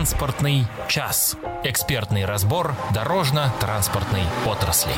Транспортный 0.00 0.64
час. 0.88 1.36
Экспертный 1.62 2.24
разбор 2.24 2.74
дорожно-транспортной 2.94 4.22
отрасли. 4.46 4.94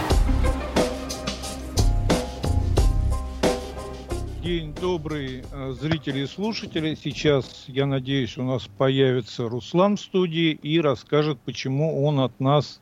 День 4.45 4.73
добрый, 4.75 5.45
э, 5.51 5.73
зрители 5.73 6.21
и 6.21 6.27
слушатели. 6.29 6.95
Сейчас, 6.95 7.65
я 7.67 7.87
надеюсь, 7.87 8.39
у 8.39 8.45
нас 8.45 8.69
появится 8.79 9.49
Руслан 9.49 9.97
в 9.97 10.01
студии 10.01 10.53
и 10.53 10.81
расскажет, 10.81 11.41
почему 11.41 12.07
он 12.07 12.21
от 12.21 12.39
нас 12.39 12.81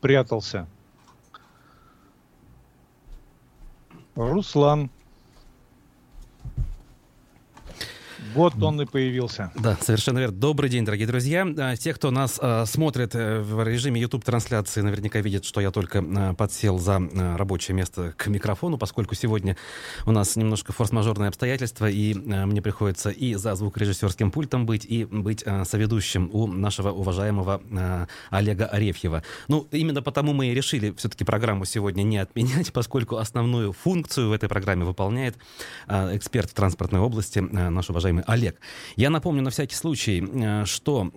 прятался. 0.00 0.66
Руслан. 4.16 4.90
Вот 8.34 8.60
он 8.60 8.80
и 8.80 8.84
появился. 8.84 9.52
Да, 9.54 9.78
совершенно 9.80 10.18
верно. 10.18 10.36
Добрый 10.36 10.68
день, 10.68 10.84
дорогие 10.84 11.06
друзья. 11.06 11.46
А, 11.56 11.76
те, 11.76 11.94
кто 11.94 12.10
нас 12.10 12.40
э, 12.42 12.64
смотрит 12.66 13.14
э, 13.14 13.40
в 13.40 13.62
режиме 13.62 14.00
YouTube-трансляции, 14.00 14.80
наверняка 14.80 15.20
видят, 15.20 15.44
что 15.44 15.60
я 15.60 15.70
только 15.70 16.00
э, 16.00 16.34
подсел 16.34 16.78
за 16.78 17.00
рабочее 17.36 17.76
место 17.76 18.12
к 18.16 18.26
микрофону, 18.26 18.76
поскольку 18.76 19.14
сегодня 19.14 19.56
у 20.04 20.10
нас 20.10 20.34
немножко 20.34 20.72
форс-мажорные 20.72 21.28
обстоятельства, 21.28 21.88
и 21.88 22.14
мне 22.14 22.60
приходится 22.60 23.10
и 23.10 23.34
за 23.34 23.54
звукорежиссерским 23.54 24.32
пультом 24.32 24.66
быть, 24.66 24.84
и 24.84 25.04
быть 25.04 25.44
соведущим 25.64 26.28
у 26.32 26.48
нашего 26.48 26.90
уважаемого 26.90 27.62
Олега 28.30 28.66
Арефьева. 28.66 29.22
Ну, 29.46 29.68
именно 29.70 30.02
потому 30.02 30.32
мы 30.32 30.48
и 30.48 30.54
решили 30.54 30.92
все-таки 30.96 31.24
программу 31.24 31.64
сегодня 31.66 32.02
не 32.02 32.18
отменять, 32.18 32.72
поскольку 32.72 33.16
основную 33.16 33.72
функцию 33.72 34.30
в 34.30 34.32
этой 34.32 34.48
программе 34.48 34.84
выполняет 34.84 35.36
эксперт 35.88 36.50
в 36.50 36.54
транспортной 36.54 37.00
области, 37.00 37.38
наш 37.38 37.90
уважаемый 37.90 38.23
Олег. 38.26 38.60
Я 38.96 39.10
напомню 39.10 39.42
на 39.42 39.50
всякий 39.50 39.74
случай, 39.74 40.20
э, 40.22 40.64
что 40.66 41.10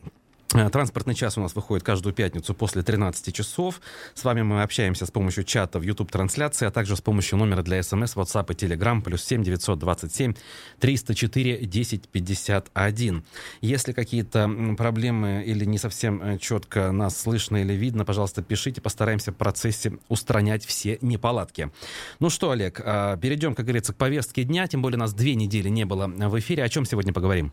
Транспортный 0.49 1.13
час 1.13 1.37
у 1.37 1.41
нас 1.41 1.55
выходит 1.55 1.83
каждую 1.83 2.13
пятницу 2.13 2.53
после 2.53 2.81
13 2.81 3.35
часов. 3.35 3.81
С 4.13 4.23
вами 4.23 4.43
мы 4.43 4.63
общаемся 4.63 5.05
с 5.05 5.11
помощью 5.11 5.43
чата 5.43 5.77
в 5.77 5.81
YouTube-трансляции, 5.81 6.65
а 6.65 6.71
также 6.71 6.95
с 6.95 7.01
помощью 7.01 7.37
номера 7.37 7.63
для 7.63 7.83
смс, 7.83 8.15
WhatsApp 8.15 8.53
и 8.53 8.55
Telegram, 8.55 9.01
плюс 9.01 9.23
7 9.25 9.43
927 9.43 10.35
304 10.79 11.65
10 11.65 12.07
51. 12.07 13.23
Если 13.59 13.91
какие-то 13.91 14.49
проблемы 14.77 15.43
или 15.45 15.65
не 15.65 15.77
совсем 15.77 16.21
э, 16.21 16.37
четко 16.37 16.91
нас 16.93 17.19
слышно 17.19 17.57
или 17.57 17.73
видно, 17.73 18.05
пожалуйста, 18.05 18.41
пишите, 18.41 18.79
постараемся 18.79 19.33
в 19.33 19.35
процессе 19.35 19.97
устранять 20.07 20.65
все 20.65 20.97
неполадки. 21.01 21.71
Ну 22.19 22.29
что, 22.29 22.51
Олег, 22.51 22.81
а, 22.83 23.17
перейдем, 23.17 23.53
как 23.53 23.65
говорится, 23.65 23.91
к 23.91 23.97
повестке 23.97 24.43
дня, 24.43 24.65
тем 24.67 24.81
более 24.81 24.97
нас 24.97 25.13
две 25.13 25.35
недели 25.35 25.67
не 25.67 25.83
было 25.83 26.07
в 26.07 26.39
эфире. 26.39 26.63
О 26.63 26.69
чем 26.69 26.85
сегодня 26.85 27.11
поговорим? 27.11 27.51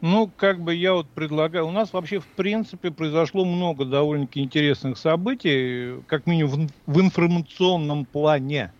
Ну, 0.00 0.30
как 0.36 0.60
бы 0.60 0.74
я 0.74 0.94
вот 0.94 1.08
предлагаю, 1.10 1.66
у 1.66 1.72
нас 1.72 1.92
вообще 1.92 2.20
в 2.20 2.26
принципе 2.36 2.92
произошло 2.92 3.44
много 3.44 3.84
довольно-таки 3.84 4.40
интересных 4.40 4.96
событий, 4.96 6.02
как 6.06 6.26
минимум 6.26 6.68
в, 6.86 6.94
в 6.94 7.00
информационном 7.00 8.06
плане 8.06 8.72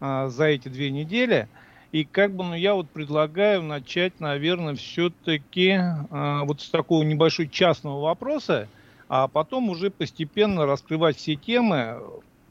а, 0.00 0.28
за 0.28 0.44
эти 0.44 0.68
две 0.68 0.90
недели. 0.90 1.48
И 1.90 2.04
как 2.04 2.36
бы, 2.36 2.44
ну, 2.44 2.54
я 2.54 2.74
вот 2.74 2.88
предлагаю 2.90 3.62
начать, 3.62 4.20
наверное, 4.20 4.76
все-таки 4.76 5.72
а, 5.72 6.44
вот 6.44 6.60
с 6.60 6.70
такого 6.70 7.02
небольшого 7.02 7.48
частного 7.48 8.00
вопроса, 8.00 8.68
а 9.08 9.26
потом 9.26 9.70
уже 9.70 9.90
постепенно 9.90 10.66
раскрывать 10.66 11.16
все 11.16 11.34
темы. 11.34 11.98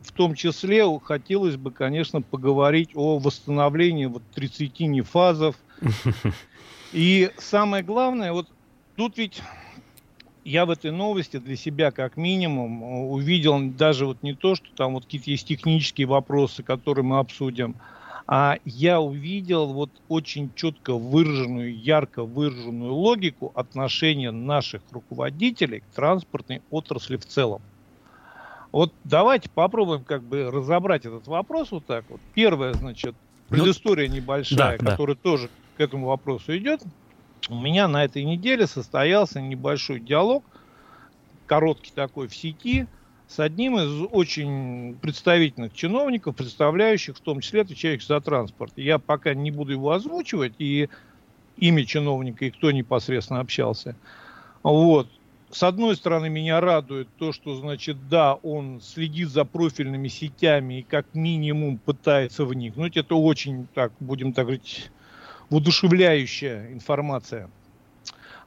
В 0.01 0.11
том 0.11 0.33
числе 0.33 0.85
хотелось 1.03 1.55
бы, 1.55 1.71
конечно, 1.71 2.21
поговорить 2.21 2.91
о 2.95 3.17
восстановлении 3.17 4.07
вот 4.07 4.23
30 4.33 4.79
нефазов, 4.81 5.55
и 6.91 7.31
самое 7.37 7.83
главное, 7.83 8.33
вот 8.33 8.47
тут 8.95 9.17
ведь 9.17 9.41
я 10.43 10.65
в 10.65 10.71
этой 10.71 10.91
новости 10.91 11.37
для 11.37 11.55
себя 11.55 11.91
как 11.91 12.17
минимум 12.17 12.81
увидел 13.11 13.59
даже 13.71 14.05
вот 14.05 14.23
не 14.23 14.33
то, 14.33 14.55
что 14.55 14.67
там 14.75 14.93
вот 14.93 15.05
какие-то 15.05 15.29
есть 15.29 15.47
технические 15.47 16.07
вопросы, 16.07 16.63
которые 16.63 17.05
мы 17.05 17.19
обсудим, 17.19 17.75
а 18.25 18.57
я 18.63 19.01
увидел 19.01 19.73
вот 19.73 19.89
очень 20.07 20.51
четко 20.55 20.93
выраженную, 20.93 21.75
ярко 21.75 22.23
выраженную 22.23 22.93
логику 22.93 23.51
отношения 23.55 24.31
наших 24.31 24.81
руководителей 24.91 25.79
к 25.79 25.95
транспортной 25.95 26.61
отрасли 26.69 27.17
в 27.17 27.25
целом. 27.25 27.61
Вот 28.71 28.93
давайте 29.03 29.49
попробуем 29.49 30.03
как 30.03 30.23
бы 30.23 30.51
разобрать 30.51 31.05
этот 31.05 31.27
вопрос 31.27 31.71
вот 31.71 31.85
так 31.85 32.05
вот. 32.07 32.21
Первое, 32.35 32.73
значит, 32.73 33.15
ну, 33.49 33.57
предыстория 33.57 34.07
небольшая, 34.07 34.77
да, 34.77 34.91
которая 34.91 35.15
да. 35.15 35.21
тоже 35.23 35.49
к 35.79 35.81
этому 35.81 36.07
вопросу 36.07 36.57
идет, 36.57 36.81
у 37.47 37.55
меня 37.55 37.87
на 37.87 38.03
этой 38.03 38.25
неделе 38.25 38.67
состоялся 38.67 39.39
небольшой 39.39 40.01
диалог, 40.01 40.43
короткий 41.45 41.93
такой 41.95 42.27
в 42.27 42.35
сети, 42.35 42.85
с 43.29 43.39
одним 43.39 43.79
из 43.79 44.07
очень 44.11 44.97
представительных 45.01 45.73
чиновников, 45.73 46.35
представляющих 46.35 47.15
в 47.15 47.21
том 47.21 47.39
числе 47.39 47.61
отвечающих 47.61 48.05
за 48.05 48.19
транспорт. 48.19 48.73
Я 48.75 48.99
пока 48.99 49.33
не 49.33 49.51
буду 49.51 49.71
его 49.71 49.91
озвучивать, 49.93 50.51
и 50.59 50.89
имя 51.55 51.85
чиновника, 51.85 52.43
и 52.43 52.51
кто 52.51 52.71
непосредственно 52.71 53.39
общался. 53.39 53.95
Вот. 54.63 55.07
С 55.49 55.63
одной 55.63 55.95
стороны, 55.95 56.27
меня 56.27 56.59
радует 56.59 57.07
то, 57.17 57.31
что, 57.31 57.55
значит, 57.55 58.09
да, 58.09 58.33
он 58.33 58.81
следит 58.81 59.29
за 59.29 59.45
профильными 59.45 60.09
сетями 60.09 60.79
и 60.79 60.83
как 60.83 61.05
минимум 61.13 61.77
пытается 61.77 62.43
вникнуть. 62.43 62.97
Это 62.97 63.15
очень, 63.15 63.67
так, 63.73 63.93
будем 64.01 64.33
так 64.33 64.47
говорить, 64.47 64.91
воодушевляющая 65.49 66.71
информация. 66.71 67.49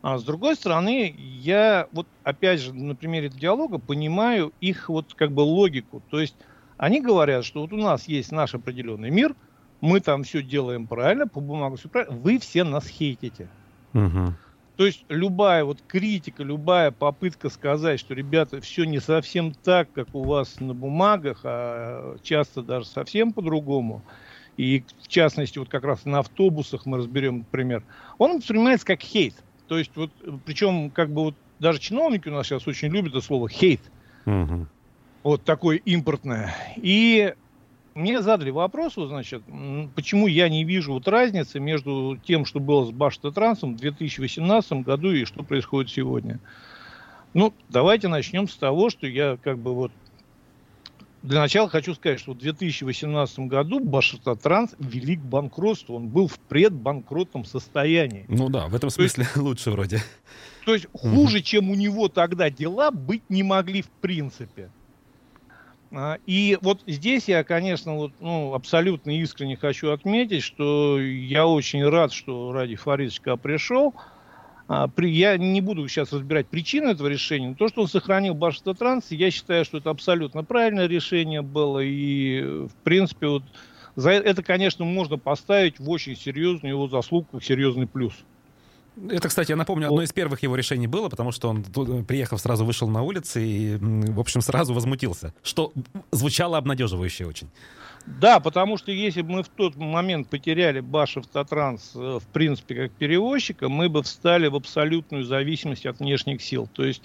А 0.03 0.19
с 0.19 0.25
другой 0.25 0.57
стороны, 0.57 1.15
я 1.17 1.87
вот 1.93 2.09
опять 2.25 2.61
же 2.61 2.75
на 2.75 2.97
примере 2.97 3.29
диалога 3.29 3.79
понимаю 3.79 4.53
их 4.61 4.89
вот 4.89 5.15
как 5.15 5.31
бы 5.31 5.43
логику. 5.43 6.03
То 6.11 6.21
есть 6.21 6.35
они 6.77 7.01
говорят, 7.01 7.45
что 7.45 7.61
вот 7.61 7.73
у 7.73 7.77
нас 7.77 8.09
есть 8.09 8.33
наш 8.33 8.55
определенный 8.55 9.11
мир, 9.11 9.37
мы 9.81 10.01
там 10.01 10.25
все 10.25 10.43
делаем 10.43 10.87
правильно, 10.87 11.29
по 11.29 11.41
бумагам 11.41 11.77
все 11.77 11.89
правильно, 11.89 12.17
вы 12.17 12.39
все 12.41 12.65
нас 12.65 12.89
хейтите. 12.89 13.49
Угу. 13.95 14.35
То 14.77 14.87
есть 14.87 15.05
любая 15.09 15.65
вот 15.65 15.79
критика, 15.87 16.43
любая 16.43 16.91
попытка 16.91 17.49
сказать, 17.51 18.01
что, 18.01 18.15
ребята, 18.15 18.61
все 18.61 18.85
не 18.85 19.01
совсем 19.01 19.53
так, 19.53 19.93
как 19.93 20.15
у 20.15 20.25
вас 20.25 20.59
на 20.59 20.75
бумагах, 20.75 21.43
а 21.45 22.17
часто 22.23 22.63
даже 22.63 22.87
совсем 22.87 23.33
по-другому– 23.33 24.03
и 24.57 24.85
в 25.01 25.09
частности, 25.09 25.59
вот 25.59 25.69
как 25.69 25.85
раз 25.85 26.05
на 26.05 26.21
автобусах 26.21 26.87
мы 26.87 26.99
разберем, 26.99 27.39
например, 27.39 27.83
он 28.19 28.37
воспринимается 28.37 28.87
как 28.87 29.01
хейт. 29.01 29.35
То 29.69 29.79
есть, 29.79 29.93
вот, 29.95 30.11
причем, 30.45 30.91
как 30.91 31.11
бы 31.11 31.25
вот 31.25 31.35
даже 31.59 31.79
чиновники 31.79 32.29
у 32.29 32.33
нас 32.33 32.47
сейчас 32.47 32.67
очень 32.67 32.89
любят 32.89 33.13
это 33.13 33.21
слово 33.23 33.49
хейт. 33.49 33.81
Угу. 34.27 34.67
Вот 35.23 35.45
такое 35.45 35.77
импортное. 35.79 36.55
И 36.77 37.35
мне 37.95 38.23
задали 38.23 38.51
вопрос, 38.51 38.97
вот, 38.97 39.09
значит, 39.09 39.43
почему 39.95 40.27
я 40.27 40.49
не 40.49 40.65
вижу 40.65 40.93
вот 40.93 41.09
разницы 41.09 41.61
между 41.61 42.19
тем, 42.25 42.45
что 42.45 42.61
было 42.61 42.85
с 42.85 42.91
Баштатрансом 42.91 43.75
в 43.75 43.81
2018 43.81 44.73
году 44.85 45.13
и 45.13 45.25
что 45.25 45.43
происходит 45.43 45.91
сегодня. 45.91 46.41
Ну, 47.35 47.55
давайте 47.69 48.09
начнем 48.09 48.49
с 48.49 48.57
того, 48.57 48.91
что 48.91 49.07
я 49.07 49.39
как 49.43 49.59
бы 49.59 49.75
вот 49.75 49.93
для 51.23 51.41
начала 51.41 51.69
хочу 51.69 51.95
сказать, 51.95 52.19
что 52.19 52.33
в 52.33 52.39
2018 52.39 53.39
году 53.41 53.79
Башатотранс 53.79 54.75
вели 54.79 55.17
к 55.17 55.21
банкротству. 55.21 55.95
Он 55.95 56.09
был 56.09 56.27
в 56.27 56.39
предбанкротном 56.39 57.45
состоянии. 57.45 58.25
Ну 58.29 58.49
да, 58.49 58.67
в 58.67 58.75
этом 58.75 58.91
смысле 58.91 59.25
есть, 59.25 59.37
лучше 59.43 59.71
вроде. 59.71 60.03
То 60.67 60.75
есть 60.75 60.87
хуже, 60.93 61.39
угу. 61.39 61.45
чем 61.45 61.71
у 61.71 61.75
него 61.75 62.09
тогда 62.09 62.51
дела, 62.51 62.91
быть 62.91 63.23
не 63.29 63.43
могли 63.43 63.83
в 63.83 63.89
принципе. 63.89 64.71
А, 65.93 66.19
и 66.27 66.59
вот 66.61 66.81
здесь 66.87 67.29
я, 67.29 67.45
конечно, 67.45 67.95
вот, 67.97 68.13
ну, 68.19 68.55
абсолютно 68.55 69.11
искренне 69.11 69.57
хочу 69.57 69.91
отметить, 69.91 70.43
что 70.43 70.99
я 70.99 71.47
очень 71.47 71.85
рад, 71.85 72.13
что 72.13 72.53
Ради 72.53 72.77
Фаридович 72.77 73.21
пришел. 73.43 73.95
А, 73.95 73.95
при, 73.95 74.11
я 74.99 75.37
не 75.37 75.61
буду 75.61 75.87
сейчас 75.89 76.13
разбирать 76.13 76.47
причины 76.47 76.91
этого 76.91 77.09
решения, 77.09 77.49
но 77.49 77.55
то, 77.55 77.69
что 77.69 77.83
он 77.83 77.89
сохранил 77.89 78.35
Башавтотранс, 78.35 79.11
я 79.11 79.31
считаю, 79.31 79.65
что 79.65 79.79
это 79.79 79.91
абсолютно 79.91 80.45
правильное 80.45 80.87
решение 80.87 81.43
было. 81.43 81.81
И, 81.81 82.43
в 82.43 82.75
принципе, 82.83 83.27
вот 83.29 83.43
за 83.97 84.11
это, 84.11 84.43
конечно, 84.43 84.85
можно 84.85 85.19
поставить 85.19 85.79
в 85.79 85.89
очень 85.91 86.17
серьезную 86.17 86.75
его 86.75 86.89
заслугу, 86.89 87.41
серьезный 87.41 87.87
плюс. 87.87 88.15
Это, 89.09 89.29
кстати, 89.29 89.51
я 89.51 89.57
напомню, 89.57 89.89
одно 89.89 90.03
из 90.03 90.13
первых 90.13 90.43
его 90.43 90.55
решений 90.55 90.87
было, 90.87 91.09
потому 91.09 91.33
что 91.33 91.49
он, 91.49 91.65
приехав, 92.05 92.41
сразу 92.41 92.65
вышел 92.65 92.89
на 92.89 93.03
улицы 93.03 93.43
и, 93.43 93.77
в 93.79 94.21
общем, 94.21 94.43
сразу 94.43 94.75
возмутился, 94.75 95.33
что 95.43 95.73
звучало 96.11 96.59
обнадеживающе 96.59 97.27
очень. 97.27 97.49
Да, 98.07 98.41
потому 98.41 98.79
что 98.79 98.91
если 98.91 99.23
бы 99.23 99.31
мы 99.31 99.43
в 99.43 99.49
тот 99.49 99.77
момент 99.77 100.29
потеряли 100.29 100.81
Башев 100.81 101.27
Татранс, 101.27 101.93
э, 101.95 102.19
в 102.21 102.27
принципе, 102.33 102.75
как 102.75 102.93
перевозчика, 102.93 103.69
мы 103.69 103.89
бы 103.89 104.03
встали 104.03 104.49
в 104.49 104.57
абсолютную 104.57 105.25
зависимость 105.25 105.87
от 105.87 106.01
внешних 106.01 106.43
сил. 106.43 106.69
То 106.73 106.85
есть 106.85 107.03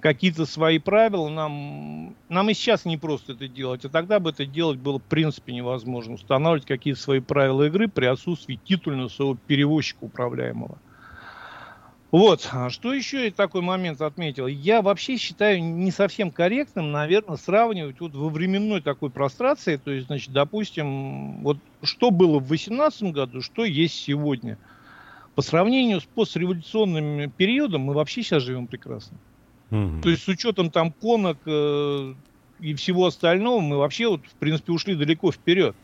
какие-то 0.00 0.46
свои 0.46 0.78
правила 0.78 1.28
нам, 1.28 2.14
нам 2.28 2.50
и 2.50 2.54
сейчас 2.54 2.84
не 2.84 2.96
просто 2.96 3.32
это 3.32 3.48
делать, 3.48 3.84
а 3.84 3.88
тогда 3.88 4.20
бы 4.20 4.30
это 4.30 4.46
делать 4.46 4.78
было 4.78 4.98
в 5.00 5.02
принципе 5.02 5.52
невозможно. 5.52 6.14
Устанавливать 6.14 6.66
какие-то 6.66 7.00
свои 7.00 7.20
правила 7.20 7.64
игры 7.64 7.88
при 7.88 8.06
отсутствии 8.06 8.60
титульного 8.64 9.08
своего 9.08 9.36
перевозчика 9.46 10.04
управляемого. 10.04 10.78
Вот, 12.10 12.48
а 12.52 12.70
что 12.70 12.94
еще 12.94 13.28
и 13.28 13.30
такой 13.30 13.60
момент 13.60 14.00
отметил? 14.00 14.46
Я 14.46 14.80
вообще 14.80 15.18
считаю 15.18 15.62
не 15.62 15.90
совсем 15.90 16.30
корректным, 16.30 16.90
наверное, 16.90 17.36
сравнивать 17.36 18.00
вот 18.00 18.14
во 18.14 18.30
временной 18.30 18.80
такой 18.80 19.10
прострации, 19.10 19.76
то 19.76 19.90
есть, 19.90 20.06
значит, 20.06 20.32
допустим, 20.32 21.42
вот 21.42 21.58
что 21.82 22.10
было 22.10 22.38
в 22.38 22.48
2018 22.48 23.02
году, 23.12 23.42
что 23.42 23.64
есть 23.64 23.94
сегодня. 23.94 24.56
По 25.34 25.42
сравнению 25.42 26.00
с 26.00 26.04
постреволюционным 26.04 27.30
периодом 27.30 27.82
мы 27.82 27.92
вообще 27.92 28.22
сейчас 28.22 28.42
живем 28.42 28.66
прекрасно. 28.66 29.18
Mm-hmm. 29.70 30.00
То 30.00 30.08
есть 30.08 30.22
с 30.22 30.28
учетом 30.28 30.70
там 30.70 30.92
конок 30.92 31.36
э, 31.44 32.14
и 32.58 32.74
всего 32.74 33.06
остального 33.06 33.60
мы 33.60 33.76
вообще 33.76 34.08
вот, 34.08 34.22
в 34.24 34.34
принципе, 34.36 34.72
ушли 34.72 34.94
далеко 34.94 35.30
вперед 35.30 35.76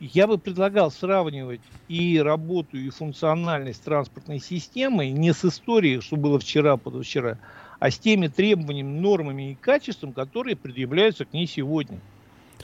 я 0.00 0.26
бы 0.26 0.38
предлагал 0.38 0.90
сравнивать 0.90 1.60
и 1.88 2.18
работу, 2.18 2.76
и 2.76 2.90
функциональность 2.90 3.82
транспортной 3.82 4.40
системы 4.40 5.10
не 5.10 5.32
с 5.32 5.44
историей, 5.44 6.00
что 6.00 6.16
было 6.16 6.38
вчера, 6.38 6.76
позавчера, 6.76 7.38
а 7.78 7.90
с 7.90 7.98
теми 7.98 8.28
требованиями, 8.28 8.98
нормами 8.98 9.52
и 9.52 9.54
качеством, 9.54 10.12
которые 10.12 10.56
предъявляются 10.56 11.24
к 11.24 11.32
ней 11.32 11.46
сегодня. 11.46 12.00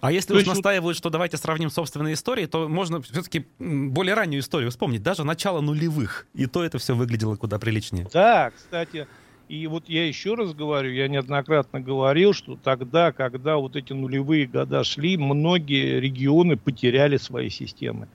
А 0.01 0.13
если 0.13 0.35
уж 0.35 0.47
настаивают, 0.47 0.97
что 0.97 1.11
давайте 1.11 1.37
сравним 1.37 1.69
собственные 1.69 2.15
истории, 2.15 2.47
то 2.47 2.69
можно 2.69 3.03
все-таки 3.03 3.47
более 3.59 4.15
раннюю 4.15 4.41
историю 4.41 4.71
вспомнить, 4.71 5.03
даже 5.03 5.25
начало 5.25 5.61
нулевых. 5.61 6.27
И 6.33 6.47
то 6.47 6.65
это 6.65 6.79
все 6.79 6.95
выглядело 6.95 7.37
куда 7.37 7.59
приличнее. 7.59 8.09
Да, 8.13 8.51
кстати, 8.51 9.07
и 9.51 9.67
вот 9.67 9.89
я 9.89 10.07
еще 10.07 10.35
раз 10.35 10.55
говорю, 10.55 10.93
я 10.93 11.09
неоднократно 11.09 11.81
говорил, 11.81 12.33
что 12.33 12.55
тогда, 12.55 13.11
когда 13.11 13.57
вот 13.57 13.75
эти 13.75 13.93
нулевые 13.93 14.47
года 14.47 14.85
шли, 14.85 15.17
многие 15.17 15.99
регионы 15.99 16.57
потеряли 16.57 17.17
свои 17.17 17.49
системы. 17.49 18.07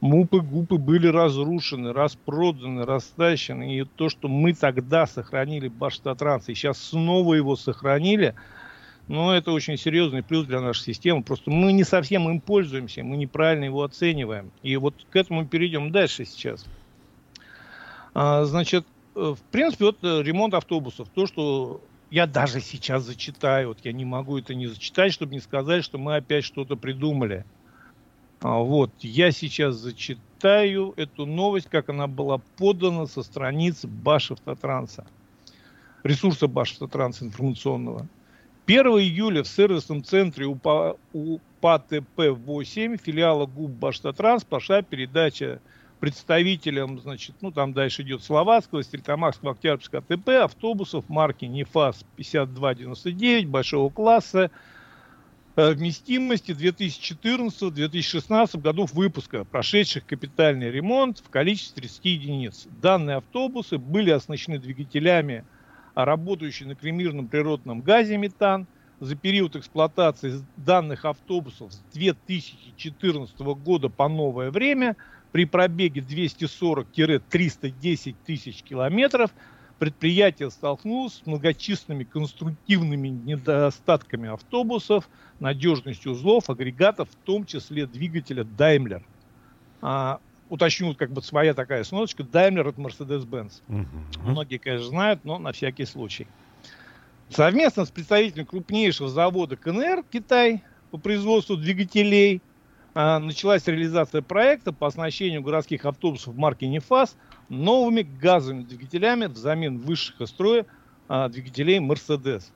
МУПы, 0.00 0.40
ГУПы 0.40 0.76
были 0.76 1.08
разрушены, 1.08 1.92
распроданы, 1.92 2.86
растащены. 2.86 3.76
И 3.76 3.84
то, 3.96 4.08
что 4.08 4.28
мы 4.28 4.52
тогда 4.52 5.08
сохранили 5.08 5.66
Баштатранс, 5.66 6.48
и 6.48 6.54
сейчас 6.54 6.78
снова 6.78 7.34
его 7.34 7.56
сохранили, 7.56 8.36
ну, 9.08 9.32
это 9.32 9.50
очень 9.50 9.78
серьезный 9.78 10.22
плюс 10.22 10.46
для 10.46 10.60
нашей 10.60 10.84
системы. 10.84 11.24
Просто 11.24 11.50
мы 11.50 11.72
не 11.72 11.82
совсем 11.82 12.28
им 12.28 12.40
пользуемся, 12.40 13.02
мы 13.02 13.16
неправильно 13.16 13.64
его 13.64 13.82
оцениваем. 13.82 14.52
И 14.62 14.76
вот 14.76 14.94
к 15.10 15.16
этому 15.16 15.44
перейдем 15.44 15.90
дальше 15.90 16.24
сейчас. 16.24 16.64
А, 18.14 18.44
значит, 18.44 18.86
в 19.18 19.40
принципе, 19.50 19.86
вот 19.86 19.98
э, 20.02 20.22
ремонт 20.22 20.54
автобусов, 20.54 21.08
то, 21.14 21.26
что 21.26 21.80
я 22.10 22.26
даже 22.26 22.60
сейчас 22.60 23.02
зачитаю, 23.02 23.68
вот 23.68 23.78
я 23.82 23.92
не 23.92 24.04
могу 24.04 24.38
это 24.38 24.54
не 24.54 24.66
зачитать, 24.66 25.12
чтобы 25.12 25.34
не 25.34 25.40
сказать, 25.40 25.84
что 25.84 25.98
мы 25.98 26.16
опять 26.16 26.44
что-то 26.44 26.76
придумали. 26.76 27.44
А, 28.40 28.58
вот, 28.58 28.92
я 29.00 29.32
сейчас 29.32 29.76
зачитаю 29.76 30.94
эту 30.96 31.26
новость, 31.26 31.68
как 31.68 31.88
она 31.88 32.06
была 32.06 32.38
подана 32.56 33.06
со 33.06 33.22
страницы 33.22 33.88
Башавтотранса, 33.88 35.06
ресурса 36.04 36.46
Башавтотранса 36.46 37.24
информационного. 37.24 38.06
1 38.66 38.86
июля 38.86 39.42
в 39.42 39.48
сервисном 39.48 40.04
центре 40.04 40.46
УПА, 40.46 40.96
УПАТП-8 41.14 43.00
филиала 43.02 43.46
ГУП 43.46 43.70
Баштатранс 43.70 44.44
пошла 44.44 44.82
передача 44.82 45.60
представителям, 45.98 47.00
значит, 47.00 47.36
ну 47.40 47.50
там 47.50 47.72
дальше 47.72 48.02
идет 48.02 48.22
Словацкого, 48.22 48.82
Стрельтамакского, 48.82 49.52
Октябрьского 49.52 50.04
АТП, 50.08 50.28
автобусов 50.44 51.08
марки 51.08 51.44
НЕФАС 51.44 52.04
5299 52.16 53.48
большого 53.48 53.90
класса, 53.90 54.50
э, 55.56 55.72
вместимости 55.72 56.52
2014-2016 56.52 58.60
годов 58.60 58.92
выпуска, 58.92 59.44
прошедших 59.44 60.06
капитальный 60.06 60.70
ремонт 60.70 61.18
в 61.18 61.30
количестве 61.30 61.82
30 61.82 62.04
единиц. 62.04 62.68
Данные 62.80 63.16
автобусы 63.16 63.78
были 63.78 64.10
оснащены 64.10 64.58
двигателями, 64.58 65.44
работающими 65.94 66.68
на 66.68 66.74
кремированном 66.76 67.28
природном 67.28 67.80
газе 67.80 68.16
метан. 68.16 68.66
За 69.00 69.14
период 69.14 69.54
эксплуатации 69.54 70.44
данных 70.56 71.04
автобусов 71.04 71.72
с 71.72 71.78
2014 71.92 73.38
года 73.38 73.88
по 73.88 74.08
новое 74.08 74.50
время– 74.50 74.96
при 75.32 75.44
пробеге 75.44 76.00
240-310 76.00 78.14
тысяч 78.24 78.62
километров 78.62 79.32
предприятие 79.78 80.50
столкнулось 80.50 81.14
с 81.14 81.26
многочисленными 81.26 82.04
конструктивными 82.04 83.08
недостатками 83.08 84.28
автобусов, 84.28 85.08
надежностью 85.40 86.12
узлов, 86.12 86.50
агрегатов, 86.50 87.08
в 87.10 87.16
том 87.24 87.46
числе 87.46 87.86
двигателя 87.86 88.42
Daimler. 88.42 89.02
А, 89.80 90.18
уточню, 90.48 90.94
как 90.94 91.12
бы 91.12 91.22
своя 91.22 91.54
такая 91.54 91.84
сносочка, 91.84 92.24
Daimler 92.24 92.70
это 92.70 92.80
Mercedes-Benz. 92.80 93.62
Uh-huh. 93.68 93.86
Многие, 94.22 94.58
конечно, 94.58 94.88
знают, 94.88 95.24
но 95.24 95.38
на 95.38 95.52
всякий 95.52 95.84
случай. 95.84 96.26
Совместно 97.30 97.84
с 97.84 97.90
представителем 97.90 98.46
крупнейшего 98.46 99.08
завода 99.08 99.56
КНР 99.56 100.02
Китай 100.10 100.62
по 100.90 100.98
производству 100.98 101.56
двигателей 101.56 102.42
началась 102.98 103.64
реализация 103.66 104.22
проекта 104.22 104.72
по 104.72 104.88
оснащению 104.88 105.40
городских 105.40 105.84
автобусов 105.84 106.34
марки 106.34 106.64
«Нефас» 106.64 107.16
новыми 107.48 108.02
газовыми 108.02 108.64
двигателями 108.64 109.26
взамен 109.26 109.78
высших 109.78 110.20
из 110.20 110.30
строя 110.30 110.66
а, 111.06 111.28
двигателей 111.28 111.78
«Мерседес». 111.78 112.52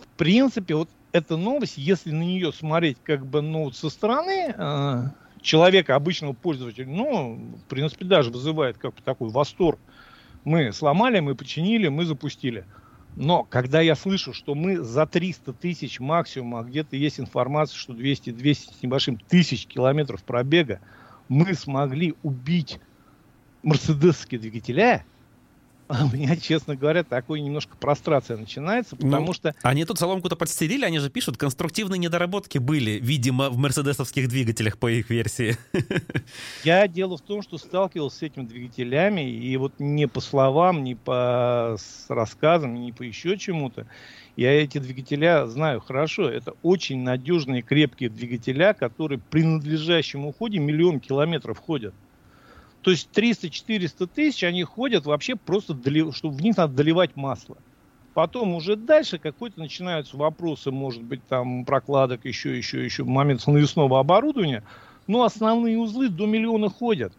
В 0.00 0.16
принципе, 0.16 0.74
вот 0.74 0.88
эта 1.12 1.36
новость, 1.36 1.78
если 1.78 2.10
на 2.10 2.22
нее 2.22 2.52
смотреть 2.52 2.98
как 3.04 3.24
бы 3.24 3.40
ну, 3.40 3.70
со 3.70 3.88
стороны 3.88 4.52
а, 4.58 5.12
человека, 5.40 5.94
обычного 5.94 6.32
пользователя, 6.32 6.86
ну, 6.86 7.36
в 7.64 7.68
принципе, 7.68 8.04
даже 8.04 8.30
вызывает 8.30 8.78
как 8.78 8.94
бы 8.94 9.02
такой 9.04 9.30
восторг. 9.30 9.78
Мы 10.42 10.72
сломали, 10.72 11.20
мы 11.20 11.36
починили, 11.36 11.86
мы 11.86 12.04
запустили– 12.04 12.64
но 13.14 13.44
когда 13.44 13.80
я 13.80 13.94
слышу, 13.94 14.32
что 14.32 14.54
мы 14.54 14.78
за 14.78 15.06
300 15.06 15.52
тысяч 15.54 16.00
максимум, 16.00 16.56
а 16.56 16.62
где-то 16.62 16.96
есть 16.96 17.20
информация, 17.20 17.76
что 17.76 17.92
200-200 17.92 18.54
с 18.54 18.82
небольшим 18.82 19.18
тысяч 19.18 19.66
километров 19.66 20.24
пробега, 20.24 20.80
мы 21.28 21.54
смогли 21.54 22.14
убить 22.22 22.80
мерседесские 23.62 24.40
двигателя, 24.40 25.06
у 26.00 26.16
меня, 26.16 26.36
честно 26.36 26.76
говоря, 26.76 27.04
такой 27.04 27.40
немножко 27.40 27.76
прострация 27.76 28.36
начинается, 28.36 28.96
потому 28.96 29.26
ну, 29.26 29.32
что... 29.32 29.54
Они 29.62 29.84
тут 29.84 29.98
соломку-то 29.98 30.36
подстелили, 30.36 30.84
они 30.84 30.98
же 30.98 31.10
пишут, 31.10 31.36
конструктивные 31.36 31.98
недоработки 31.98 32.58
были, 32.58 32.92
видимо, 32.92 33.50
в 33.50 33.58
мерседесовских 33.58 34.28
двигателях 34.28 34.78
по 34.78 34.90
их 34.90 35.10
версии. 35.10 35.56
Я 36.64 36.88
дело 36.88 37.16
в 37.16 37.20
том, 37.20 37.42
что 37.42 37.58
сталкивался 37.58 38.18
с 38.18 38.22
этими 38.22 38.44
двигателями, 38.44 39.30
и 39.30 39.56
вот 39.56 39.74
не 39.78 40.08
по 40.08 40.20
словам, 40.20 40.84
не 40.84 40.94
по 40.94 41.76
рассказам, 42.08 42.74
не 42.74 42.92
по 42.92 43.02
еще 43.02 43.36
чему-то, 43.36 43.86
я 44.36 44.52
эти 44.52 44.78
двигателя 44.78 45.46
знаю 45.46 45.80
хорошо. 45.80 46.28
Это 46.28 46.54
очень 46.62 47.02
надежные, 47.02 47.62
крепкие 47.62 48.08
двигателя, 48.08 48.72
которые 48.72 49.18
при 49.18 49.42
надлежащем 49.42 50.26
уходе 50.26 50.58
миллион 50.58 51.00
километров 51.00 51.58
ходят. 51.58 51.94
То 52.82 52.90
есть 52.90 53.08
300-400 53.14 54.08
тысяч 54.08 54.42
они 54.42 54.64
ходят 54.64 55.06
вообще 55.06 55.36
просто, 55.36 55.76
что 56.12 56.30
в 56.30 56.42
них 56.42 56.56
надо 56.56 56.74
доливать 56.74 57.16
масло. 57.16 57.56
Потом 58.12 58.54
уже 58.54 58.76
дальше 58.76 59.18
какой-то 59.18 59.58
начинаются 59.58 60.16
вопросы, 60.16 60.70
может 60.70 61.02
быть, 61.02 61.24
там 61.26 61.64
прокладок, 61.64 62.24
еще, 62.24 62.56
еще, 62.56 62.84
еще, 62.84 63.04
момент 63.04 63.46
навесного 63.46 64.00
оборудования. 64.00 64.64
Но 65.06 65.22
основные 65.22 65.78
узлы 65.78 66.08
до 66.08 66.26
миллиона 66.26 66.68
ходят. 66.68 67.12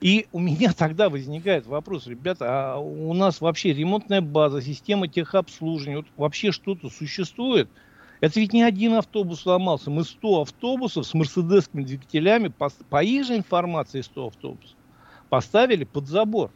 И 0.00 0.26
у 0.32 0.40
меня 0.40 0.72
тогда 0.76 1.10
возникает 1.10 1.66
вопрос, 1.66 2.06
ребята, 2.06 2.46
а 2.48 2.78
у 2.78 3.12
нас 3.12 3.40
вообще 3.40 3.74
ремонтная 3.74 4.22
база, 4.22 4.62
система 4.62 5.08
техобслуживания, 5.08 5.98
вот 5.98 6.06
вообще 6.16 6.52
что-то 6.52 6.88
существует? 6.88 7.68
Это 8.20 8.40
ведь 8.40 8.54
не 8.54 8.62
один 8.62 8.94
автобус 8.94 9.40
сломался, 9.40 9.90
мы 9.90 10.02
100 10.02 10.40
автобусов 10.40 11.06
с 11.06 11.12
мерседесскими 11.12 11.84
двигателями, 11.84 12.48
по, 12.48 12.70
по 12.88 13.04
их 13.04 13.26
же 13.26 13.36
информации 13.36 14.00
100 14.00 14.26
автобусов 14.26 14.75
поставили 15.28 15.84
под 15.84 16.06
забор. 16.06 16.50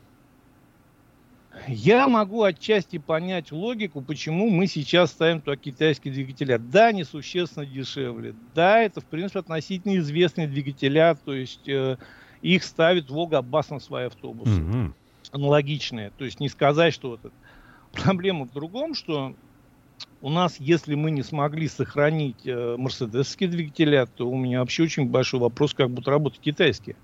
Я 1.66 2.08
могу 2.08 2.42
отчасти 2.42 2.98
понять 2.98 3.50
логику, 3.50 4.00
почему 4.02 4.48
мы 4.50 4.66
сейчас 4.66 5.10
ставим 5.10 5.40
туда 5.40 5.56
китайские 5.56 6.14
двигателя. 6.14 6.58
Да, 6.58 6.86
они 6.86 7.04
существенно 7.04 7.66
дешевле. 7.66 8.34
Да, 8.54 8.80
это, 8.80 9.00
в 9.00 9.04
принципе, 9.04 9.40
относительно 9.40 9.98
известные 9.98 10.46
двигателя, 10.46 11.16
то 11.16 11.34
есть 11.34 11.68
э, 11.68 11.96
их 12.40 12.62
ставит 12.62 13.10
Волга 13.10 13.38
Аббас 13.38 13.70
на 13.70 13.80
свои 13.80 14.06
автобусы. 14.06 14.60
Mm-hmm. 14.60 14.92
Аналогичные. 15.32 16.10
То 16.16 16.24
есть 16.24 16.40
не 16.40 16.48
сказать, 16.48 16.94
что 16.94 17.10
вот 17.10 17.20
это. 17.24 17.34
Проблема 17.92 18.46
в 18.46 18.52
другом, 18.52 18.94
что 18.94 19.34
у 20.22 20.30
нас, 20.30 20.56
если 20.58 20.94
мы 20.94 21.10
не 21.10 21.22
смогли 21.22 21.66
сохранить 21.68 22.46
э, 22.46 22.76
мерседесские 22.78 23.48
двигателя, 23.48 24.06
то 24.06 24.30
у 24.30 24.36
меня 24.36 24.60
вообще 24.60 24.84
очень 24.84 25.06
большой 25.06 25.40
вопрос, 25.40 25.74
как 25.74 25.90
будут 25.90 26.08
работать 26.08 26.40
китайские. 26.40 26.96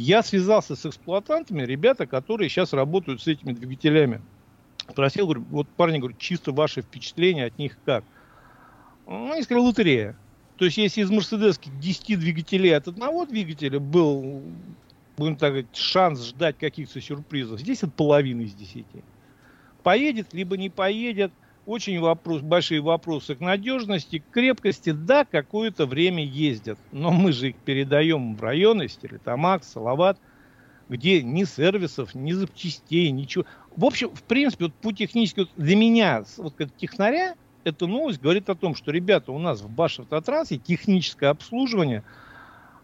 Я 0.00 0.22
связался 0.22 0.76
с 0.76 0.86
эксплуатантами, 0.86 1.64
ребята, 1.64 2.06
которые 2.06 2.48
сейчас 2.48 2.72
работают 2.72 3.20
с 3.20 3.26
этими 3.26 3.52
двигателями. 3.52 4.22
Спросил, 4.88 5.26
говорю, 5.26 5.44
вот 5.50 5.68
парни, 5.68 5.98
говорю, 5.98 6.14
чисто 6.16 6.52
ваши 6.52 6.82
впечатления 6.82 7.46
от 7.46 7.58
них 7.58 7.76
как? 7.84 8.04
Ну, 9.08 9.32
они 9.32 9.42
сказали, 9.42 9.64
лотерея. 9.64 10.16
То 10.56 10.66
есть, 10.66 10.76
если 10.76 11.00
из 11.00 11.10
мерседесских 11.10 11.76
10 11.80 12.16
двигателей 12.16 12.76
от 12.76 12.86
одного 12.86 13.26
двигателя 13.26 13.80
был 13.80 14.40
будем 15.16 15.34
так 15.34 15.50
говорить, 15.50 15.74
шанс 15.74 16.26
ждать 16.26 16.56
каких-то 16.58 17.00
сюрпризов, 17.00 17.58
здесь 17.58 17.82
от 17.82 17.92
половины 17.92 18.42
из 18.42 18.54
десяти. 18.54 19.02
Поедет, 19.82 20.32
либо 20.32 20.56
не 20.56 20.70
поедет, 20.70 21.32
очень 21.68 22.00
вопрос, 22.00 22.40
большие 22.40 22.80
вопросы 22.80 23.34
к 23.34 23.40
надежности, 23.40 24.20
к 24.20 24.30
крепкости. 24.30 24.90
Да, 24.90 25.26
какое-то 25.26 25.84
время 25.84 26.24
ездят, 26.24 26.78
но 26.92 27.10
мы 27.10 27.32
же 27.32 27.50
их 27.50 27.56
передаем 27.56 28.36
в 28.36 28.42
районы, 28.42 28.88
Стерлитамак, 28.88 29.64
Салават, 29.64 30.18
где 30.88 31.22
ни 31.22 31.44
сервисов, 31.44 32.14
ни 32.14 32.32
запчастей, 32.32 33.10
ничего. 33.10 33.44
В 33.70 33.84
общем, 33.84 34.14
в 34.14 34.22
принципе, 34.24 34.64
вот 34.64 34.74
по 34.76 34.92
технически, 34.92 35.40
вот 35.40 35.50
для 35.56 35.76
меня, 35.76 36.24
вот 36.38 36.54
как 36.54 36.74
технаря, 36.74 37.34
эта 37.64 37.86
новость 37.86 38.20
говорит 38.20 38.48
о 38.48 38.54
том, 38.54 38.74
что, 38.74 38.90
ребята, 38.90 39.30
у 39.30 39.38
нас 39.38 39.60
в 39.60 39.68
Башавтотрансе 39.68 40.56
техническое 40.56 41.26
обслуживание 41.26 42.02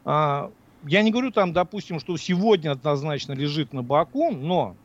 а, 0.04 0.50
я 0.86 1.00
не 1.00 1.10
говорю 1.10 1.30
там, 1.30 1.54
допустим, 1.54 1.98
что 2.00 2.18
сегодня 2.18 2.72
однозначно 2.72 3.32
лежит 3.32 3.72
на 3.72 3.82
боку, 3.82 4.30
но 4.30 4.76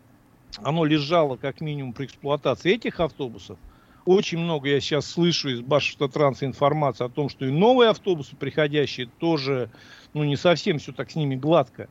оно 0.64 0.86
лежало 0.86 1.36
как 1.36 1.60
минимум 1.60 1.94
при 1.94 2.06
эксплуатации 2.06 2.74
этих 2.74 3.02
автобусов. 3.02 3.60
Очень 4.10 4.40
много 4.40 4.70
я 4.70 4.82
сейчас 4.82 5.06
слышу 5.06 5.50
из 5.50 5.62
Башавтотранса 5.62 6.48
информации 6.48 7.06
о 7.06 7.10
том, 7.10 7.30
что 7.30 7.46
и 7.46 7.52
новые 7.52 7.92
автобусы 7.92 8.36
приходящие 8.36 9.06
тоже, 9.06 9.70
ну, 10.16 10.24
не 10.24 10.36
совсем 10.36 10.80
все 10.80 10.92
так 10.94 11.12
с 11.12 11.16
ними 11.16 11.36
гладко. 11.36 11.88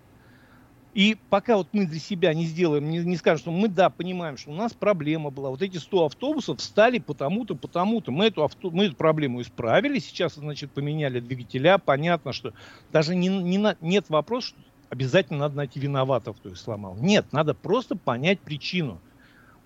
И 0.94 1.16
пока 1.30 1.56
вот 1.56 1.68
мы 1.70 1.87
для 1.87 2.00
себя 2.00 2.34
не 2.34 2.44
сделаем, 2.44 2.90
не, 2.90 2.98
не 2.98 3.16
скажем, 3.16 3.38
что 3.38 3.50
мы, 3.52 3.68
да, 3.68 3.88
понимаем, 3.88 4.37
что 4.37 4.50
у 4.50 4.54
нас 4.54 4.72
проблема 4.72 5.30
была. 5.30 5.50
Вот 5.50 5.62
эти 5.62 5.76
100 5.76 6.06
автобусов 6.06 6.58
встали 6.58 6.98
потому-то, 6.98 7.54
потому-то. 7.54 8.10
Мы 8.10 8.26
эту, 8.26 8.42
авто, 8.42 8.72
мы 8.72 8.87
эту 8.87 8.96
проблему 8.96 9.40
исправили. 9.40 10.00
Сейчас, 10.00 10.34
значит, 10.34 10.72
поменяли 10.72 11.20
двигателя. 11.20 11.78
Понятно, 11.78 12.32
что 12.32 12.52
даже 12.90 13.14
не, 13.14 13.28
не 13.28 13.58
на, 13.58 13.76
нет 13.80 14.06
вопроса, 14.08 14.48
что 14.48 14.58
обязательно 14.90 15.38
надо 15.38 15.58
найти 15.58 15.78
виноватов, 15.78 16.38
кто 16.38 16.48
их 16.48 16.58
сломал. 16.58 16.96
Нет, 16.96 17.32
надо 17.32 17.54
просто 17.54 17.94
понять 17.94 18.40
причину. 18.40 19.00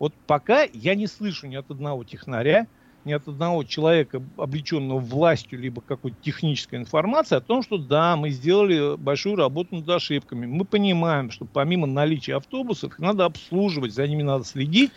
Вот 0.02 0.12
пока 0.26 0.66
я 0.72 0.96
не 0.96 1.06
слышу 1.06 1.46
ни 1.46 1.54
от 1.54 1.70
одного 1.70 2.02
технаря, 2.02 2.66
ни 3.04 3.12
от 3.12 3.28
одного 3.28 3.62
человека, 3.62 4.20
облеченного 4.36 4.98
властью, 4.98 5.60
либо 5.60 5.80
какой-то 5.80 6.16
технической 6.20 6.80
информации 6.80 7.36
о 7.36 7.40
том, 7.40 7.62
что 7.62 7.78
да, 7.78 8.16
мы 8.16 8.30
сделали 8.30 8.96
большую 8.96 9.36
работу 9.36 9.76
над 9.76 9.88
ошибками. 9.88 10.44
Мы 10.44 10.64
понимаем, 10.64 11.30
что 11.30 11.44
помимо 11.44 11.86
наличия 11.86 12.34
автобусов, 12.34 12.94
их 12.94 12.98
надо 12.98 13.26
обслуживать, 13.26 13.94
за 13.94 14.08
ними 14.08 14.24
надо 14.24 14.42
следить. 14.42 14.90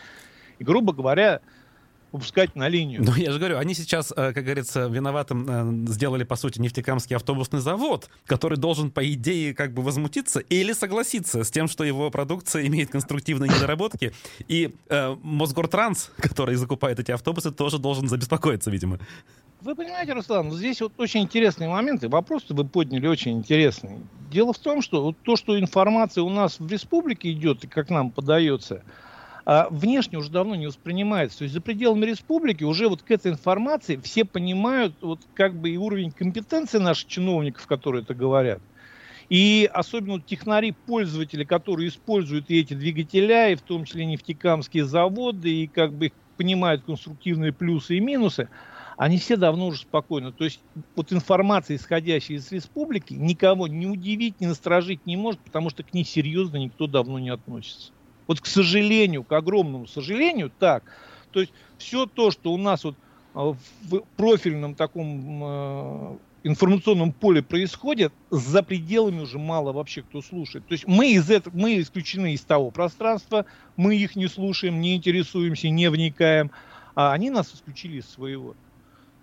И, 0.57 0.63
грубо 0.63 0.91
говоря, 0.91 1.41
выпускать 2.15 2.55
на 2.55 2.67
линию. 2.67 3.03
Ну, 3.03 3.13
я 3.15 3.31
же 3.31 3.39
говорю, 3.39 3.57
они 3.57 3.73
сейчас, 3.73 4.11
э, 4.15 4.33
как 4.33 4.43
говорится, 4.43 4.87
виноватым 4.87 5.85
э, 5.87 5.91
сделали, 5.91 6.23
по 6.23 6.35
сути, 6.35 6.59
нефтекамский 6.59 7.15
автобусный 7.15 7.59
завод, 7.59 8.09
который 8.25 8.57
должен, 8.57 8.91
по 8.91 9.05
идее, 9.11 9.53
как 9.53 9.73
бы 9.73 9.81
возмутиться 9.81 10.39
или 10.39 10.73
согласиться 10.73 11.43
с 11.43 11.51
тем, 11.51 11.67
что 11.67 11.83
его 11.83 12.09
продукция 12.09 12.65
имеет 12.67 12.89
конструктивные 12.89 13.49
недоработки. 13.49 14.13
И 14.47 14.73
э, 14.89 15.15
Мосгортранс, 15.21 16.11
который 16.17 16.55
закупает 16.55 16.99
эти 16.99 17.11
автобусы, 17.11 17.51
тоже 17.51 17.77
должен 17.77 18.07
забеспокоиться, 18.07 18.71
видимо. 18.71 18.99
Вы 19.61 19.75
понимаете, 19.75 20.13
Руслан, 20.13 20.51
здесь 20.51 20.81
вот 20.81 20.93
очень 20.97 21.21
интересные 21.21 21.69
моменты. 21.69 22.07
Вопрос 22.07 22.45
вы 22.49 22.65
подняли 22.65 23.07
очень 23.07 23.31
интересный. 23.31 23.99
Дело 24.31 24.53
в 24.53 24.59
том, 24.59 24.81
что 24.81 25.01
вот 25.01 25.17
то, 25.23 25.35
что 25.35 25.59
информация 25.59 26.23
у 26.23 26.29
нас 26.29 26.59
в 26.59 26.71
республике 26.71 27.31
идет 27.31 27.63
и 27.63 27.67
как 27.67 27.89
нам 27.89 28.11
подается– 28.11 28.83
а 29.45 29.67
внешне 29.69 30.17
уже 30.17 30.31
давно 30.31 30.55
не 30.55 30.67
воспринимается. 30.67 31.39
То 31.39 31.43
есть 31.43 31.53
за 31.53 31.61
пределами 31.61 32.05
республики 32.05 32.63
уже 32.63 32.89
вот 32.89 33.03
к 33.03 33.11
этой 33.11 33.31
информации 33.31 33.97
все 33.97 34.25
понимают 34.25 34.95
вот 35.01 35.21
как 35.35 35.55
бы 35.55 35.69
и 35.69 35.77
уровень 35.77 36.11
компетенции 36.11 36.79
наших 36.79 37.07
чиновников, 37.07 37.67
которые 37.67 38.01
это 38.01 38.15
говорят. 38.15 38.61
И 39.29 39.69
особенно 39.73 40.21
технари, 40.21 40.71
пользователи, 40.71 41.43
которые 41.43 41.89
используют 41.89 42.49
и 42.49 42.59
эти 42.59 42.73
двигателя, 42.73 43.49
и 43.49 43.55
в 43.55 43.61
том 43.61 43.85
числе 43.85 44.05
нефтекамские 44.05 44.85
заводы, 44.85 45.63
и 45.63 45.67
как 45.67 45.93
бы 45.93 46.11
понимают 46.37 46.83
конструктивные 46.83 47.53
плюсы 47.53 47.97
и 47.97 47.99
минусы, 47.99 48.49
они 48.97 49.17
все 49.17 49.35
давно 49.35 49.67
уже 49.67 49.81
спокойны. 49.81 50.31
То 50.31 50.43
есть 50.45 50.63
вот 50.95 51.11
информация, 51.11 51.77
исходящая 51.77 52.37
из 52.37 52.51
республики, 52.51 53.13
никого 53.13 53.67
не 53.67 53.87
удивить, 53.87 54.39
не 54.39 54.47
насторожить 54.47 55.05
не 55.05 55.17
может, 55.17 55.43
потому 55.43 55.69
что 55.69 55.83
к 55.83 55.93
ней 55.93 56.03
серьезно 56.03 56.57
никто 56.57 56.87
давно 56.87 57.19
не 57.19 57.29
относится. 57.29 57.94
Вот, 58.27 58.41
к 58.41 58.45
сожалению, 58.45 59.23
к 59.23 59.31
огромному 59.31 59.87
сожалению, 59.87 60.51
так. 60.59 60.83
То 61.31 61.41
есть 61.41 61.53
все 61.77 62.05
то, 62.05 62.31
что 62.31 62.53
у 62.53 62.57
нас 62.57 62.83
вот 62.83 62.95
а, 63.33 63.55
в 63.83 63.99
профильном 64.15 64.75
таком 64.75 65.43
э, 65.43 66.17
информационном 66.43 67.11
поле 67.11 67.41
происходит, 67.43 68.13
за 68.29 68.63
пределами 68.63 69.21
уже 69.21 69.37
мало 69.37 69.73
вообще 69.73 70.03
кто 70.03 70.21
слушает. 70.21 70.65
То 70.67 70.73
есть 70.73 70.87
мы, 70.87 71.11
из 71.11 71.29
этого, 71.29 71.55
мы 71.55 71.81
исключены 71.81 72.33
из 72.33 72.41
того 72.41 72.71
пространства, 72.71 73.45
мы 73.75 73.95
их 73.95 74.15
не 74.15 74.27
слушаем, 74.27 74.79
не 74.79 74.95
интересуемся, 74.95 75.69
не 75.69 75.89
вникаем, 75.89 76.51
а 76.95 77.11
они 77.11 77.29
нас 77.29 77.53
исключили 77.53 77.97
из 77.97 78.09
своего. 78.09 78.55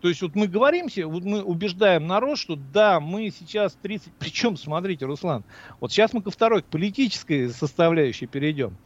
То 0.02 0.08
есть 0.08 0.20
вот 0.20 0.34
мы 0.34 0.48
говоримся, 0.48 1.06
вот 1.06 1.22
мы 1.22 1.42
убеждаем 1.44 2.08
народ, 2.08 2.36
что 2.36 2.56
да, 2.56 2.98
мы 2.98 3.30
сейчас 3.30 3.78
30... 3.82 4.12
Причем, 4.18 4.56
смотрите, 4.56 5.06
Руслан, 5.06 5.44
вот 5.78 5.92
сейчас 5.92 6.12
мы 6.12 6.22
ко 6.22 6.32
второй, 6.32 6.62
к 6.62 6.66
политической 6.66 7.50
составляющей 7.50 8.26
перейдем. 8.26 8.76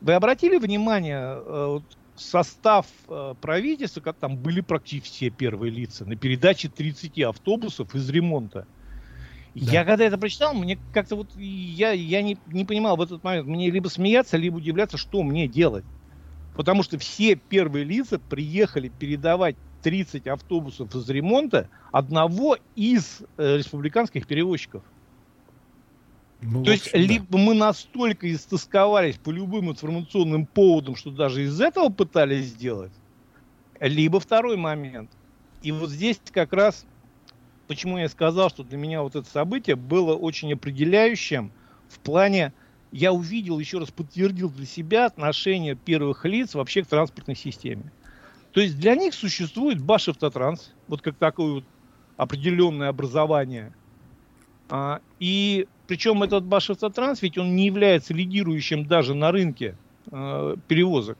Вы 0.00 0.14
обратили 0.14 0.56
внимание, 0.56 1.20
э, 1.20 1.66
вот, 1.66 1.84
состав 2.16 2.86
э, 3.06 3.34
правительства, 3.38 4.00
как 4.00 4.16
там 4.16 4.38
были 4.38 4.62
практически 4.62 5.12
все 5.12 5.30
первые 5.30 5.70
лица, 5.70 6.06
на 6.06 6.16
передаче 6.16 6.70
30 6.70 7.20
автобусов 7.20 7.94
из 7.94 8.08
ремонта. 8.08 8.66
Да. 9.54 9.72
Я 9.72 9.84
когда 9.84 10.06
это 10.06 10.16
прочитал, 10.16 10.54
мне 10.54 10.78
как-то 10.94 11.16
вот 11.16 11.28
я, 11.36 11.92
я 11.92 12.22
не, 12.22 12.38
не 12.46 12.64
понимал 12.64 12.96
в 12.96 13.02
этот 13.02 13.22
момент, 13.22 13.46
мне 13.46 13.70
либо 13.70 13.88
смеяться, 13.88 14.38
либо 14.38 14.56
удивляться, 14.56 14.96
что 14.96 15.22
мне 15.22 15.46
делать. 15.48 15.84
Потому 16.54 16.82
что 16.82 16.98
все 16.98 17.34
первые 17.34 17.84
лица 17.84 18.18
приехали 18.18 18.88
передавать 18.88 19.56
30 19.82 20.26
автобусов 20.26 20.94
из 20.94 21.08
ремонта 21.08 21.68
одного 21.90 22.58
из 22.76 23.22
э, 23.36 23.56
республиканских 23.56 24.26
перевозчиков. 24.26 24.82
Ну, 26.42 26.64
То 26.64 26.72
есть, 26.72 26.90
да. 26.92 26.98
либо 26.98 27.38
мы 27.38 27.54
настолько 27.54 28.32
истосковались 28.32 29.16
по 29.16 29.30
любым 29.30 29.70
информационным 29.70 30.46
поводам, 30.46 30.96
что 30.96 31.10
даже 31.10 31.44
из 31.44 31.60
этого 31.60 31.88
пытались 31.88 32.46
сделать, 32.46 32.92
либо 33.80 34.18
второй 34.18 34.56
момент. 34.56 35.10
И 35.62 35.70
вот 35.70 35.90
здесь 35.90 36.20
как 36.32 36.52
раз, 36.52 36.84
почему 37.68 37.98
я 37.98 38.08
сказал, 38.08 38.50
что 38.50 38.64
для 38.64 38.76
меня 38.76 39.02
вот 39.02 39.14
это 39.14 39.28
событие 39.28 39.76
было 39.76 40.16
очень 40.16 40.52
определяющим 40.52 41.52
в 41.88 42.00
плане, 42.00 42.52
я 42.92 43.12
увидел, 43.12 43.58
еще 43.58 43.78
раз 43.78 43.90
подтвердил 43.90 44.50
для 44.50 44.66
себя 44.66 45.06
отношение 45.06 45.74
первых 45.74 46.24
лиц 46.26 46.54
вообще 46.54 46.84
к 46.84 46.86
транспортной 46.86 47.36
системе. 47.36 47.90
То 48.52 48.60
есть 48.60 48.78
для 48.78 48.94
них 48.94 49.14
существует 49.14 49.80
Башавтотранс, 49.80 50.72
вот 50.86 51.00
как 51.00 51.16
такое 51.16 51.52
вот 51.54 51.64
определенное 52.18 52.90
образование. 52.90 53.74
А, 54.68 55.00
и 55.18 55.66
причем 55.86 56.22
этот 56.22 56.44
Башавтотранс, 56.44 57.22
ведь 57.22 57.38
он 57.38 57.56
не 57.56 57.66
является 57.66 58.12
лидирующим 58.12 58.86
даже 58.86 59.14
на 59.14 59.32
рынке 59.32 59.76
а, 60.10 60.56
перевозок. 60.68 61.16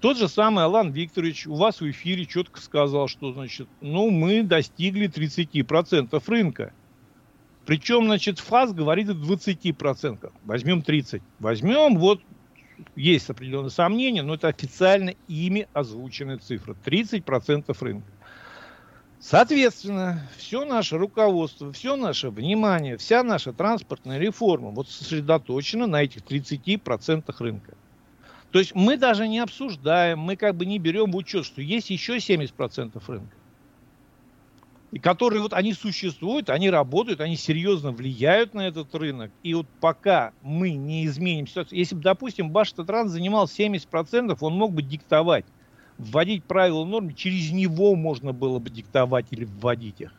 Тот 0.00 0.16
же 0.16 0.28
самый 0.28 0.64
Алан 0.64 0.92
Викторович 0.92 1.46
у 1.46 1.54
вас 1.54 1.80
в 1.80 1.90
эфире 1.90 2.24
четко 2.24 2.60
сказал, 2.60 3.08
что, 3.08 3.32
значит, 3.32 3.68
ну, 3.80 4.10
мы 4.10 4.42
достигли 4.42 5.08
30% 5.08 6.22
рынка. 6.28 6.72
Причем, 7.68 8.06
значит, 8.06 8.38
ФАС 8.38 8.72
говорит 8.72 9.10
о 9.10 9.12
20%. 9.12 10.32
Возьмем 10.46 10.80
30. 10.80 11.20
Возьмем 11.38 11.98
вот 11.98 12.22
есть 12.96 13.28
определенные 13.28 13.68
сомнения, 13.68 14.22
но 14.22 14.36
это 14.36 14.48
официально 14.48 15.12
ими 15.28 15.68
озвученная 15.74 16.38
цифра. 16.38 16.74
30% 16.86 17.76
рынка. 17.80 18.08
Соответственно, 19.20 20.26
все 20.38 20.64
наше 20.64 20.96
руководство, 20.96 21.70
все 21.70 21.96
наше 21.96 22.30
внимание, 22.30 22.96
вся 22.96 23.22
наша 23.22 23.52
транспортная 23.52 24.18
реформа 24.18 24.70
вот 24.70 24.88
сосредоточена 24.88 25.86
на 25.86 26.02
этих 26.02 26.22
30% 26.22 27.34
рынка. 27.38 27.74
То 28.50 28.60
есть 28.60 28.74
мы 28.74 28.96
даже 28.96 29.28
не 29.28 29.40
обсуждаем, 29.40 30.20
мы 30.20 30.36
как 30.36 30.56
бы 30.56 30.64
не 30.64 30.78
берем 30.78 31.10
в 31.10 31.16
учет, 31.16 31.44
что 31.44 31.60
есть 31.60 31.90
еще 31.90 32.16
70% 32.16 33.02
рынка 33.08 33.37
и 34.90 34.98
которые 34.98 35.42
вот 35.42 35.52
они 35.52 35.74
существуют, 35.74 36.48
они 36.48 36.70
работают, 36.70 37.20
они 37.20 37.36
серьезно 37.36 37.92
влияют 37.92 38.54
на 38.54 38.66
этот 38.66 38.94
рынок. 38.94 39.30
И 39.42 39.52
вот 39.54 39.66
пока 39.80 40.32
мы 40.42 40.70
не 40.72 41.04
изменим 41.06 41.46
ситуацию, 41.46 41.78
если 41.78 41.94
бы, 41.94 42.02
допустим, 42.02 42.50
Баштатранс 42.50 43.10
занимал 43.10 43.44
70%, 43.46 44.36
он 44.40 44.54
мог 44.54 44.72
бы 44.72 44.82
диктовать, 44.82 45.44
вводить 45.98 46.44
правила 46.44 46.84
нормы, 46.84 47.12
через 47.12 47.50
него 47.50 47.94
можно 47.96 48.32
было 48.32 48.58
бы 48.58 48.70
диктовать 48.70 49.26
или 49.30 49.44
вводить 49.44 50.00
их. 50.00 50.12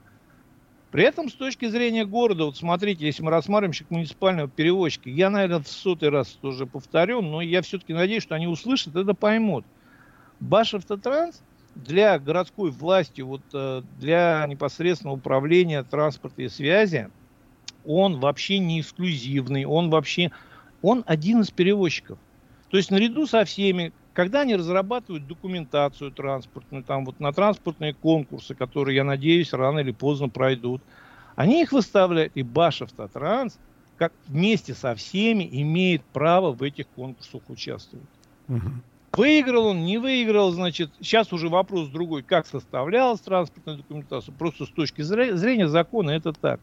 При 0.91 1.03
этом, 1.03 1.29
с 1.29 1.33
точки 1.33 1.67
зрения 1.67 2.03
города, 2.03 2.45
вот 2.45 2.57
смотрите, 2.57 3.05
если 3.05 3.21
мы 3.21 3.29
рассматриваем 3.29 3.77
как 3.77 3.91
муниципального 3.91 4.49
перевозчика, 4.49 5.09
я, 5.09 5.29
наверное, 5.29 5.59
в 5.59 5.67
сотый 5.67 6.09
раз 6.09 6.29
тоже 6.41 6.65
повторю, 6.65 7.21
но 7.21 7.41
я 7.41 7.61
все-таки 7.61 7.93
надеюсь, 7.93 8.23
что 8.23 8.35
они 8.35 8.47
услышат, 8.47 8.95
это 8.95 9.13
поймут. 9.13 9.65
Башавтотранс 10.39 11.43
для 11.83 12.19
городской 12.19 12.71
власти, 12.71 13.21
вот 13.21 13.41
э, 13.53 13.81
для 13.99 14.45
непосредственного 14.47 15.17
управления 15.17 15.83
транспорта 15.83 16.41
и 16.43 16.49
связи, 16.49 17.09
он 17.85 18.19
вообще 18.19 18.59
не 18.59 18.81
эксклюзивный, 18.81 19.65
он 19.65 19.89
вообще, 19.89 20.31
он 20.81 21.03
один 21.07 21.41
из 21.41 21.51
перевозчиков. 21.51 22.19
То 22.69 22.77
есть 22.77 22.91
наряду 22.91 23.25
со 23.25 23.45
всеми, 23.45 23.93
когда 24.13 24.41
они 24.41 24.55
разрабатывают 24.55 25.27
документацию 25.27 26.11
транспортную, 26.11 26.83
там 26.83 27.05
вот 27.05 27.19
на 27.19 27.31
транспортные 27.31 27.93
конкурсы, 27.93 28.53
которые, 28.53 28.97
я 28.97 29.03
надеюсь, 29.03 29.53
рано 29.53 29.79
или 29.79 29.91
поздно 29.91 30.29
пройдут, 30.29 30.83
они 31.35 31.61
их 31.61 31.71
выставляют, 31.71 32.35
и 32.35 32.43
Башавтотранс, 32.43 33.59
как 33.95 34.13
вместе 34.27 34.73
со 34.73 34.93
всеми, 34.95 35.47
имеет 35.61 36.05
право 36.11 36.51
в 36.51 36.61
этих 36.63 36.89
конкурсах 36.89 37.49
участвовать. 37.49 38.09
Угу. 38.49 38.83
Выиграл 39.13 39.67
он, 39.67 39.83
не 39.83 39.97
выиграл, 39.97 40.51
значит, 40.51 40.91
сейчас 41.01 41.33
уже 41.33 41.49
вопрос 41.49 41.89
другой, 41.89 42.23
как 42.23 42.45
составлялась 42.47 43.19
транспортная 43.21 43.75
документация. 43.75 44.33
Просто 44.33 44.65
с 44.65 44.69
точки 44.69 45.01
зрения 45.01 45.67
закона 45.67 46.11
это 46.11 46.31
так. 46.31 46.59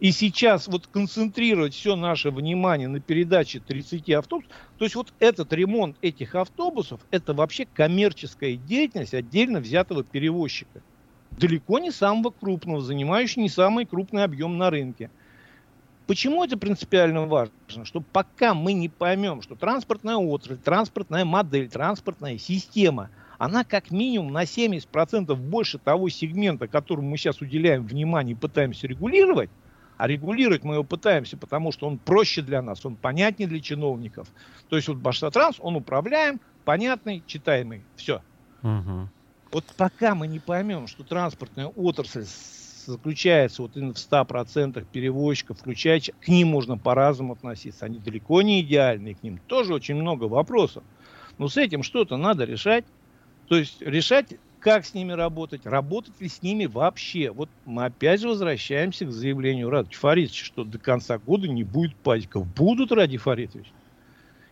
И 0.00 0.12
сейчас 0.12 0.68
вот 0.68 0.86
концентрировать 0.86 1.74
все 1.74 1.96
наше 1.96 2.30
внимание 2.30 2.86
на 2.86 3.00
передаче 3.00 3.58
30 3.58 4.10
автобусов, 4.10 4.52
то 4.76 4.84
есть 4.84 4.94
вот 4.94 5.12
этот 5.18 5.52
ремонт 5.52 5.96
этих 6.02 6.36
автобусов, 6.36 7.00
это 7.10 7.34
вообще 7.34 7.66
коммерческая 7.66 8.56
деятельность 8.56 9.14
отдельно 9.14 9.58
взятого 9.60 10.04
перевозчика. 10.04 10.82
Далеко 11.32 11.78
не 11.80 11.90
самого 11.90 12.30
крупного, 12.30 12.80
занимающего 12.80 13.42
не 13.42 13.48
самый 13.48 13.86
крупный 13.86 14.24
объем 14.24 14.56
на 14.56 14.70
рынке. 14.70 15.10
Почему 16.08 16.42
это 16.42 16.56
принципиально 16.56 17.26
важно? 17.26 17.84
Что 17.84 18.00
пока 18.00 18.54
мы 18.54 18.72
не 18.72 18.88
поймем, 18.88 19.42
что 19.42 19.54
транспортная 19.54 20.16
отрасль, 20.16 20.56
транспортная 20.56 21.26
модель, 21.26 21.68
транспортная 21.68 22.38
система, 22.38 23.10
она 23.36 23.62
как 23.62 23.90
минимум 23.90 24.32
на 24.32 24.44
70% 24.44 25.34
больше 25.34 25.78
того 25.78 26.08
сегмента, 26.08 26.66
которому 26.66 27.10
мы 27.10 27.18
сейчас 27.18 27.42
уделяем 27.42 27.86
внимание 27.86 28.32
и 28.34 28.38
пытаемся 28.38 28.86
регулировать, 28.86 29.50
а 29.98 30.08
регулировать 30.08 30.64
мы 30.64 30.76
его 30.76 30.84
пытаемся, 30.84 31.36
потому 31.36 31.72
что 31.72 31.86
он 31.86 31.98
проще 31.98 32.40
для 32.40 32.62
нас, 32.62 32.86
он 32.86 32.96
понятнее 32.96 33.46
для 33.46 33.60
чиновников. 33.60 34.28
То 34.70 34.76
есть 34.76 34.88
вот 34.88 34.96
Башсатранс, 34.96 35.56
он 35.60 35.76
управляем, 35.76 36.40
понятный, 36.64 37.22
читаемый. 37.26 37.84
Все. 37.96 38.22
Угу. 38.62 39.08
Вот 39.52 39.64
пока 39.76 40.14
мы 40.14 40.26
не 40.26 40.38
поймем, 40.38 40.86
что 40.86 41.04
транспортная 41.04 41.66
отрасль 41.66 42.24
заключается 42.92 43.62
вот 43.62 43.76
именно 43.76 43.94
в 43.94 43.96
100% 43.96 44.84
перевозчиков, 44.90 45.58
включая, 45.58 46.00
к 46.00 46.28
ним 46.28 46.48
можно 46.48 46.78
по-разному 46.78 47.34
относиться. 47.34 47.86
Они 47.86 47.98
далеко 47.98 48.42
не 48.42 48.60
идеальны, 48.60 49.14
к 49.14 49.22
ним 49.22 49.38
тоже 49.46 49.74
очень 49.74 49.94
много 49.94 50.24
вопросов. 50.24 50.82
Но 51.38 51.48
с 51.48 51.56
этим 51.56 51.82
что-то 51.82 52.16
надо 52.16 52.44
решать. 52.44 52.84
То 53.46 53.56
есть 53.56 53.80
решать, 53.80 54.34
как 54.60 54.84
с 54.84 54.94
ними 54.94 55.12
работать, 55.12 55.64
работать 55.66 56.20
ли 56.20 56.28
с 56.28 56.42
ними 56.42 56.66
вообще. 56.66 57.30
Вот 57.30 57.48
мы 57.64 57.84
опять 57.84 58.20
же 58.20 58.28
возвращаемся 58.28 59.06
к 59.06 59.12
заявлению 59.12 59.70
Радовича 59.70 59.98
Фаридовича, 59.98 60.44
что 60.44 60.64
до 60.64 60.78
конца 60.78 61.18
года 61.18 61.48
не 61.48 61.64
будет 61.64 61.94
пазиков. 61.96 62.46
Будут, 62.46 62.92
Ради 62.92 63.18
Фаридович. 63.18 63.66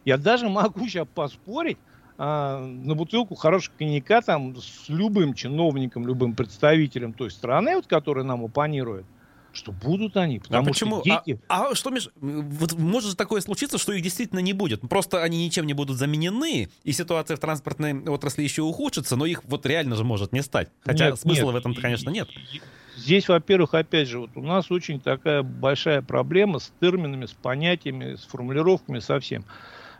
Я 0.04 0.18
даже 0.18 0.48
могу 0.48 0.86
сейчас 0.88 1.08
поспорить, 1.12 1.78
а, 2.18 2.64
на 2.64 2.94
бутылку 2.94 3.34
хорошего 3.34 3.74
коньяка 3.76 4.22
там 4.22 4.56
с 4.56 4.88
любым 4.88 5.34
чиновником, 5.34 6.06
любым 6.06 6.34
представителем 6.34 7.12
той 7.12 7.30
страны, 7.30 7.76
вот, 7.76 7.86
который 7.86 8.24
нам 8.24 8.44
оппонирует, 8.44 9.04
что 9.52 9.72
будут 9.72 10.16
они. 10.16 10.38
Потому 10.38 10.64
а 10.64 10.66
почему? 10.66 11.00
Что 11.00 11.22
дети... 11.24 11.40
а, 11.48 11.70
а 11.70 11.74
что, 11.74 11.90
Миш, 11.90 12.08
вот 12.14 12.72
может 12.74 13.10
же 13.10 13.16
такое 13.16 13.40
случиться, 13.40 13.76
что 13.78 13.92
их 13.92 14.02
действительно 14.02 14.38
не 14.38 14.54
будет. 14.54 14.80
Просто 14.88 15.22
они 15.22 15.44
ничем 15.44 15.66
не 15.66 15.74
будут 15.74 15.98
заменены, 15.98 16.70
и 16.84 16.92
ситуация 16.92 17.36
в 17.36 17.40
транспортной 17.40 17.94
отрасли 18.08 18.42
еще 18.42 18.62
ухудшится, 18.62 19.16
но 19.16 19.26
их 19.26 19.44
вот 19.44 19.66
реально 19.66 19.96
же 19.96 20.04
может 20.04 20.32
не 20.32 20.42
стать. 20.42 20.68
Хотя 20.84 21.10
нет, 21.10 21.20
смысла 21.20 21.46
нет. 21.46 21.54
в 21.54 21.56
этом, 21.56 21.74
конечно, 21.74 22.10
нет. 22.10 22.28
Здесь, 22.96 23.28
во-первых, 23.28 23.74
опять 23.74 24.08
же, 24.08 24.20
вот 24.20 24.30
у 24.36 24.40
нас 24.40 24.70
очень 24.70 25.00
такая 25.00 25.42
большая 25.42 26.00
проблема 26.00 26.60
с 26.60 26.72
терминами, 26.80 27.26
с 27.26 27.32
понятиями, 27.32 28.14
с 28.14 28.24
формулировками 28.24 29.00
совсем. 29.00 29.44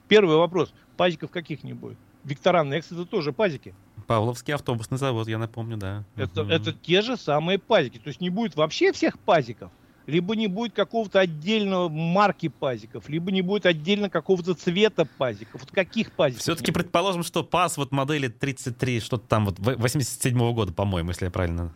Первый 0.09 0.37
вопрос. 0.37 0.73
Пазиков 0.97 1.31
каких 1.31 1.65
не 1.65 1.73
будет? 1.73 1.99
Виктора 2.25 2.65
Next 2.65 2.87
это 2.91 3.05
тоже 3.05 3.33
пазики. 3.33 3.75
Павловский 4.07 4.55
автобусный 4.55 4.99
завод, 4.99 5.29
я 5.29 5.39
напомню, 5.39 5.77
да. 5.77 6.05
Это, 6.17 6.43
угу. 6.43 6.51
это 6.51 6.73
те 6.73 7.03
же 7.03 7.17
самые 7.17 7.59
пазики. 7.59 7.99
То 7.99 8.09
есть 8.09 8.21
не 8.21 8.31
будет 8.31 8.57
вообще 8.57 8.93
всех 8.93 9.19
пазиков, 9.19 9.71
либо 10.07 10.35
не 10.35 10.49
будет 10.49 10.73
какого-то 10.75 11.21
отдельного 11.21 11.89
марки 11.89 12.49
пазиков, 12.49 13.09
либо 13.09 13.31
не 13.31 13.43
будет 13.43 13.67
отдельно 13.67 14.11
какого-то 14.11 14.55
цвета 14.55 15.05
пазиков. 15.05 15.61
Вот 15.61 15.71
каких 15.71 16.13
пазиков? 16.13 16.43
Все-таки 16.43 16.73
предположим, 16.73 17.23
что 17.23 17.45
паз 17.45 17.77
вот 17.77 17.93
модели 17.93 18.29
33, 18.29 19.01
что-то 19.01 19.27
там 19.27 19.47
вот 19.47 19.59
87 19.59 20.37
-го 20.37 20.53
года, 20.53 20.73
по-моему, 20.73 21.11
если 21.11 21.27
я 21.27 21.31
правильно... 21.31 21.73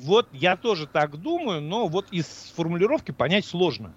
Вот 0.00 0.28
я 0.32 0.56
тоже 0.56 0.88
так 0.88 1.16
думаю, 1.16 1.60
но 1.60 1.86
вот 1.86 2.08
из 2.10 2.26
формулировки 2.56 3.12
понять 3.12 3.46
сложно. 3.46 3.94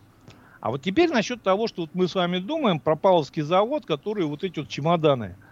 А 0.67 0.69
вот 0.69 0.81
теперь 0.81 1.09
насчет 1.09 1.41
того, 1.41 1.69
что 1.69 1.83
вот 1.83 1.91
мы 1.93 2.09
с 2.09 2.15
вами 2.15 2.39
думаем 2.39 2.81
про 2.81 2.97
Павловский 2.97 3.41
завод, 3.41 3.85
который 3.85 4.25
вот 4.25 4.43
эти 4.43 4.59
вот 4.59 4.67
чемоданы– 4.67 5.37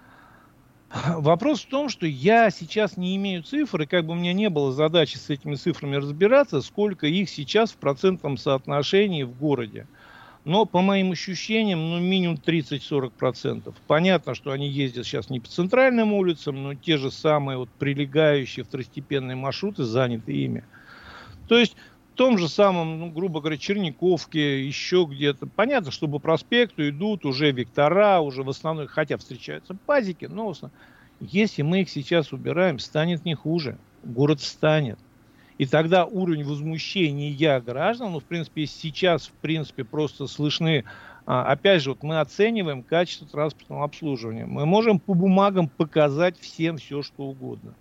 Вопрос 1.08 1.62
в 1.62 1.68
том, 1.68 1.88
что 1.88 2.06
я 2.06 2.50
сейчас 2.50 2.98
не 2.98 3.16
имею 3.16 3.42
цифр, 3.42 3.84
и 3.84 3.86
как 3.86 4.06
бы 4.06 4.12
у 4.12 4.16
меня 4.16 4.34
не 4.34 4.50
было 4.50 4.74
задачи 4.74 5.16
с 5.16 5.30
этими 5.30 5.56
цифрами 5.56 5.96
разбираться, 5.96 6.62
сколько 6.62 7.08
их 7.08 7.30
сейчас 7.30 7.72
в 7.72 7.78
процентном 7.78 8.38
соотношении 8.38 9.24
в 9.24 9.38
городе. 9.38 9.88
Но 10.44 10.66
по 10.66 10.82
моим 10.82 11.12
ощущениям, 11.12 11.80
ну, 11.80 12.00
минимум 12.00 12.36
30-40%. 12.36 13.74
Понятно, 13.88 14.36
что 14.36 14.52
они 14.52 14.68
ездят 14.68 15.06
сейчас 15.06 15.30
не 15.30 15.40
по 15.40 15.48
центральным 15.48 16.12
улицам, 16.14 16.62
но 16.62 16.76
те 16.76 16.98
же 16.98 17.10
самые 17.10 17.58
вот 17.58 17.70
прилегающие 17.80 18.66
второстепенные 18.66 19.36
маршруты 19.36 19.84
заняты 19.84 20.34
ими. 20.34 20.66
То 21.48 21.58
есть 21.58 21.76
том 22.16 22.38
же 22.38 22.50
самом, 22.50 23.00
ну, 23.00 23.12
грубо 23.12 23.42
говоря, 23.42 23.58
Черниковке, 23.58 24.66
еще 24.66 25.08
где-то. 25.10 25.48
Понятно, 25.48 25.92
что 25.92 26.08
по 26.08 26.20
проспекту 26.20 26.88
идут 26.88 27.26
уже 27.26 27.52
вектора, 27.52 28.20
уже 28.20 28.44
в 28.44 28.50
основном, 28.50 28.88
хотя 28.88 29.18
встречаются 29.18 29.76
пазики, 29.86 30.26
но 30.26 30.54
если 31.20 31.62
мы 31.62 31.82
их 31.82 31.90
сейчас 31.90 32.34
убираем, 32.34 32.80
станет 32.80 33.26
не 33.26 33.36
хуже. 33.36 33.78
Город 34.04 34.42
станет. 34.42 35.00
И 35.58 35.66
тогда 35.66 36.06
уровень 36.06 36.44
возмущения 36.44 37.62
граждан, 37.62 38.12
ну, 38.12 38.20
в 38.20 38.26
принципе, 38.26 38.66
сейчас, 38.66 39.28
в 39.28 39.32
принципе, 39.32 39.84
просто 39.84 40.28
слышны. 40.28 40.84
А, 41.26 41.46
опять 41.52 41.82
же, 41.82 41.92
вот 41.92 42.04
мы 42.04 42.20
оцениваем 42.20 42.84
качество 42.84 43.28
транспортного 43.28 43.86
обслуживания. 43.86 44.46
Мы 44.46 44.66
можем 44.66 45.00
по 45.00 45.14
бумагам 45.14 45.70
показать 45.70 46.38
всем 46.38 46.78
все, 46.78 47.02
что 47.02 47.24
угодно. 47.24 47.74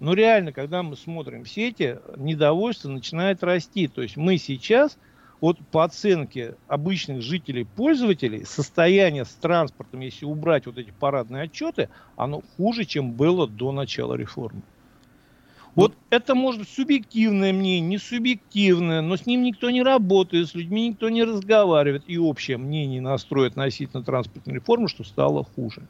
Но 0.00 0.12
реально, 0.14 0.52
когда 0.52 0.82
мы 0.82 0.96
смотрим 0.96 1.44
сети, 1.44 1.98
недовольство 2.16 2.88
начинает 2.88 3.42
расти. 3.42 3.88
То 3.88 4.02
есть 4.02 4.16
мы 4.16 4.38
сейчас, 4.38 4.96
вот 5.40 5.58
по 5.72 5.84
оценке 5.84 6.54
обычных 6.68 7.20
жителей, 7.20 7.64
пользователей, 7.64 8.44
состояние 8.44 9.24
с 9.24 9.34
транспортом, 9.34 10.00
если 10.00 10.24
убрать 10.24 10.66
вот 10.66 10.78
эти 10.78 10.92
парадные 10.92 11.44
отчеты, 11.44 11.88
оно 12.16 12.42
хуже, 12.56 12.84
чем 12.84 13.12
было 13.12 13.48
до 13.48 13.72
начала 13.72 14.14
реформы. 14.14 14.62
Вот 15.74 15.94
это 16.10 16.34
может 16.34 16.62
быть 16.62 16.70
субъективное 16.70 17.52
мнение, 17.52 17.88
не 17.88 17.98
субъективное, 17.98 19.00
но 19.00 19.16
с 19.16 19.26
ним 19.26 19.42
никто 19.42 19.70
не 19.70 19.82
работает, 19.82 20.48
с 20.48 20.54
людьми 20.54 20.88
никто 20.88 21.08
не 21.08 21.22
разговаривает, 21.22 22.02
и 22.06 22.18
общее 22.18 22.56
мнение 22.56 23.00
настроит 23.00 23.52
относительно 23.52 24.02
транспортной 24.02 24.56
реформы, 24.56 24.88
что 24.88 25.04
стало 25.04 25.44
хуже. 25.44 25.86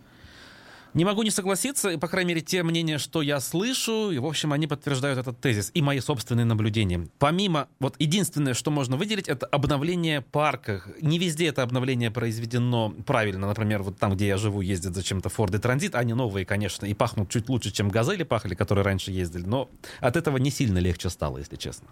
Не 0.98 1.04
могу 1.04 1.22
не 1.22 1.30
согласиться, 1.30 1.96
по 1.96 2.08
крайней 2.08 2.30
мере, 2.30 2.40
те 2.40 2.64
мнения, 2.64 2.98
что 2.98 3.22
я 3.22 3.38
слышу, 3.38 4.10
и, 4.10 4.18
в 4.18 4.26
общем, 4.26 4.52
они 4.52 4.66
подтверждают 4.66 5.16
этот 5.16 5.40
тезис 5.40 5.70
и 5.72 5.80
мои 5.80 6.00
собственные 6.00 6.44
наблюдения. 6.44 7.06
Помимо, 7.20 7.68
вот 7.78 7.94
единственное, 8.00 8.52
что 8.52 8.72
можно 8.72 8.96
выделить, 8.96 9.28
это 9.28 9.46
обновление 9.46 10.22
парка. 10.22 10.82
Не 11.00 11.20
везде 11.20 11.46
это 11.46 11.62
обновление 11.62 12.10
произведено 12.10 12.90
правильно. 13.06 13.46
Например, 13.46 13.84
вот 13.84 13.96
там, 13.96 14.16
где 14.16 14.26
я 14.26 14.38
живу, 14.38 14.60
ездят 14.60 14.96
зачем-то 14.96 15.28
и 15.28 15.32
Transit. 15.32 15.94
Они 15.94 16.14
новые, 16.14 16.44
конечно, 16.44 16.84
и 16.84 16.94
пахнут 16.94 17.30
чуть 17.30 17.48
лучше, 17.48 17.70
чем 17.70 17.90
Газели 17.90 18.24
пахли, 18.24 18.56
которые 18.56 18.84
раньше 18.84 19.12
ездили. 19.12 19.44
Но 19.44 19.70
от 20.00 20.16
этого 20.16 20.36
не 20.38 20.50
сильно 20.50 20.78
легче 20.78 21.10
стало, 21.10 21.38
если 21.38 21.54
честно. 21.54 21.86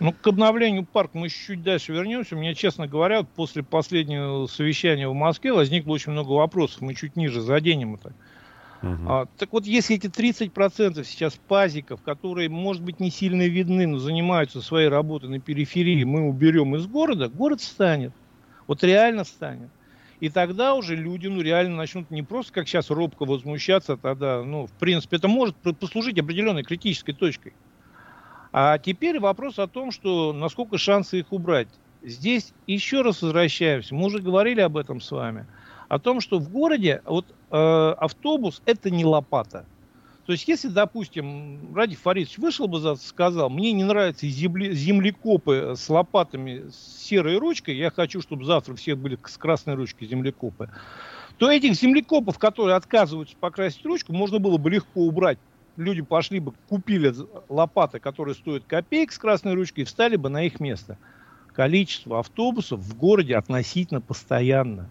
Ну, 0.00 0.12
к 0.12 0.26
обновлению 0.26 0.86
парка 0.86 1.18
мы 1.18 1.28
чуть 1.28 1.62
дальше 1.62 1.92
вернемся. 1.92 2.34
У 2.34 2.38
меня, 2.38 2.54
честно 2.54 2.88
говоря, 2.88 3.22
после 3.22 3.62
последнего 3.62 4.46
совещания 4.46 5.06
в 5.06 5.14
Москве 5.14 5.52
возникло 5.52 5.92
очень 5.92 6.12
много 6.12 6.32
вопросов. 6.32 6.80
Мы 6.80 6.94
чуть 6.94 7.16
ниже 7.16 7.42
заденем 7.42 7.96
это. 7.96 8.14
Угу. 8.82 9.02
А, 9.06 9.26
так 9.36 9.52
вот, 9.52 9.66
если 9.66 9.96
эти 9.96 10.06
30% 10.06 11.04
сейчас 11.04 11.34
пазиков, 11.34 12.00
которые, 12.02 12.48
может 12.48 12.82
быть, 12.82 12.98
не 12.98 13.10
сильно 13.10 13.46
видны, 13.46 13.86
но 13.86 13.98
занимаются 13.98 14.62
своей 14.62 14.88
работой 14.88 15.28
на 15.28 15.38
периферии, 15.38 16.04
мы 16.04 16.26
уберем 16.26 16.74
из 16.76 16.86
города, 16.86 17.28
город 17.28 17.60
станет. 17.60 18.12
Вот 18.66 18.82
реально 18.82 19.24
станет. 19.24 19.68
И 20.20 20.30
тогда 20.30 20.74
уже 20.74 20.96
люди, 20.96 21.26
ну, 21.26 21.42
реально 21.42 21.76
начнут 21.76 22.10
не 22.10 22.22
просто, 22.22 22.52
как 22.54 22.68
сейчас, 22.68 22.88
робко 22.88 23.26
возмущаться, 23.26 23.98
тогда, 23.98 24.42
ну, 24.42 24.66
в 24.66 24.72
принципе, 24.72 25.16
это 25.16 25.28
может 25.28 25.56
послужить 25.56 26.18
определенной 26.18 26.62
критической 26.62 27.14
точкой. 27.14 27.52
А 28.52 28.78
теперь 28.78 29.20
вопрос 29.20 29.58
о 29.58 29.68
том, 29.68 29.92
что 29.92 30.32
насколько 30.32 30.78
шансы 30.78 31.20
их 31.20 31.32
убрать. 31.32 31.68
Здесь 32.02 32.52
еще 32.66 33.02
раз 33.02 33.22
возвращаемся. 33.22 33.94
Мы 33.94 34.06
уже 34.06 34.20
говорили 34.20 34.60
об 34.60 34.76
этом 34.76 35.00
с 35.00 35.10
вами. 35.10 35.46
О 35.88 35.98
том, 35.98 36.20
что 36.20 36.38
в 36.38 36.50
городе 36.50 37.02
вот, 37.04 37.26
э, 37.50 37.94
автобус 37.98 38.62
это 38.64 38.90
не 38.90 39.04
лопата. 39.04 39.66
То 40.26 40.32
есть, 40.32 40.46
если, 40.46 40.68
допустим, 40.68 41.74
Ради 41.74 41.96
Фаридович 41.96 42.38
вышел 42.38 42.68
бы 42.68 42.78
и 42.78 42.96
сказал, 42.96 43.50
мне 43.50 43.72
не 43.72 43.82
нравятся 43.82 44.28
земли, 44.28 44.72
землекопы 44.72 45.74
с 45.76 45.88
лопатами 45.88 46.70
с 46.70 47.02
серой 47.02 47.36
ручкой, 47.38 47.76
я 47.76 47.90
хочу, 47.90 48.22
чтобы 48.22 48.44
завтра 48.44 48.76
все 48.76 48.94
были 48.94 49.18
с 49.24 49.36
красной 49.36 49.74
ручкой 49.74 50.06
землекопы, 50.06 50.70
то 51.38 51.50
этих 51.50 51.74
землекопов, 51.74 52.38
которые 52.38 52.76
отказываются 52.76 53.34
покрасить 53.40 53.84
ручку, 53.84 54.12
можно 54.12 54.38
было 54.38 54.56
бы 54.56 54.70
легко 54.70 55.00
убрать. 55.00 55.38
Люди 55.80 56.02
пошли 56.02 56.40
бы, 56.40 56.52
купили 56.68 57.10
лопаты, 57.48 58.00
которые 58.00 58.34
стоят 58.34 58.64
копеек 58.66 59.12
с 59.12 59.18
красной 59.18 59.54
ручкой, 59.54 59.80
и 59.80 59.84
встали 59.84 60.16
бы 60.16 60.28
на 60.28 60.44
их 60.44 60.60
место. 60.60 60.98
Количество 61.54 62.18
автобусов 62.18 62.80
в 62.80 62.98
городе 62.98 63.34
относительно 63.34 64.02
постоянно. 64.02 64.90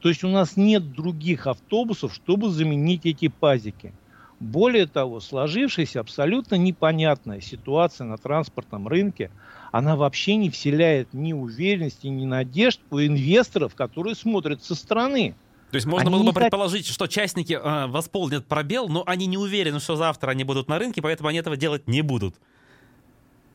То 0.00 0.08
есть 0.08 0.24
у 0.24 0.28
нас 0.28 0.56
нет 0.56 0.92
других 0.92 1.46
автобусов, 1.46 2.14
чтобы 2.14 2.48
заменить 2.48 3.04
эти 3.04 3.28
пазики. 3.28 3.92
Более 4.40 4.86
того, 4.86 5.20
сложившаяся 5.20 6.00
абсолютно 6.00 6.54
непонятная 6.54 7.42
ситуация 7.42 8.06
на 8.06 8.16
транспортном 8.16 8.88
рынке, 8.88 9.30
она 9.72 9.94
вообще 9.94 10.36
не 10.36 10.48
вселяет 10.48 11.12
ни 11.12 11.34
уверенности, 11.34 12.06
ни 12.06 12.24
надежд 12.24 12.80
у 12.90 12.98
инвесторов, 12.98 13.74
которые 13.74 14.14
смотрят 14.14 14.64
со 14.64 14.74
стороны. 14.74 15.34
То 15.70 15.76
есть 15.76 15.86
можно 15.86 16.08
они 16.08 16.18
было 16.18 16.32
бы 16.32 16.32
предположить, 16.32 16.86
что 16.86 17.06
частники 17.06 17.52
э, 17.52 17.86
восполнят 17.86 18.46
пробел, 18.46 18.88
но 18.88 19.04
они 19.06 19.26
не 19.26 19.38
уверены, 19.38 19.80
что 19.80 19.96
завтра 19.96 20.30
они 20.30 20.44
будут 20.44 20.68
на 20.68 20.78
рынке, 20.78 21.00
поэтому 21.00 21.28
они 21.28 21.38
этого 21.38 21.56
делать 21.56 21.86
не 21.86 22.02
будут 22.02 22.36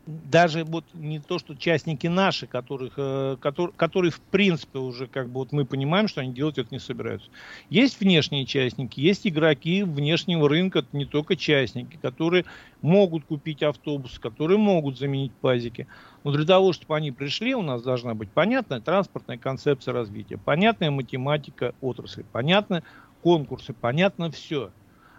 даже 0.06 0.64
вот 0.64 0.86
не 0.94 1.20
то, 1.20 1.40
что 1.40 1.56
частники 1.56 2.08
наши, 2.08 2.48
которых, 2.48 2.94
э, 2.98 3.38
которые, 3.42 3.74
которые 3.76 4.12
в 4.12 4.22
принципе 4.22 4.80
уже 4.80 5.08
как 5.08 5.28
бы 5.30 5.40
вот 5.40 5.52
мы 5.52 5.66
понимаем, 5.66 6.08
что 6.08 6.22
они 6.22 6.34
делать 6.34 6.58
это 6.58 6.70
не 6.72 6.80
собираются. 6.80 7.30
Есть 7.70 8.00
внешние 8.00 8.46
частники, 8.46 9.00
есть 9.00 9.26
игроки 9.26 9.84
внешнего 9.84 10.48
рынка, 10.48 10.80
это 10.80 10.90
не 10.92 11.06
только 11.06 11.36
частники, 11.36 11.98
которые 11.98 12.46
могут 12.82 13.26
купить 13.26 13.64
автобус, 13.64 14.20
которые 14.20 14.58
могут 14.60 14.98
заменить 14.98 15.34
пазики. 15.40 15.88
Но 16.24 16.32
для 16.32 16.46
того, 16.46 16.74
чтобы 16.74 16.96
они 16.98 17.12
пришли, 17.12 17.56
у 17.56 17.62
нас 17.62 17.82
должна 17.82 18.14
быть 18.14 18.32
понятная 18.34 18.82
транспортная 18.82 19.38
концепция 19.40 19.94
развития, 19.94 20.38
понятная 20.38 20.92
математика 20.92 21.74
отрасли, 21.80 22.24
понятны 22.32 22.84
конкурсы, 23.22 23.74
понятно 23.74 24.30
все. 24.32 24.72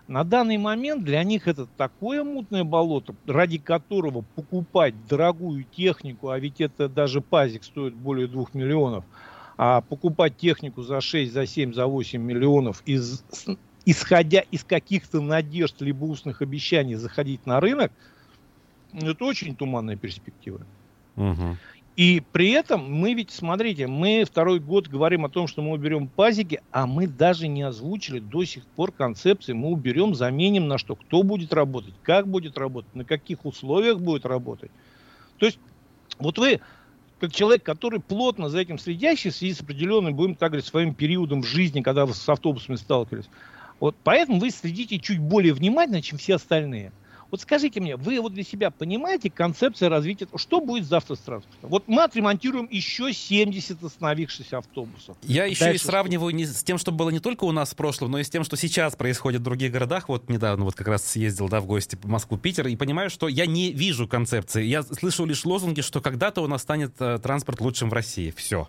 На 0.09 0.23
данный 0.23 0.57
момент 0.57 1.05
для 1.05 1.25
них 1.25 1.49
это 1.49 1.67
такое 1.67 2.23
мутное 2.23 2.63
болото, 2.63 3.17
ради 3.27 3.59
которого 3.59 4.23
покупать 4.37 4.95
дорогую 5.09 5.65
технику, 5.65 6.29
а 6.29 6.39
ведь 6.39 6.61
это 6.61 6.89
даже 6.89 7.21
пазик 7.21 7.65
стоит 7.65 7.95
более 7.95 8.29
2 8.29 8.47
миллионов, 8.53 9.05
а 9.57 9.81
покупать 9.81 10.37
технику 10.37 10.83
за 10.83 11.01
6, 11.01 11.33
за 11.33 11.45
7, 11.47 11.75
за 11.75 11.87
8 11.87 12.23
миллионов, 12.23 12.83
из, 12.87 13.25
исходя 13.85 14.41
из 14.53 14.63
каких-то 14.63 15.21
надежд 15.21 15.81
либо 15.81 16.05
устных 16.05 16.41
обещаний 16.41 16.95
заходить 16.95 17.45
на 17.45 17.59
рынок, 17.59 17.91
это 18.93 19.25
очень 19.25 19.57
туманная 19.57 19.97
перспектива. 19.97 20.61
Угу. 21.17 21.57
И 21.97 22.23
при 22.33 22.51
этом 22.51 22.93
мы 22.93 23.15
ведь, 23.15 23.31
смотрите, 23.31 23.87
мы 23.87 24.25
второй 24.27 24.61
год 24.61 24.87
говорим 24.87 25.25
о 25.25 25.31
том, 25.31 25.47
что 25.47 25.63
мы 25.63 25.73
уберем 25.73 26.09
пазики, 26.09 26.61
а 26.71 26.87
мы 26.87 27.07
даже 27.07 27.49
не 27.49 27.63
озвучили 27.63 28.19
до 28.19 28.45
сих 28.45 28.67
пор 28.67 28.93
концепции. 28.93 29.55
Мы 29.55 29.69
уберем, 29.69 30.15
заменим 30.15 30.69
на 30.69 30.77
что, 30.77 30.95
кто 30.95 31.23
будет 31.23 31.55
работать, 31.55 31.95
как 32.03 32.29
будет 32.29 32.59
работать, 32.59 32.95
на 32.95 33.05
каких 33.05 33.47
условиях 33.47 33.99
будет 33.99 34.27
работать. 34.27 34.71
То 35.39 35.47
есть 35.47 35.59
вот 36.19 36.37
вы, 36.39 36.61
как 37.19 37.33
человек, 37.33 37.63
который 37.63 38.01
плотно 38.01 38.51
за 38.51 38.59
этим 38.59 38.79
следящий, 38.79 39.31
связи 39.31 39.55
с 39.55 39.63
определенным, 39.63 40.15
будем 40.15 40.35
так 40.35 40.51
говорить, 40.51 40.67
своим 40.67 40.93
периодом 40.93 41.43
жизни, 41.43 41.81
когда 41.81 42.05
вы 42.05 42.13
с 42.13 42.29
автобусами 42.29 42.77
сталкивались, 42.77 43.31
вот 43.81 43.97
поэтому 44.05 44.39
вы 44.39 44.51
следите 44.51 44.99
чуть 44.99 45.19
более 45.19 45.55
внимательно, 45.55 46.03
чем 46.03 46.19
все 46.19 46.35
остальные. 46.35 46.93
Вот 47.31 47.41
скажите 47.41 47.81
мне, 47.81 47.97
вы 47.97 48.21
вот 48.21 48.35
для 48.35 48.45
себя 48.45 48.71
понимаете 48.71 49.31
концепцию 49.31 49.91
развития, 49.91 50.29
что 50.37 50.61
будет 50.61 50.87
завтра 50.87 51.15
с 51.15 51.19
транспортом? 51.19 51.71
Вот 51.71 51.85
мы 51.87 52.03
отремонтируем 52.03 52.69
еще 52.71 53.13
70 53.13 53.83
остановившихся 53.83 54.59
автобусов. 54.59 55.17
Я 55.23 55.45
еще 55.45 55.65
Дальше 55.65 55.85
и 55.85 55.87
сравниваю 55.87 56.35
не 56.35 56.47
с 56.47 56.63
тем, 56.63 56.79
что 56.79 56.93
было 56.93 57.11
не 57.11 57.21
только 57.21 57.45
у 57.45 57.53
нас 57.53 57.73
в 57.73 57.77
прошлом, 57.77 58.13
но 58.13 58.19
и 58.19 58.25
с 58.25 58.31
тем, 58.31 58.45
что 58.45 58.57
сейчас 58.57 58.97
происходит 58.97 59.41
в 59.41 59.45
других 59.45 59.73
городах. 59.73 60.09
Вот 60.09 60.29
недавно 60.29 60.65
вот 60.65 60.75
как 60.75 60.89
раз 60.89 61.05
съездил 61.05 61.49
да, 61.49 61.61
в 61.61 61.67
гости 61.67 61.99
в 62.01 62.09
Москву, 62.09 62.39
Питер, 62.39 62.67
и 62.69 62.77
понимаю, 62.77 63.11
что 63.11 63.29
я 63.29 63.47
не 63.47 63.73
вижу 63.73 64.07
концепции. 64.07 64.65
Я 64.65 64.83
слышу 64.83 65.25
лишь 65.25 65.45
лозунги, 65.45 65.81
что 65.81 66.01
когда-то 66.01 66.43
у 66.43 66.47
нас 66.47 66.63
станет 66.63 66.95
э, 67.01 67.19
транспорт 67.19 67.61
лучшим 67.61 67.91
в 67.91 67.93
России. 67.93 68.33
Все. 68.37 68.69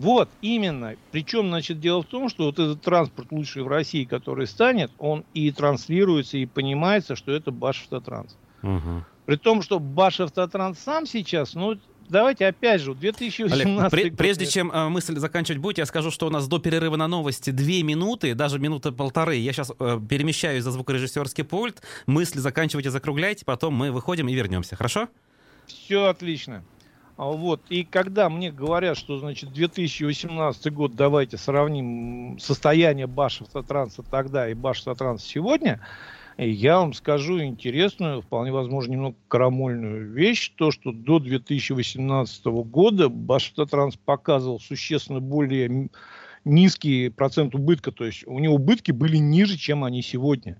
Вот, 0.00 0.30
именно. 0.40 0.96
Причем, 1.12 1.48
значит, 1.48 1.78
дело 1.78 2.02
в 2.02 2.06
том, 2.06 2.30
что 2.30 2.46
вот 2.46 2.58
этот 2.58 2.80
транспорт 2.80 3.30
лучший 3.30 3.62
в 3.62 3.68
России, 3.68 4.04
который 4.04 4.46
станет, 4.46 4.90
он 4.98 5.24
и 5.34 5.52
транслируется, 5.52 6.38
и 6.38 6.46
понимается, 6.46 7.16
что 7.16 7.32
это 7.32 7.50
Башавтотранс. 7.50 8.34
Угу. 8.62 9.04
При 9.26 9.36
том, 9.36 9.60
что 9.60 9.78
Башавтотранс 9.78 10.78
сам 10.78 11.04
сейчас, 11.04 11.52
ну, 11.52 11.78
давайте 12.08 12.46
опять 12.46 12.80
же, 12.80 12.94
2018 12.94 13.66
Олег, 13.66 13.90
пр- 13.90 14.16
Прежде 14.16 14.46
чем 14.46 14.70
э, 14.70 14.88
мысль 14.88 15.16
заканчивать 15.18 15.60
будет, 15.60 15.76
я 15.76 15.84
скажу, 15.84 16.10
что 16.10 16.26
у 16.26 16.30
нас 16.30 16.48
до 16.48 16.58
перерыва 16.58 16.96
на 16.96 17.06
новости 17.06 17.50
две 17.50 17.82
минуты, 17.82 18.34
даже 18.34 18.58
минуты 18.58 18.92
полторы. 18.92 19.36
Я 19.36 19.52
сейчас 19.52 19.70
э, 19.78 20.00
перемещаюсь 20.08 20.64
за 20.64 20.70
звукорежиссерский 20.70 21.44
пульт. 21.44 21.82
Мысли 22.06 22.38
заканчивайте, 22.38 22.90
закругляйте, 22.90 23.44
потом 23.44 23.74
мы 23.74 23.92
выходим 23.92 24.28
и 24.28 24.34
вернемся. 24.34 24.76
Хорошо? 24.76 25.08
Все 25.66 26.06
отлично. 26.06 26.64
А 27.20 27.26
вот. 27.26 27.60
И 27.68 27.84
когда 27.84 28.30
мне 28.30 28.50
говорят, 28.50 28.96
что, 28.96 29.18
значит, 29.18 29.52
2018 29.52 30.72
год, 30.72 30.96
давайте 30.96 31.36
сравним 31.36 32.38
состояние 32.38 33.06
Башавтотранса 33.06 34.02
тогда 34.02 34.48
и 34.48 34.54
Башавтотранса 34.54 35.28
сегодня, 35.28 35.80
я 36.38 36.78
вам 36.78 36.94
скажу 36.94 37.42
интересную, 37.42 38.22
вполне 38.22 38.52
возможно, 38.52 38.92
немного 38.92 39.16
карамольную 39.28 40.10
вещь, 40.10 40.54
то, 40.56 40.70
что 40.70 40.92
до 40.92 41.18
2018 41.18 42.46
года 42.46 43.10
Башавтотранс 43.10 43.96
показывал 43.96 44.58
существенно 44.58 45.20
более 45.20 45.90
низкий 46.46 47.10
процент 47.10 47.54
убытка, 47.54 47.92
то 47.92 48.06
есть 48.06 48.26
у 48.26 48.38
него 48.38 48.54
убытки 48.54 48.92
были 48.92 49.18
ниже, 49.18 49.58
чем 49.58 49.84
они 49.84 50.00
сегодня. 50.00 50.56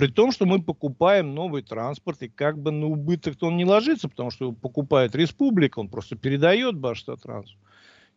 При 0.00 0.08
том, 0.08 0.32
что 0.32 0.46
мы 0.46 0.62
покупаем 0.62 1.34
новый 1.34 1.60
транспорт, 1.60 2.22
и 2.22 2.28
как 2.30 2.58
бы 2.58 2.70
на 2.70 2.86
убыток-то 2.86 3.48
он 3.48 3.58
не 3.58 3.66
ложится, 3.66 4.08
потому 4.08 4.30
что 4.30 4.46
его 4.46 4.54
покупает 4.54 5.14
республика, 5.14 5.78
он 5.78 5.90
просто 5.90 6.16
передает 6.16 6.74
Баштатрансу. 6.74 7.58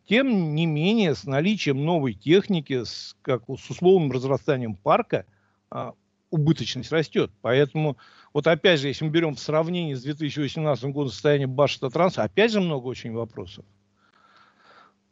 Тем 0.08 0.54
не 0.54 0.64
менее, 0.64 1.14
с 1.14 1.24
наличием 1.24 1.84
новой 1.84 2.14
техники, 2.14 2.84
с, 2.84 3.14
как, 3.20 3.42
с 3.48 3.68
условным 3.68 4.10
разрастанием 4.12 4.76
парка, 4.76 5.26
а, 5.68 5.92
убыточность 6.30 6.90
растет. 6.90 7.30
Поэтому, 7.42 7.98
вот 8.32 8.46
опять 8.46 8.80
же, 8.80 8.88
если 8.88 9.04
мы 9.04 9.10
берем 9.10 9.34
в 9.34 9.40
сравнении 9.40 9.92
с 9.92 10.02
2018 10.04 10.84
годом 10.84 11.12
состояние 11.12 11.48
Баштатранса, 11.48 12.22
опять 12.22 12.50
же 12.50 12.62
много 12.62 12.86
очень 12.86 13.12
вопросов. 13.12 13.66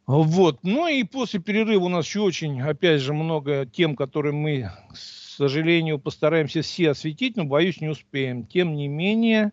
Вот. 0.07 0.57
Ну 0.63 0.87
и 0.87 1.03
после 1.03 1.39
перерыва 1.39 1.83
у 1.83 1.89
нас 1.89 2.07
еще 2.07 2.21
очень, 2.21 2.59
опять 2.63 2.99
же, 2.99 3.13
много 3.13 3.67
тем, 3.67 3.95
которые 3.95 4.33
мы 4.33 4.71
сожалению, 5.33 5.99
постараемся 5.99 6.61
все 6.61 6.91
осветить, 6.91 7.35
но, 7.35 7.45
боюсь, 7.45 7.81
не 7.81 7.89
успеем. 7.89 8.45
Тем 8.45 8.75
не 8.75 8.87
менее, 8.87 9.51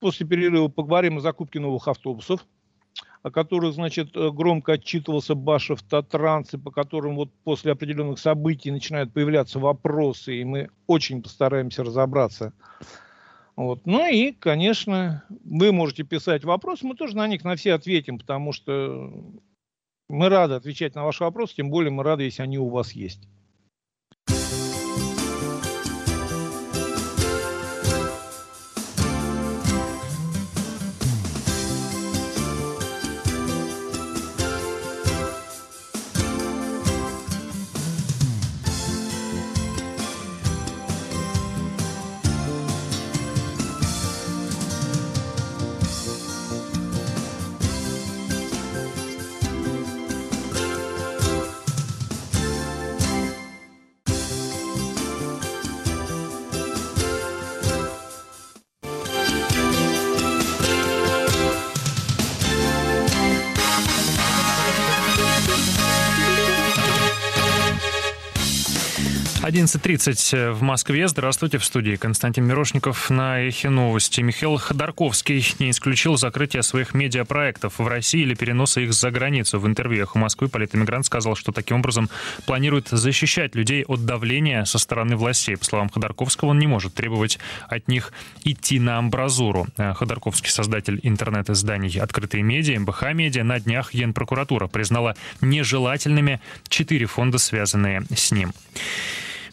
после 0.00 0.26
перерыва 0.26 0.68
поговорим 0.68 1.18
о 1.18 1.20
закупке 1.20 1.60
новых 1.60 1.88
автобусов, 1.88 2.46
о 3.22 3.30
которых, 3.30 3.74
значит, 3.74 4.12
громко 4.14 4.72
отчитывался 4.72 5.34
Башев 5.34 5.82
Татранс, 5.82 6.54
и 6.54 6.58
по 6.58 6.70
которым 6.70 7.16
вот 7.16 7.30
после 7.44 7.72
определенных 7.72 8.18
событий 8.18 8.70
начинают 8.70 9.12
появляться 9.12 9.58
вопросы, 9.58 10.40
и 10.40 10.44
мы 10.44 10.70
очень 10.86 11.22
постараемся 11.22 11.84
разобраться. 11.84 12.52
Вот. 13.56 13.84
Ну 13.84 14.10
и, 14.10 14.32
конечно, 14.32 15.24
вы 15.44 15.70
можете 15.70 16.02
писать 16.02 16.44
вопросы, 16.44 16.86
мы 16.86 16.94
тоже 16.94 17.14
на 17.14 17.26
них 17.26 17.44
на 17.44 17.56
все 17.56 17.74
ответим, 17.74 18.18
потому 18.18 18.52
что 18.52 19.12
мы 20.08 20.28
рады 20.30 20.54
отвечать 20.54 20.94
на 20.94 21.04
ваши 21.04 21.22
вопросы, 21.22 21.56
тем 21.56 21.68
более 21.68 21.90
мы 21.90 22.02
рады, 22.02 22.22
если 22.22 22.42
они 22.42 22.58
у 22.58 22.68
вас 22.70 22.92
есть. 22.92 23.28
11.30 69.70 70.36
э, 70.36 70.50
в 70.50 70.62
Москве. 70.62 71.06
Здравствуйте, 71.06 71.58
в 71.58 71.64
студии 71.64 71.94
Константин 71.94 72.44
Мирошников 72.44 73.08
на 73.08 73.40
Эхе 73.40 73.68
Новости. 73.68 74.20
Михаил 74.20 74.56
Ходорковский 74.56 75.46
не 75.60 75.70
исключил 75.70 76.16
закрытие 76.16 76.62
своих 76.62 76.92
медиапроектов 76.92 77.78
в 77.78 77.86
России 77.86 78.22
или 78.22 78.34
переноса 78.34 78.80
их 78.80 78.92
за 78.92 79.10
границу. 79.12 79.60
В 79.60 79.66
интервью 79.68 80.04
«Эхо 80.04 80.18
Москвы» 80.18 80.48
политэмигрант 80.48 81.06
сказал, 81.06 81.36
что 81.36 81.52
таким 81.52 81.78
образом 81.78 82.10
планирует 82.46 82.88
защищать 82.88 83.54
людей 83.54 83.84
от 83.84 84.04
давления 84.04 84.64
со 84.64 84.78
стороны 84.78 85.16
властей. 85.16 85.56
По 85.56 85.64
словам 85.64 85.88
Ходорковского, 85.88 86.48
он 86.48 86.58
не 86.58 86.66
может 86.66 86.94
требовать 86.94 87.38
от 87.68 87.86
них 87.86 88.12
идти 88.42 88.80
на 88.80 88.98
амбразуру. 88.98 89.68
Э, 89.76 89.94
Ходорковский, 89.94 90.50
создатель 90.50 90.98
интернет-изданий 91.04 92.00
«Открытые 92.00 92.42
медиа», 92.42 92.80
МБХ 92.80 93.12
«Медиа», 93.12 93.44
на 93.44 93.60
днях 93.60 93.94
Генпрокуратура 93.94 94.66
признала 94.66 95.14
нежелательными 95.40 96.40
четыре 96.68 97.06
фонда, 97.06 97.38
связанные 97.38 98.02
с 98.12 98.32
ним. 98.32 98.52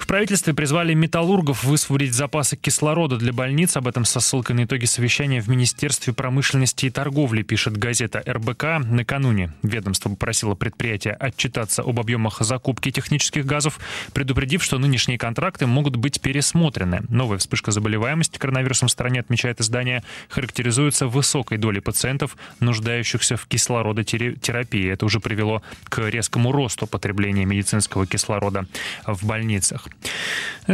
В 0.07 0.09
правительстве 0.09 0.53
призвали 0.53 0.93
металлургов 0.93 1.65
высвободить 1.65 2.13
запасы 2.13 2.55
кислорода 2.55 3.17
для 3.17 3.33
больниц. 3.33 3.75
Об 3.75 3.89
этом 3.89 4.05
со 4.05 4.21
ссылкой 4.21 4.55
на 4.55 4.63
итоги 4.63 4.85
совещания 4.85 5.41
в 5.41 5.49
Министерстве 5.49 6.13
промышленности 6.13 6.85
и 6.85 6.89
торговли 6.89 7.41
пишет 7.41 7.75
газета 7.75 8.23
РБК. 8.25 8.85
Накануне 8.85 9.51
ведомство 9.63 10.07
попросило 10.07 10.55
предприятия 10.55 11.11
отчитаться 11.11 11.81
об 11.81 11.99
объемах 11.99 12.39
закупки 12.39 12.89
технических 12.89 13.45
газов, 13.45 13.81
предупредив, 14.13 14.63
что 14.63 14.79
нынешние 14.79 15.17
контракты 15.17 15.67
могут 15.67 15.97
быть 15.97 16.21
пересмотрены. 16.21 17.03
Новая 17.09 17.37
вспышка 17.37 17.71
заболеваемости 17.71 18.39
коронавирусом 18.39 18.87
в 18.87 18.91
стране, 18.91 19.19
отмечает 19.19 19.59
издание, 19.59 20.05
характеризуется 20.29 21.07
высокой 21.07 21.57
долей 21.57 21.81
пациентов, 21.81 22.37
нуждающихся 22.61 23.35
в 23.35 23.45
кислородотерапии. 23.45 24.89
Это 24.89 25.05
уже 25.05 25.19
привело 25.19 25.63
к 25.89 25.99
резкому 26.07 26.53
росту 26.53 26.87
потребления 26.87 27.43
медицинского 27.43 28.07
кислорода 28.07 28.67
в 29.05 29.25
больницах. 29.25 29.89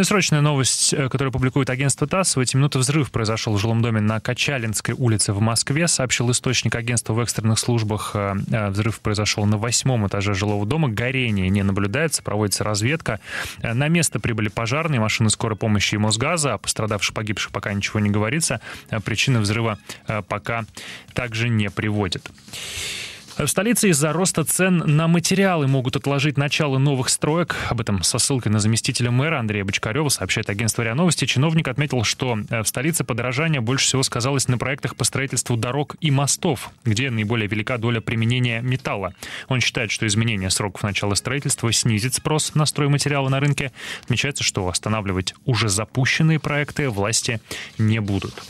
Срочная 0.02 0.42
новость, 0.42 0.92
э, 0.92 1.08
которую 1.08 1.32
публикует 1.32 1.70
агентство 1.70 2.08
ТАСС. 2.08 2.36
В 2.36 2.40
эти 2.40 2.56
минуты 2.56 2.80
взрыв 2.80 3.12
произошел 3.12 3.54
в 3.54 3.60
жилом 3.60 3.84
доме 3.84 4.02
на 4.02 4.20
Качалинской 4.20 4.96
улице 4.96 5.34
в 5.34 5.40
Москве, 5.40 5.88
сообщил 5.88 6.32
источник 6.32 6.74
агентства 6.74 7.14
в 7.14 7.20
экстренных 7.20 7.60
службах. 7.60 8.12
Э, 8.16 8.34
э, 8.52 8.70
взрыв 8.70 9.00
произошел 9.02 9.46
на 9.46 9.58
восьмом 9.58 10.08
этаже 10.08 10.34
жилого 10.34 10.66
дома. 10.66 10.90
Горение 10.90 11.48
не 11.50 11.62
наблюдается, 11.62 12.24
проводится 12.24 12.64
разведка. 12.64 13.20
На 13.62 13.88
место 13.88 14.20
прибыли 14.20 14.50
пожарные, 14.50 15.00
машины 15.00 15.30
скорой 15.30 15.58
помощи 15.58 15.94
и 15.94 16.00
Мосгаза. 16.00 16.56
О 16.56 16.58
пострадавших, 16.58 17.14
погибших 17.14 17.52
пока 17.52 17.72
ничего 17.74 18.00
не 18.00 18.10
говорится. 18.10 18.62
Причины 19.06 19.40
взрыва 19.40 19.78
пока 20.28 20.66
также 21.14 21.50
не 21.50 21.70
приводят. 21.70 22.32
В 23.38 23.48
столице 23.48 23.90
из-за 23.90 24.14
роста 24.14 24.44
цен 24.44 24.84
на 24.86 25.08
материалы 25.08 25.68
могут 25.68 25.96
отложить 25.96 26.38
начало 26.38 26.78
новых 26.78 27.10
строек. 27.10 27.56
Об 27.68 27.82
этом 27.82 28.04
со 28.04 28.20
ссылкой 28.20 28.52
на 28.52 28.60
заместителя 28.60 29.10
мэра 29.10 29.40
Андрея 29.40 29.66
Бочкарева 29.66 30.10
сообщает 30.10 30.52
агентство 30.52 30.84
РИА 30.84 30.94
Новости. 30.94 31.26
Чиновник 31.26 31.68
отметил, 31.68 32.04
что 32.04 32.38
э, 32.50 32.62
в 32.62 32.68
столице 32.68 33.04
подорожание 33.04 33.60
больше 33.60 33.88
всего 33.88 34.04
сказалось 34.04 34.48
на 34.48 34.60
проектах 34.60 34.96
по 34.96 35.04
строительству 35.04 35.58
дорог 35.58 35.96
и 36.00 36.12
мостов, 36.12 36.70
где 36.86 37.10
наиболее 37.10 37.48
велика 37.48 37.80
доля 37.80 38.02
применения 38.02 38.62
металла. 38.62 39.16
Он 39.48 39.62
считает, 39.62 39.90
что 39.90 40.06
изменение 40.06 40.52
сроков 40.52 40.84
начала 40.84 41.16
строительства 41.16 41.72
снизит 41.74 42.14
спрос 42.14 42.54
на 42.54 42.68
стройматериалы 42.68 43.32
на 43.32 43.40
рынке. 43.40 43.72
Отмечается, 44.04 44.44
что 44.44 44.68
останавливать 44.68 45.34
уже 45.46 45.70
запущенные 45.70 46.40
проекты 46.40 46.88
власти 46.88 47.42
не 47.80 48.00
будут. 48.00 48.44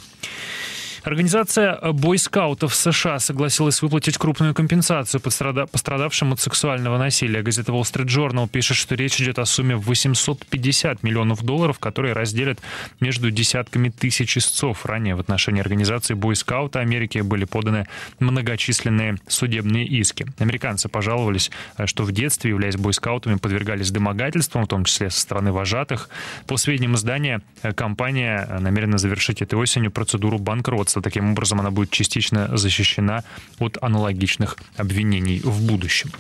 Организация 1.03 1.79
бойскаутов 1.91 2.73
США 2.73 3.19
согласилась 3.19 3.81
выплатить 3.81 4.17
крупную 4.17 4.53
компенсацию 4.53 5.19
пострадавшим 5.19 6.31
от 6.31 6.39
сексуального 6.39 6.97
насилия. 6.97 7.41
Газета 7.41 7.73
Wall 7.73 7.81
Street 7.81 8.05
Journal 8.05 8.47
пишет, 8.47 8.77
что 8.77 8.95
речь 8.95 9.19
идет 9.19 9.37
о 9.37 9.43
сумме 9.43 9.75
в 9.75 9.81
850 9.81 11.03
миллионов 11.03 11.43
долларов, 11.43 11.77
которые 11.79 12.13
разделят 12.13 12.59
между 13.01 13.31
десятками 13.31 13.89
тысяч 13.89 14.37
истцов. 14.37 14.85
Ранее 14.85 15.15
в 15.15 15.19
отношении 15.19 15.59
организации 15.59 16.13
бойскаута 16.13 16.79
Америки 16.79 17.19
были 17.19 17.43
поданы 17.43 17.85
многочисленные 18.19 19.17
судебные 19.27 19.85
иски. 19.85 20.25
Американцы 20.39 20.87
пожаловались, 20.87 21.51
что 21.83 22.03
в 22.03 22.13
детстве, 22.13 22.51
являясь 22.51 22.77
бойскаутами, 22.77 23.35
подвергались 23.35 23.91
домогательствам, 23.91 24.63
в 24.63 24.67
том 24.67 24.85
числе 24.85 25.09
со 25.09 25.19
стороны 25.19 25.51
вожатых. 25.51 26.07
По 26.47 26.55
сведениям 26.55 26.95
издания, 26.95 27.41
компания 27.75 28.47
намерена 28.61 28.97
завершить 28.97 29.41
этой 29.41 29.55
осенью 29.55 29.91
процедуру 29.91 30.39
банкротства 30.39 30.92
государства. 30.93 31.01
Таким 31.01 31.31
образом, 31.31 31.59
она 31.59 31.71
будет 31.71 31.91
частично 31.91 32.57
защищена 32.57 33.23
от 33.59 33.77
аналогичных 33.81 34.57
обвинений 34.77 35.41
в 35.43 35.61
будущем. 35.65 36.11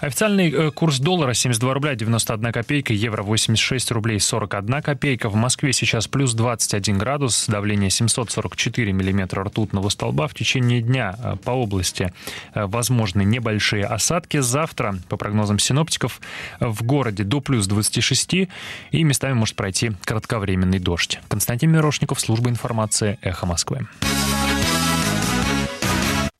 Официальный 0.00 0.52
э, 0.52 0.70
курс 0.70 1.00
доллара 1.00 1.34
72 1.34 1.74
рубля 1.74 1.96
91 1.96 2.52
копейка, 2.52 2.92
евро 2.92 3.24
86 3.24 3.90
рублей 3.90 4.20
41 4.20 4.80
копейка. 4.80 5.28
В 5.28 5.34
Москве 5.34 5.72
сейчас 5.72 6.06
плюс 6.06 6.34
21 6.34 6.98
градус, 6.98 7.46
давление 7.48 7.90
744 7.90 8.92
миллиметра 8.92 9.42
ртутного 9.42 9.88
столба. 9.88 10.28
В 10.28 10.34
течение 10.34 10.82
дня 10.82 11.16
э, 11.20 11.36
по 11.42 11.50
области 11.50 12.12
э, 12.54 12.66
возможны 12.66 13.24
небольшие 13.24 13.84
осадки. 13.86 14.38
Завтра, 14.38 14.96
по 15.08 15.16
прогнозам 15.16 15.58
синоптиков, 15.58 16.20
в 16.60 16.84
городе 16.84 17.24
до 17.24 17.40
плюс 17.40 17.66
26 17.66 18.48
и 18.92 19.02
местами 19.02 19.32
может 19.32 19.56
пройти 19.56 19.92
кратковременный 20.04 20.78
дождь. 20.78 21.18
Константин 21.26 21.72
Мирошников, 21.72 22.20
служба 22.20 22.50
информации 22.50 23.18
«Эхо 23.22 23.46
Москвы». 23.46 23.88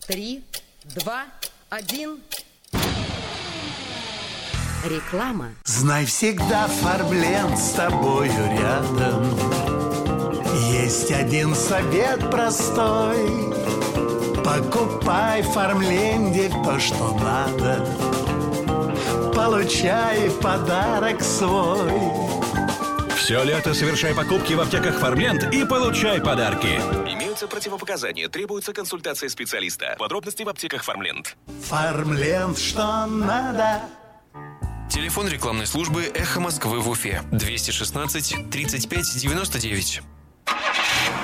Три, 0.06 0.44
два, 0.94 1.24
один... 1.70 2.18
Реклама. 4.88 5.50
Знай 5.64 6.06
всегда, 6.06 6.66
Фарблен 6.66 7.56
с 7.58 7.72
тобою 7.72 8.32
рядом. 8.32 9.38
Есть 10.72 11.10
один 11.10 11.54
совет 11.54 12.30
простой. 12.30 13.18
Покупай 14.42 15.42
в 15.42 15.48
Фармленде 15.48 16.50
то, 16.64 16.78
что 16.78 17.14
надо. 17.18 17.84
Получай 19.34 20.30
подарок 20.42 21.20
свой. 21.22 21.92
Все 23.14 23.44
лето 23.44 23.74
совершай 23.74 24.14
покупки 24.14 24.54
в 24.54 24.60
аптеках 24.60 24.98
Фармленд 25.00 25.52
и 25.52 25.66
получай 25.66 26.18
подарки. 26.18 26.80
Имеются 27.12 27.46
противопоказания, 27.46 28.28
требуется 28.28 28.72
консультация 28.72 29.28
специалиста. 29.28 29.96
Подробности 29.98 30.44
в 30.44 30.48
аптеках 30.48 30.82
Фармленд. 30.82 31.36
Фармленд, 31.68 32.58
что 32.58 33.04
надо. 33.04 33.82
Телефон 34.98 35.28
рекламной 35.28 35.66
службы 35.66 36.10
«Эхо 36.12 36.40
Москвы» 36.40 36.80
в 36.80 36.88
Уфе. 36.88 37.22
216 37.30 38.50
35 38.50 39.22
99. 39.22 40.02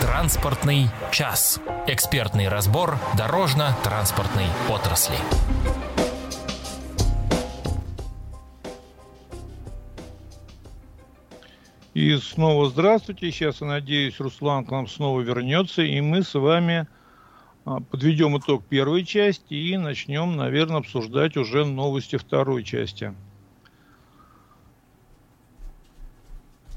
Транспортный 0.00 0.87
час. 1.10 1.60
Экспертный 1.88 2.46
разбор 2.46 2.96
дорожно-транспортной 3.18 4.44
отрасли. 4.70 5.16
И 11.94 12.16
снова 12.18 12.70
здравствуйте. 12.70 13.32
Сейчас, 13.32 13.60
я 13.60 13.66
надеюсь, 13.66 14.20
Руслан 14.20 14.64
к 14.64 14.70
нам 14.70 14.87
снова 14.87 15.20
вернется, 15.20 15.82
и 15.82 16.00
мы 16.00 16.22
с 16.22 16.34
вами 16.34 16.87
а, 17.64 17.80
подведем 17.80 18.38
итог 18.38 18.64
первой 18.66 19.04
части 19.04 19.54
и 19.54 19.76
начнем, 19.76 20.37
наверное, 20.37 20.76
обсуждать 20.76 21.37
уже 21.37 21.64
новости 21.64 22.14
второй 22.14 22.62
части. 22.62 23.12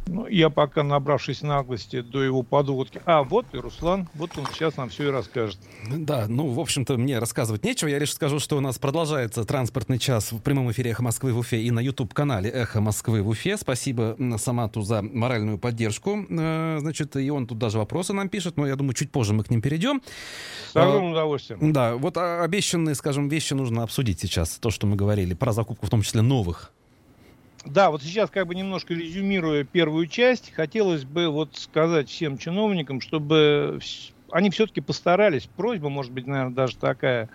Ну, 0.07 0.27
я 0.27 0.49
пока, 0.49 0.83
набравшись 0.83 1.41
наглости 1.41 2.01
до 2.01 2.23
его 2.23 2.43
подводки. 2.43 3.01
А, 3.05 3.23
вот 3.23 3.45
и 3.53 3.57
Руслан, 3.57 4.07
вот 4.13 4.37
он 4.37 4.45
сейчас 4.53 4.77
нам 4.77 4.89
все 4.89 5.07
и 5.07 5.11
расскажет. 5.11 5.59
Да, 5.89 6.25
ну, 6.27 6.47
в 6.47 6.59
общем-то, 6.59 6.97
мне 6.97 7.19
рассказывать 7.19 7.63
нечего. 7.63 7.89
Я 7.89 7.99
лишь 7.99 8.13
скажу, 8.13 8.39
что 8.39 8.57
у 8.57 8.61
нас 8.61 8.79
продолжается 8.79 9.43
транспортный 9.43 9.99
час 9.99 10.31
в 10.31 10.39
прямом 10.39 10.71
эфире 10.71 10.91
«Эхо 10.91 11.03
Москвы» 11.03 11.33
в 11.33 11.39
Уфе 11.39 11.61
и 11.61 11.71
на 11.71 11.79
YouTube-канале 11.79 12.49
«Эхо 12.49 12.81
Москвы» 12.81 13.21
в 13.21 13.29
Уфе. 13.29 13.57
Спасибо 13.57 14.17
Самату 14.37 14.81
за 14.81 15.01
моральную 15.01 15.57
поддержку. 15.57 16.25
Э, 16.29 16.77
значит, 16.79 17.15
и 17.15 17.29
он 17.29 17.47
тут 17.47 17.57
даже 17.57 17.77
вопросы 17.77 18.13
нам 18.13 18.29
пишет, 18.29 18.57
но 18.57 18.67
я 18.67 18.75
думаю, 18.75 18.93
чуть 18.93 19.11
позже 19.11 19.33
мы 19.33 19.43
к 19.43 19.49
ним 19.49 19.61
перейдем. 19.61 20.01
С 20.71 20.75
огромным 20.75 21.11
удовольствием. 21.11 21.73
Да, 21.73 21.95
вот 21.95 22.17
обещанные, 22.17 22.95
скажем, 22.95 23.27
вещи 23.27 23.53
нужно 23.53 23.83
обсудить 23.83 24.19
сейчас. 24.19 24.57
То, 24.57 24.69
что 24.69 24.87
мы 24.87 24.95
говорили 24.95 25.33
про 25.33 25.51
закупку, 25.51 25.85
в 25.85 25.89
том 25.89 26.01
числе 26.01 26.21
новых 26.21 26.71
да, 27.71 27.91
вот 27.91 28.01
сейчас 28.01 28.29
как 28.29 28.47
бы 28.47 28.55
немножко 28.55 28.93
резюмируя 28.93 29.63
первую 29.63 30.07
часть, 30.07 30.51
хотелось 30.53 31.05
бы 31.05 31.29
вот 31.29 31.55
сказать 31.55 32.09
всем 32.09 32.37
чиновникам, 32.37 33.01
чтобы 33.01 33.79
они 34.31 34.49
все-таки 34.49 34.81
постарались, 34.81 35.47
просьба 35.55 35.89
может 35.89 36.11
быть, 36.11 36.27
наверное, 36.27 36.53
даже 36.53 36.77
такая, 36.77 37.29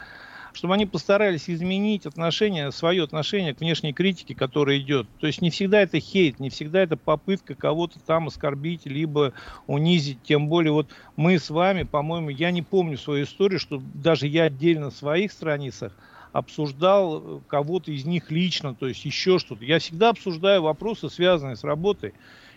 чтобы 0.53 0.75
они 0.75 0.87
постарались 0.87 1.49
изменить 1.49 2.07
отношение, 2.07 2.73
свое 2.73 3.03
отношение 3.05 3.55
к 3.55 3.61
внешней 3.61 3.95
критике, 3.95 4.35
которая 4.35 4.79
идет. 4.79 5.09
То 5.19 5.27
есть 5.27 5.41
не 5.41 5.51
всегда 5.51 5.81
это 5.81 6.01
хейт, 6.01 6.39
не 6.41 6.51
всегда 6.51 6.83
это 6.83 6.97
попытка 6.97 7.55
кого-то 7.55 8.01
там 8.01 8.29
оскорбить, 8.29 8.87
либо 8.87 9.33
унизить. 9.67 10.23
Тем 10.23 10.49
более 10.49 10.73
вот 10.73 10.91
мы 11.17 11.39
с 11.39 11.49
вами, 11.51 11.85
по-моему, 11.85 12.29
я 12.31 12.51
не 12.51 12.63
помню 12.63 12.99
свою 12.99 13.25
историю, 13.25 13.59
что 13.59 13.79
даже 13.81 14.27
я 14.27 14.45
отдельно 14.45 14.87
на 14.87 14.91
своих 14.91 15.33
страницах 15.33 15.97
обсуждал 16.33 17.23
э, 17.23 17.41
кого-то 17.47 17.93
из 17.93 18.05
них 18.05 18.31
лично, 18.31 18.75
то 18.75 18.89
есть 18.89 19.05
еще 19.05 19.39
что-то. 19.39 19.65
Я 19.65 19.79
всегда 19.79 20.11
обсуждаю 20.11 20.63
вопросы, 20.63 21.09
связанные 21.09 21.57
с 21.57 21.65
работой. 21.65 22.15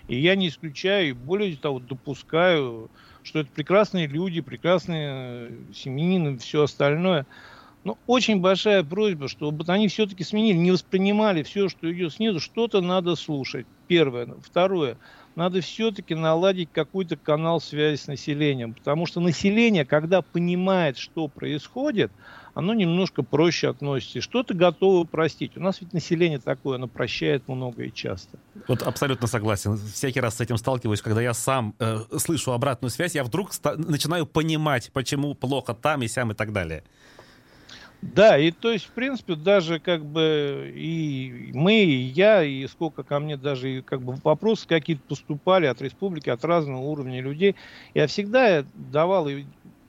И 0.08 0.20
я 0.20 0.36
не 0.36 0.50
исключаю, 0.50 1.16
более 1.16 1.56
того, 1.58 1.80
допускаю, 1.80 2.90
что 3.24 3.40
это 3.40 3.50
прекрасные 3.52 4.08
люди, 4.08 4.42
прекрасные 4.42 5.10
э, 5.10 5.52
семьянины 5.74 6.38
все 6.38 6.64
остальное. 6.64 7.26
Но 7.84 8.00
очень 8.08 8.40
большая 8.40 8.84
просьба, 8.84 9.28
чтобы 9.28 9.64
они 9.68 9.88
все-таки 9.88 10.24
сменили, 10.24 10.58
не 10.58 10.72
воспринимали 10.72 11.44
все, 11.44 11.70
что 11.70 11.92
идет 11.92 12.14
снизу, 12.14 12.40
что-то 12.40 12.82
надо 12.82 13.16
слушать. 13.16 13.68
Первое. 13.88 14.36
Второе. 14.42 14.98
Надо 15.36 15.62
все-таки 15.62 16.16
наладить 16.16 16.70
какой-то 16.72 17.18
канал 17.18 17.60
связи 17.60 17.98
с 17.98 18.08
населением. 18.08 18.74
Потому 18.74 19.06
что 19.06 19.20
население, 19.20 19.86
когда 19.86 20.24
понимает, 20.24 20.98
что 20.98 21.28
происходит, 21.28 22.12
оно 22.56 22.74
немножко 22.74 23.22
проще 23.22 23.70
относится. 23.70 24.22
Что-то 24.22 24.54
готово 24.54 25.04
простить. 25.04 25.58
У 25.58 25.60
нас 25.60 25.82
ведь 25.82 25.94
население 25.94 26.40
такое, 26.40 26.78
оно 26.78 26.88
прощает 26.88 27.48
много 27.48 27.84
и 27.84 27.94
часто. 27.94 28.40
Вот 28.68 28.82
абсолютно 28.82 29.28
согласен. 29.28 29.78
Всякий 29.78 30.22
раз 30.22 30.38
с 30.38 30.42
этим 30.42 30.58
сталкиваюсь, 30.58 31.02
когда 31.02 31.22
я 31.22 31.34
сам 31.34 31.76
э, 31.80 32.00
слышу 32.18 32.54
обратную 32.54 32.90
связь, 32.90 33.14
я 33.14 33.26
вдруг 33.26 33.52
начинаю 33.78 34.26
понимать, 34.26 34.90
почему 34.94 35.36
плохо 35.36 35.74
там 35.74 36.02
и 36.02 36.08
сям 36.08 36.32
и 36.32 36.34
так 36.34 36.54
далее. 36.54 36.84
Да, 38.02 38.38
и 38.38 38.52
то 38.52 38.72
есть, 38.72 38.86
в 38.86 38.92
принципе, 38.92 39.36
даже 39.36 39.80
как 39.80 40.06
бы 40.06 40.72
и 40.76 41.52
мы, 41.54 41.84
и 41.84 42.04
я, 42.04 42.44
и 42.44 42.68
сколько 42.68 43.04
ко 43.04 43.20
мне 43.20 43.36
даже 43.36 43.82
как 43.82 44.02
бы 44.02 44.16
вопросы 44.24 44.68
какие-то 44.68 45.02
поступали 45.08 45.66
от 45.66 45.82
республики, 45.82 46.30
от 46.30 46.46
разного 46.46 46.82
уровня 46.82 47.22
людей, 47.22 47.56
я 47.94 48.08
всегда 48.08 48.64
давал 48.76 49.28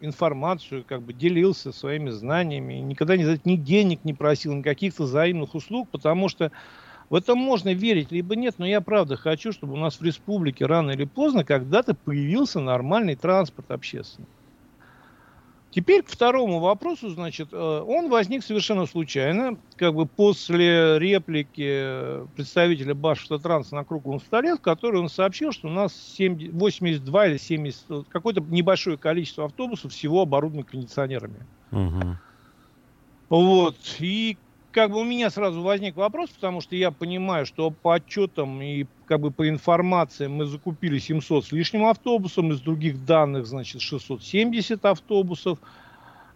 информацию, 0.00 0.84
как 0.84 1.02
бы 1.02 1.12
делился 1.12 1.72
своими 1.72 2.10
знаниями, 2.10 2.74
никогда 2.74 3.16
ни, 3.16 3.24
ни 3.48 3.56
денег 3.56 4.04
не 4.04 4.14
просил, 4.14 4.54
ни 4.54 4.62
каких-то 4.62 5.04
взаимных 5.04 5.54
услуг, 5.54 5.88
потому 5.90 6.28
что 6.28 6.50
в 7.10 7.14
этом 7.16 7.38
можно 7.38 7.74
верить, 7.74 8.12
либо 8.12 8.36
нет, 8.36 8.56
но 8.58 8.66
я 8.66 8.80
правда 8.82 9.16
хочу, 9.16 9.52
чтобы 9.52 9.74
у 9.74 9.78
нас 9.78 10.00
в 10.00 10.02
республике 10.04 10.66
рано 10.66 10.92
или 10.92 11.04
поздно 11.04 11.44
когда-то 11.44 11.94
появился 12.04 12.60
нормальный 12.60 13.16
транспорт 13.16 13.70
общественный. 13.70 14.28
Теперь 15.76 16.02
к 16.02 16.08
второму 16.08 16.58
вопросу, 16.58 17.10
значит, 17.10 17.50
э, 17.52 17.84
он 17.86 18.08
возник 18.08 18.42
совершенно 18.42 18.86
случайно, 18.86 19.58
как 19.76 19.94
бы 19.94 20.06
после 20.06 20.98
реплики 20.98 22.26
представителя 22.34 22.94
Башавтотранса 22.94 23.74
на 23.74 23.84
круглом 23.84 24.18
столе, 24.20 24.56
в 24.56 24.62
которой 24.62 25.02
он 25.02 25.10
сообщил, 25.10 25.52
что 25.52 25.68
у 25.68 25.70
нас 25.70 25.94
70, 26.16 26.54
82 26.54 27.26
или 27.26 27.36
70, 27.36 28.08
какое-то 28.08 28.40
небольшое 28.40 28.96
количество 28.96 29.44
автобусов 29.44 29.92
всего 29.92 30.22
оборудованы 30.22 30.64
кондиционерами. 30.64 31.44
Угу. 31.72 32.16
Вот. 33.28 33.76
И 33.98 34.38
как 34.76 34.90
бы 34.90 35.00
у 35.00 35.04
меня 35.04 35.30
сразу 35.30 35.62
возник 35.62 35.96
вопрос, 35.96 36.28
потому 36.28 36.60
что 36.60 36.76
я 36.76 36.90
понимаю, 36.90 37.46
что 37.46 37.70
по 37.70 37.94
отчетам 37.94 38.60
и 38.60 38.84
как 39.06 39.20
бы 39.20 39.30
по 39.30 39.48
информации 39.48 40.26
мы 40.26 40.44
закупили 40.44 40.98
700 40.98 41.46
с 41.46 41.52
лишним 41.52 41.86
автобусов, 41.86 42.44
из 42.44 42.60
других 42.60 43.02
данных, 43.06 43.46
значит, 43.46 43.80
670 43.80 44.84
автобусов. 44.84 45.58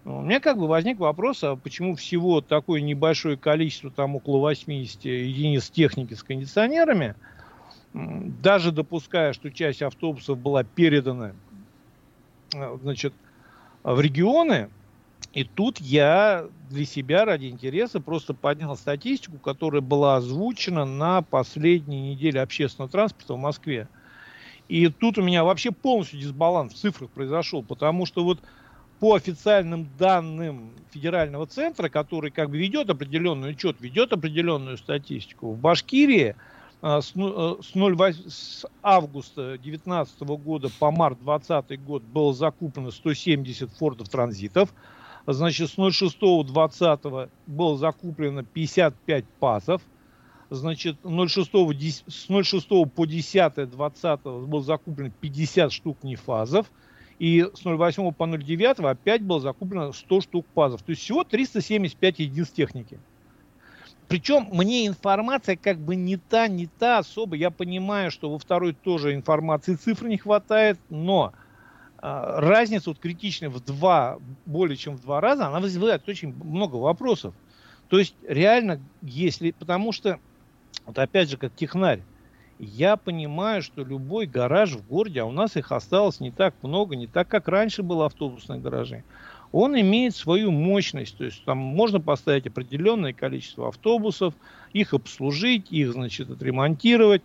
У 0.06 0.22
меня 0.22 0.40
как 0.40 0.56
бы 0.56 0.66
возник 0.68 1.00
вопрос, 1.00 1.44
а 1.44 1.54
почему 1.54 1.96
всего 1.96 2.40
такое 2.40 2.80
небольшое 2.80 3.36
количество, 3.36 3.90
там 3.90 4.16
около 4.16 4.38
80 4.38 5.04
единиц 5.04 5.68
техники 5.68 6.14
с 6.14 6.22
кондиционерами, 6.22 7.16
даже 7.92 8.72
допуская, 8.72 9.34
что 9.34 9.50
часть 9.50 9.82
автобусов 9.82 10.38
была 10.38 10.64
передана 10.64 11.32
э, 12.54 12.78
значит, 12.80 13.12
в 13.82 14.00
регионы, 14.00 14.70
и 15.32 15.44
тут 15.44 15.80
я 15.80 16.46
для 16.70 16.84
себя 16.84 17.24
ради 17.24 17.46
интереса 17.46 18.00
просто 18.00 18.34
поднял 18.34 18.76
статистику, 18.76 19.38
которая 19.38 19.80
была 19.80 20.16
озвучена 20.16 20.84
на 20.84 21.22
последней 21.22 22.10
неделе 22.10 22.40
общественного 22.40 22.90
транспорта 22.90 23.34
в 23.34 23.38
Москве. 23.38 23.88
И 24.68 24.88
тут 24.88 25.18
у 25.18 25.22
меня 25.22 25.44
вообще 25.44 25.70
полностью 25.70 26.18
дисбаланс 26.18 26.74
в 26.74 26.76
цифрах 26.76 27.10
произошел, 27.10 27.62
потому 27.62 28.06
что 28.06 28.24
вот 28.24 28.40
по 28.98 29.14
официальным 29.14 29.88
данным 29.98 30.72
федерального 30.90 31.46
центра, 31.46 31.88
который 31.88 32.30
как 32.30 32.50
бы 32.50 32.58
ведет 32.58 32.90
определенный 32.90 33.52
учет, 33.52 33.76
ведет 33.80 34.12
определенную 34.12 34.78
статистику, 34.78 35.52
в 35.52 35.58
Башкирии 35.58 36.36
а, 36.82 37.00
с, 37.00 37.14
0, 37.14 37.96
э, 38.00 38.12
с 38.28 38.66
августа 38.82 39.58
2019 39.62 40.20
года 40.20 40.68
по 40.78 40.90
март 40.90 41.18
2020 41.18 41.84
год 41.84 42.02
было 42.02 42.34
закуплено 42.34 42.90
170 42.90 43.70
фордов 43.72 44.08
транзитов, 44.08 44.72
Значит, 45.32 45.70
с 45.70 45.78
06.20 45.78 47.30
было 47.46 47.78
закуплено 47.78 48.42
55 48.42 49.24
пасов. 49.38 49.82
Значит, 50.50 50.96
06, 51.04 51.50
с 52.08 52.26
06 52.28 52.68
по 52.94 53.06
10 53.06 53.70
20 53.70 54.22
было 54.22 54.62
закуплено 54.62 55.10
50 55.20 55.72
штук 55.72 56.02
нефазов. 56.02 56.70
И 57.18 57.46
с 57.54 57.64
08 57.64 58.12
по 58.12 58.26
09 58.26 58.80
опять 58.80 59.22
было 59.22 59.40
закуплено 59.40 59.92
100 59.92 60.20
штук 60.22 60.46
пазов. 60.54 60.82
То 60.82 60.90
есть 60.90 61.02
всего 61.02 61.22
375 61.22 62.18
единиц 62.18 62.50
техники. 62.50 62.98
Причем 64.08 64.48
мне 64.50 64.88
информация 64.88 65.54
как 65.54 65.78
бы 65.78 65.94
не 65.94 66.16
та, 66.16 66.48
не 66.48 66.66
та 66.66 66.98
особо. 66.98 67.36
Я 67.36 67.50
понимаю, 67.52 68.10
что 68.10 68.30
во 68.30 68.38
второй 68.38 68.72
тоже 68.72 69.14
информации 69.14 69.76
цифр 69.76 70.06
не 70.06 70.16
хватает, 70.16 70.80
но 70.88 71.32
разница 72.00 72.90
вот 72.90 72.98
критичная 72.98 73.50
в 73.50 73.60
два, 73.64 74.18
более 74.46 74.76
чем 74.76 74.96
в 74.96 75.02
два 75.02 75.20
раза, 75.20 75.46
она 75.46 75.60
вызывает 75.60 76.08
очень 76.08 76.34
много 76.34 76.76
вопросов. 76.76 77.34
То 77.88 77.98
есть 77.98 78.14
реально, 78.26 78.80
если, 79.02 79.50
потому 79.50 79.92
что, 79.92 80.18
вот 80.86 80.98
опять 80.98 81.28
же, 81.28 81.36
как 81.36 81.54
технарь, 81.54 82.02
я 82.58 82.96
понимаю, 82.96 83.62
что 83.62 83.82
любой 83.82 84.26
гараж 84.26 84.72
в 84.72 84.86
городе, 84.86 85.22
а 85.22 85.24
у 85.24 85.32
нас 85.32 85.56
их 85.56 85.72
осталось 85.72 86.20
не 86.20 86.30
так 86.30 86.54
много, 86.62 86.94
не 86.94 87.06
так, 87.06 87.26
как 87.26 87.48
раньше 87.48 87.82
было 87.82 88.06
автобусных 88.06 88.60
гаражей, 88.60 89.02
он 89.50 89.78
имеет 89.80 90.14
свою 90.14 90.50
мощность. 90.50 91.16
То 91.16 91.24
есть 91.24 91.44
там 91.44 91.58
можно 91.58 92.00
поставить 92.00 92.46
определенное 92.46 93.12
количество 93.12 93.68
автобусов, 93.68 94.34
их 94.72 94.94
обслужить, 94.94 95.72
их, 95.72 95.92
значит, 95.92 96.30
отремонтировать 96.30 97.22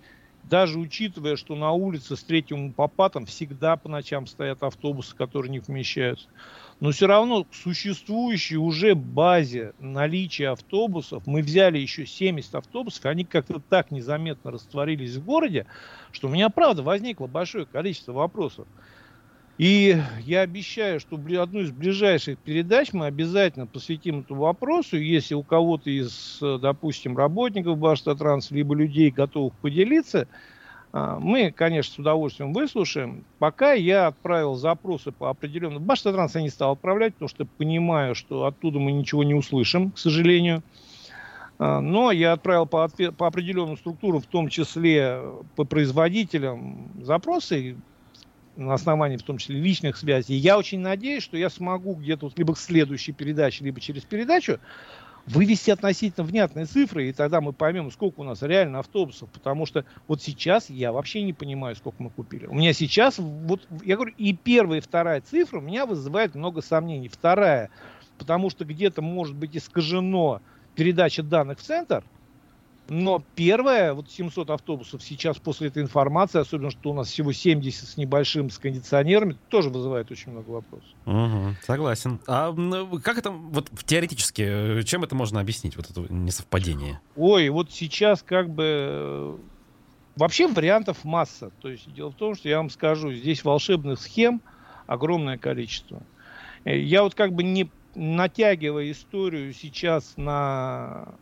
даже 0.47 0.79
учитывая, 0.79 1.35
что 1.35 1.55
на 1.55 1.71
улице 1.71 2.15
с 2.15 2.23
третьим 2.23 2.73
попатом 2.73 3.25
всегда 3.25 3.77
по 3.77 3.89
ночам 3.89 4.27
стоят 4.27 4.63
автобусы, 4.63 5.15
которые 5.15 5.51
не 5.51 5.59
вмещаются. 5.59 6.29
Но 6.79 6.91
все 6.91 7.07
равно 7.07 7.45
к 7.45 7.53
существующей 7.53 8.57
уже 8.57 8.95
базе 8.95 9.73
наличия 9.77 10.49
автобусов, 10.49 11.23
мы 11.25 11.41
взяли 11.41 11.77
еще 11.79 12.05
70 12.05 12.55
автобусов, 12.55 13.05
они 13.05 13.25
как-то 13.25 13.61
так 13.67 13.91
незаметно 13.91 14.51
растворились 14.51 15.15
в 15.15 15.23
городе, 15.23 15.65
что 16.11 16.27
у 16.27 16.31
меня, 16.31 16.49
правда, 16.49 16.83
возникло 16.83 17.27
большое 17.27 17.65
количество 17.65 18.13
вопросов. 18.13 18.67
И 19.57 19.97
я 20.25 20.41
обещаю, 20.41 20.99
что 20.99 21.15
одну 21.15 21.61
из 21.61 21.71
ближайших 21.71 22.37
передач 22.39 22.91
мы 22.91 23.05
обязательно 23.05 23.67
посвятим 23.67 24.19
этому 24.19 24.41
вопросу. 24.41 24.97
Если 24.97 25.33
у 25.33 25.43
кого-то 25.43 25.89
из, 25.89 26.39
допустим, 26.41 27.17
работников 27.17 27.77
Баштатранс, 27.77 28.51
либо 28.51 28.75
людей 28.75 29.11
готовых 29.11 29.53
поделиться, 29.55 30.27
а, 30.91 31.19
мы, 31.19 31.51
конечно, 31.51 31.93
с 31.93 31.99
удовольствием 31.99 32.51
выслушаем. 32.51 33.23
Пока 33.39 33.71
я 33.71 34.07
отправил 34.07 34.55
запросы 34.55 35.13
по 35.13 35.29
определенным... 35.29 35.81
Баштатранс 35.83 36.35
я 36.35 36.41
не 36.41 36.49
стал 36.49 36.73
отправлять, 36.73 37.13
потому 37.13 37.29
что 37.29 37.45
понимаю, 37.45 38.13
что 38.13 38.45
оттуда 38.45 38.79
мы 38.79 38.91
ничего 38.91 39.23
не 39.23 39.35
услышим, 39.35 39.91
к 39.91 39.97
сожалению. 39.97 40.63
А, 41.59 41.79
но 41.79 42.11
я 42.11 42.33
отправил 42.33 42.65
по, 42.65 42.89
по 43.17 43.27
определенным 43.27 43.77
структурам, 43.77 44.19
в 44.19 44.25
том 44.25 44.49
числе 44.49 45.21
по 45.55 45.63
производителям, 45.63 46.91
запросы 47.01 47.77
на 48.55 48.73
основании 48.73 49.17
в 49.17 49.23
том 49.23 49.37
числе 49.37 49.59
личных 49.59 49.97
связей. 49.97 50.35
Я 50.35 50.57
очень 50.57 50.79
надеюсь, 50.79 51.23
что 51.23 51.37
я 51.37 51.49
смогу 51.49 51.95
где-то 51.95 52.31
либо 52.35 52.53
к 52.55 52.57
следующей 52.57 53.11
передаче, 53.11 53.63
либо 53.63 53.79
через 53.79 54.03
передачу 54.03 54.59
вывести 55.25 55.71
относительно 55.71 56.25
внятные 56.25 56.65
цифры, 56.65 57.09
и 57.09 57.13
тогда 57.13 57.41
мы 57.41 57.51
поймем, 57.51 57.89
сколько 57.91 58.19
у 58.19 58.23
нас 58.23 58.41
реально 58.41 58.79
автобусов, 58.79 59.29
потому 59.31 59.65
что 59.65 59.85
вот 60.07 60.21
сейчас 60.21 60.69
я 60.69 60.91
вообще 60.91 61.23
не 61.23 61.33
понимаю, 61.33 61.75
сколько 61.75 62.01
мы 62.01 62.09
купили. 62.11 62.45
У 62.45 62.53
меня 62.53 62.73
сейчас, 62.73 63.15
вот 63.17 63.67
я 63.83 63.95
говорю, 63.95 64.13
и 64.17 64.33
первая, 64.33 64.79
и 64.79 64.81
вторая 64.81 65.21
цифра 65.21 65.57
у 65.57 65.61
меня 65.61 65.85
вызывает 65.85 66.35
много 66.35 66.61
сомнений. 66.61 67.09
Вторая, 67.09 67.71
потому 68.17 68.49
что 68.49 68.65
где-то 68.65 69.01
может 69.01 69.35
быть 69.35 69.57
искажено 69.57 70.41
передача 70.75 71.23
данных 71.23 71.59
в 71.59 71.63
центр, 71.63 72.03
но 72.87 73.23
первое, 73.35 73.93
вот 73.93 74.11
700 74.11 74.49
автобусов 74.51 75.01
сейчас 75.01 75.37
после 75.37 75.69
этой 75.69 75.81
информации, 75.81 76.39
особенно 76.39 76.69
что 76.69 76.91
у 76.91 76.93
нас 76.93 77.07
всего 77.07 77.31
70 77.31 77.87
с 77.87 77.97
небольшим 77.97 78.49
с 78.49 78.59
кондиционерами, 78.59 79.37
тоже 79.49 79.69
вызывает 79.69 80.11
очень 80.11 80.31
много 80.31 80.49
вопросов. 80.49 80.89
Угу, 81.05 81.55
согласен. 81.65 82.19
А 82.27 82.53
как 83.03 83.17
это, 83.17 83.31
вот 83.31 83.71
теоретически, 83.85 84.83
чем 84.83 85.03
это 85.03 85.15
можно 85.15 85.39
объяснить, 85.39 85.75
вот 85.77 85.89
это 85.89 86.01
несовпадение? 86.13 86.99
Ой, 87.15 87.49
вот 87.49 87.71
сейчас 87.71 88.21
как 88.21 88.49
бы... 88.49 88.63
Э, 88.65 89.37
вообще 90.15 90.47
вариантов 90.47 91.03
масса. 91.03 91.51
То 91.61 91.69
есть 91.69 91.91
дело 91.93 92.11
в 92.11 92.15
том, 92.15 92.35
что 92.35 92.49
я 92.49 92.57
вам 92.57 92.69
скажу, 92.69 93.11
здесь 93.11 93.43
волшебных 93.43 93.99
схем 93.99 94.41
огромное 94.85 95.37
количество. 95.37 96.03
Э, 96.65 96.77
я 96.77 97.01
вот 97.01 97.15
как 97.15 97.33
бы 97.33 97.43
не 97.43 97.69
натягивая 97.95 98.91
историю 98.91 99.53
сейчас 99.53 100.13
на 100.17 101.15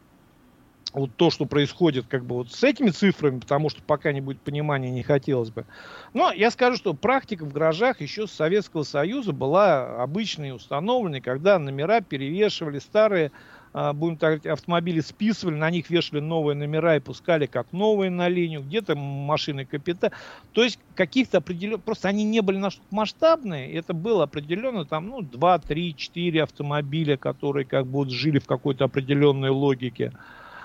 вот 0.93 1.15
то, 1.15 1.29
что 1.31 1.45
происходит 1.45 2.05
как 2.07 2.25
бы 2.25 2.35
вот 2.35 2.51
с 2.51 2.63
этими 2.63 2.89
цифрами, 2.89 3.39
потому 3.39 3.69
что 3.69 3.81
пока 3.81 4.11
не 4.11 4.21
будет 4.21 4.41
понимания, 4.41 4.91
не 4.91 5.03
хотелось 5.03 5.49
бы. 5.49 5.65
Но 6.13 6.31
я 6.31 6.51
скажу, 6.51 6.77
что 6.77 6.93
практика 6.93 7.45
в 7.45 7.51
гаражах 7.51 8.01
еще 8.01 8.27
с 8.27 8.31
Советского 8.31 8.83
Союза 8.83 9.33
была 9.33 10.01
обычной 10.01 10.49
и 10.49 10.51
установленной, 10.51 11.21
когда 11.21 11.57
номера 11.57 12.01
перевешивали 12.01 12.79
старые, 12.79 13.31
а, 13.73 13.91
будем 13.93 14.17
так 14.17 14.29
говорить, 14.29 14.45
автомобили 14.45 14.99
списывали, 14.99 15.55
на 15.55 15.71
них 15.71 15.89
вешали 15.89 16.19
новые 16.19 16.55
номера 16.55 16.95
и 16.95 16.99
пускали 16.99 17.47
как 17.47 17.71
новые 17.71 18.11
на 18.11 18.29
линию, 18.29 18.61
где-то 18.61 18.95
машины 18.95 19.65
капита. 19.65 20.11
То 20.51 20.63
есть 20.63 20.79
каких-то 20.93 21.39
определенных, 21.39 21.83
просто 21.83 22.07
они 22.07 22.23
не 22.23 22.41
были 22.41 22.57
настолько 22.57 22.93
масштабные, 22.93 23.73
это 23.73 23.93
было 23.95 24.25
определенно 24.25 24.85
там, 24.85 25.07
ну, 25.07 25.21
2, 25.21 25.59
3, 25.59 25.95
4 25.95 26.43
автомобиля, 26.43 27.17
которые 27.17 27.65
как 27.65 27.87
бы 27.87 27.93
вот 27.93 28.11
жили 28.11 28.37
в 28.37 28.45
какой-то 28.45 28.85
определенной 28.85 29.49
логике. 29.49 30.13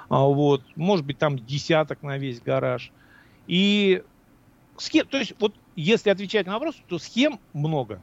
А, 0.09 0.24
вот, 0.24 0.62
может 0.76 1.04
быть, 1.04 1.18
там 1.18 1.38
десяток 1.38 2.02
на 2.02 2.18
весь 2.18 2.40
гараж. 2.40 2.92
И 3.46 4.02
схем, 4.76 5.06
то 5.06 5.18
есть, 5.18 5.34
вот 5.38 5.54
если 5.76 6.11
отвечать 6.11 6.46
на 6.46 6.54
вопрос, 6.54 6.76
то 6.88 6.98
схем 6.98 7.40
много. 7.52 8.00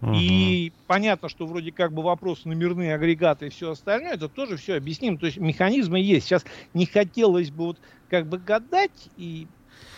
Угу. 0.00 0.12
И 0.14 0.72
понятно, 0.86 1.28
что 1.28 1.46
вроде 1.46 1.72
как 1.72 1.92
бы 1.92 2.02
вопрос 2.02 2.44
номерные 2.44 2.94
агрегаты 2.94 3.46
и 3.46 3.50
все 3.50 3.72
остальное, 3.72 4.14
это 4.14 4.28
тоже 4.28 4.56
все 4.56 4.76
объясним. 4.76 5.18
То 5.18 5.26
есть 5.26 5.38
механизмы 5.38 5.98
есть. 5.98 6.26
Сейчас 6.26 6.44
не 6.72 6.86
хотелось 6.86 7.50
бы 7.50 7.66
вот 7.66 7.78
как 8.08 8.28
бы 8.28 8.38
гадать 8.38 9.10
и 9.16 9.48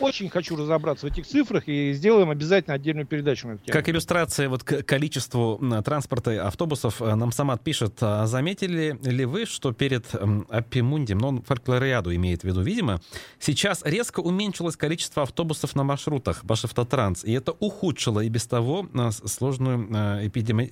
очень 0.01 0.29
хочу 0.29 0.57
разобраться 0.57 1.07
в 1.07 1.13
этих 1.13 1.27
цифрах 1.27 1.69
и 1.69 1.93
сделаем 1.93 2.31
обязательно 2.31 2.75
отдельную 2.75 3.07
передачу 3.07 3.49
на 3.49 3.53
эту 3.53 3.65
тему. 3.65 3.73
Как 3.73 3.89
иллюстрация 3.89 4.49
вот 4.49 4.65
к 4.65 4.83
количеству 4.83 5.61
транспорта 5.85 6.47
автобусов 6.47 7.01
э, 7.01 7.15
нам 7.15 7.33
Самат 7.33 7.63
пишет, 7.63 7.99
а 8.01 8.27
заметили 8.27 8.99
ли 9.03 9.25
вы, 9.25 9.47
что 9.47 9.73
перед 9.73 10.07
Апимунди, 10.49 11.13
но 11.13 11.29
он 11.29 11.43
фольклориаду 11.43 12.15
имеет 12.15 12.43
в 12.43 12.45
виду, 12.45 12.63
видимо, 12.63 13.01
сейчас 13.39 13.83
резко 13.85 14.21
уменьшилось 14.21 14.77
количество 14.77 15.23
автобусов 15.23 15.75
на 15.75 15.85
маршрутах 15.85 16.45
Башавтотранс, 16.45 17.25
и 17.25 17.33
это 17.33 17.53
ухудшило 17.53 18.21
и 18.21 18.29
без 18.29 18.47
того 18.47 18.87
э, 18.93 19.11
сложную 19.11 19.89
э, 19.91 20.27
эпидеми 20.27 20.65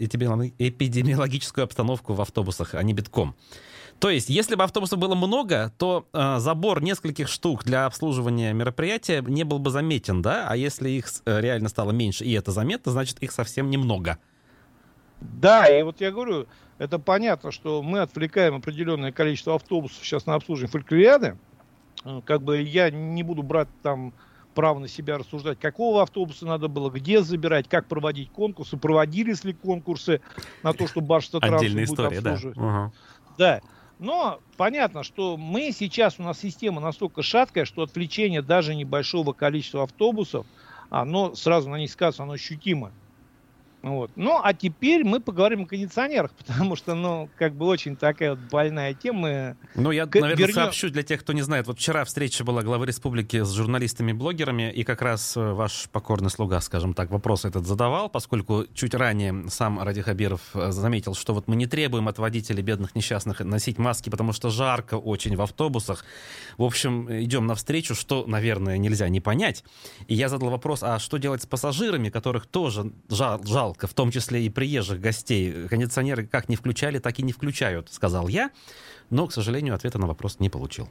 эпидемиологическую 0.59 1.64
обстановку 1.64 2.14
в 2.14 2.20
автобусах, 2.20 2.74
а 2.74 2.83
не 2.83 2.95
битком. 2.95 3.35
То 4.01 4.11
есть, 4.11 4.28
если 4.28 4.55
бы 4.55 4.62
автобусов 4.62 4.99
было 4.99 5.14
много, 5.16 5.72
то 5.76 6.07
э, 6.12 6.38
забор 6.38 6.82
нескольких 6.82 7.28
штук 7.28 7.64
для 7.64 7.86
обслуживания 7.86 8.53
мероприятия 8.53 9.22
не 9.26 9.42
был 9.42 9.59
бы 9.59 9.70
заметен, 9.70 10.22
да? 10.22 10.46
А 10.49 10.57
если 10.57 10.88
их 10.90 11.07
э, 11.24 11.40
реально 11.40 11.68
стало 11.68 11.90
меньше, 11.90 12.24
и 12.24 12.32
это 12.32 12.53
заметно, 12.53 12.92
значит, 12.92 13.18
их 13.20 13.32
совсем 13.32 13.70
немного. 13.70 14.18
Да, 15.20 15.66
и 15.66 15.82
вот 15.82 16.01
я 16.01 16.12
говорю, 16.12 16.46
это 16.78 17.01
понятно, 17.01 17.51
что 17.51 17.82
мы 17.82 17.99
отвлекаем 17.99 18.55
определенное 18.55 19.11
количество 19.11 19.57
автобусов 19.57 20.05
сейчас 20.05 20.26
на 20.26 20.34
обслуживание 20.34 20.70
фольклориады. 20.70 21.36
Э, 22.05 22.20
как 22.24 22.42
бы 22.42 22.62
я 22.62 22.90
не 22.90 23.24
буду 23.24 23.42
брать 23.42 23.68
там 23.82 24.14
право 24.55 24.78
на 24.78 24.88
себя 24.88 25.18
рассуждать, 25.18 25.59
какого 25.59 26.03
автобуса 26.03 26.46
надо 26.46 26.68
было, 26.68 26.90
где 26.90 27.22
забирать, 27.22 27.68
как 27.68 27.86
проводить 27.86 28.30
конкурсы, 28.30 28.76
проводились 28.76 29.44
ли 29.44 29.53
конкурсы 29.53 30.20
на 30.62 30.72
то, 30.72 30.86
что 30.86 31.01
Башта 31.01 31.38
Отдельная 31.38 31.84
история, 31.84 32.20
да. 32.20 32.34
Угу. 32.34 32.92
Да. 33.38 33.61
Но 33.99 34.42
понятно, 34.57 35.03
что 35.03 35.36
мы 35.36 35.72
сейчас, 35.72 36.18
у 36.18 36.22
нас 36.22 36.38
система 36.38 36.80
настолько 36.80 37.22
шаткая, 37.22 37.64
что 37.64 37.82
отвлечение 37.82 38.42
даже 38.42 38.74
небольшого 38.76 39.32
количества 39.32 39.82
автобусов, 39.84 40.46
оно 40.88 41.34
сразу 41.34 41.68
на 41.68 41.76
них 41.76 41.90
сказывается, 41.90 42.22
оно 42.22 42.32
ощутимо. 42.34 42.94
Вот. 43.89 44.11
Ну, 44.16 44.41
а 44.43 44.55
теперь 44.55 45.05
мы 45.05 45.20
поговорим 45.20 45.62
о 45.62 45.66
кондиционерах, 45.66 46.30
потому 46.47 46.76
что, 46.76 46.95
ну, 46.95 47.28
как 47.36 47.55
бы 47.55 47.66
очень 47.66 47.97
такая 47.97 48.30
вот 48.30 48.41
больная 48.51 48.95
тема. 48.95 49.57
Ну, 49.74 49.91
я, 49.91 50.07
наверное, 50.07 50.36
вернем... 50.36 50.55
сообщу 50.55 50.91
для 50.91 51.03
тех, 51.03 51.20
кто 51.20 51.32
не 51.32 51.43
знает. 51.43 51.66
Вот 51.66 51.78
вчера 51.78 52.05
встреча 52.05 52.45
была 52.45 52.62
главы 52.62 52.86
республики 52.86 53.43
с 53.43 53.53
журналистами-блогерами, 53.53 54.72
и 54.72 54.84
как 54.84 55.03
раз 55.03 55.36
э, 55.36 55.53
ваш 55.53 55.89
покорный 55.91 56.30
слуга, 56.30 56.61
скажем 56.61 56.95
так, 56.95 57.11
вопрос 57.11 57.45
этот 57.45 57.66
задавал, 57.66 58.09
поскольку 58.09 58.66
чуть 58.74 58.95
ранее 58.95 59.49
сам 59.49 59.80
Ради 59.82 60.03
Хабиров 60.03 60.41
э, 60.55 60.70
заметил, 60.70 61.14
что 61.14 61.34
вот 61.34 61.49
мы 61.49 61.57
не 61.57 61.66
требуем 61.66 62.09
от 62.09 62.18
водителей 62.18 62.62
бедных 62.62 62.95
несчастных 62.95 63.41
носить 63.41 63.78
маски, 63.78 64.11
потому 64.11 64.32
что 64.32 64.51
жарко 64.51 64.95
очень 64.95 65.36
в 65.36 65.43
автобусах. 65.43 66.05
В 66.57 66.62
общем, 66.62 67.09
идем 67.11 67.47
навстречу, 67.47 67.95
что, 67.95 68.26
наверное, 68.26 68.78
нельзя 68.78 69.09
не 69.09 69.20
понять. 69.20 69.64
И 70.07 70.14
я 70.14 70.28
задал 70.28 70.51
вопрос, 70.51 70.82
а 70.82 70.99
что 70.99 71.18
делать 71.18 71.43
с 71.43 71.47
пассажирами, 71.47 72.11
которых 72.11 72.47
тоже 72.47 72.93
жал, 73.09 73.43
жал 73.45 73.74
жалко, 73.79 73.87
в 73.87 73.95
том 73.95 74.11
числе 74.11 74.45
и 74.45 74.51
приезжих 74.51 75.01
гостей. 75.01 75.68
Кондиционеры 75.68 76.26
как 76.26 76.49
не 76.49 76.57
включали, 76.57 76.99
так 76.99 77.18
и 77.18 77.22
не 77.22 77.33
включают, 77.33 77.89
сказал 77.91 78.29
я, 78.29 78.51
но, 79.11 79.26
к 79.26 79.33
сожалению, 79.33 79.74
ответа 79.74 79.99
на 79.99 80.07
вопрос 80.07 80.41
не 80.41 80.51
получил. 80.51 80.89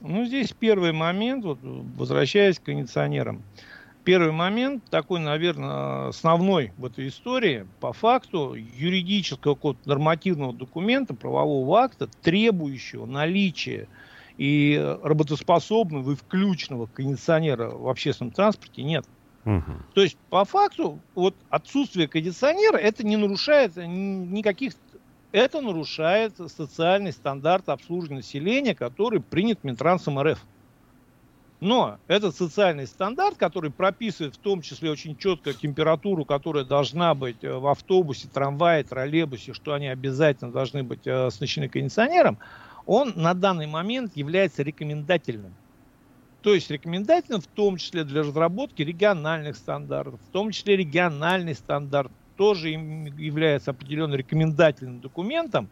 Ну, 0.00 0.26
здесь 0.26 0.52
первый 0.52 0.92
момент, 0.92 1.44
вот, 1.44 1.58
возвращаясь 1.96 2.58
к 2.58 2.64
кондиционерам. 2.64 3.42
Первый 4.04 4.32
момент, 4.32 4.84
такой, 4.90 5.20
наверное, 5.20 6.08
основной 6.08 6.72
в 6.76 6.84
этой 6.84 7.08
истории, 7.08 7.66
по 7.80 7.92
факту 7.94 8.54
юридического 8.54 9.76
нормативного 9.86 10.52
документа, 10.52 11.14
правового 11.14 11.80
акта, 11.80 12.06
требующего 12.22 13.06
наличия 13.06 13.88
и 14.36 14.98
работоспособного 15.02 16.12
и 16.12 16.16
включенного 16.16 16.86
кондиционера 16.86 17.70
в 17.70 17.88
общественном 17.88 18.32
транспорте 18.32 18.82
нет. 18.82 19.06
То 19.94 20.02
есть, 20.02 20.16
по 20.30 20.44
факту, 20.44 20.98
вот 21.14 21.34
отсутствие 21.50 22.08
кондиционера, 22.08 22.76
это 22.76 23.04
не 23.04 23.16
нарушает 23.16 23.76
никаких... 23.76 24.74
Это 25.32 25.60
нарушает 25.60 26.36
социальный 26.36 27.12
стандарт 27.12 27.68
обслуживания 27.68 28.18
населения, 28.18 28.74
который 28.74 29.20
принят 29.20 29.64
Минтрансом 29.64 30.20
РФ. 30.20 30.38
Но 31.60 31.98
этот 32.08 32.36
социальный 32.36 32.86
стандарт, 32.86 33.36
который 33.36 33.70
прописывает 33.70 34.34
в 34.34 34.38
том 34.38 34.60
числе 34.60 34.90
очень 34.90 35.16
четко 35.16 35.54
температуру, 35.54 36.24
которая 36.24 36.64
должна 36.64 37.14
быть 37.14 37.42
э, 37.42 37.52
в 37.52 37.66
автобусе, 37.68 38.28
трамвае, 38.28 38.84
троллейбусе, 38.84 39.54
что 39.54 39.72
они 39.72 39.88
обязательно 39.88 40.52
должны 40.52 40.82
быть 40.82 41.06
э, 41.06 41.26
оснащены 41.26 41.68
кондиционером, 41.68 42.38
он 42.86 43.14
на 43.16 43.34
данный 43.34 43.66
момент 43.66 44.14
является 44.14 44.62
рекомендательным. 44.62 45.54
То 46.44 46.52
есть 46.52 46.70
рекомендательно 46.70 47.40
в 47.40 47.46
том 47.46 47.78
числе 47.78 48.04
для 48.04 48.20
разработки 48.20 48.82
региональных 48.82 49.56
стандартов, 49.56 50.20
в 50.20 50.30
том 50.30 50.50
числе 50.50 50.76
региональный 50.76 51.54
стандарт 51.54 52.12
тоже 52.36 52.68
является 52.68 53.70
определенным 53.70 54.18
рекомендательным 54.18 55.00
документом, 55.00 55.70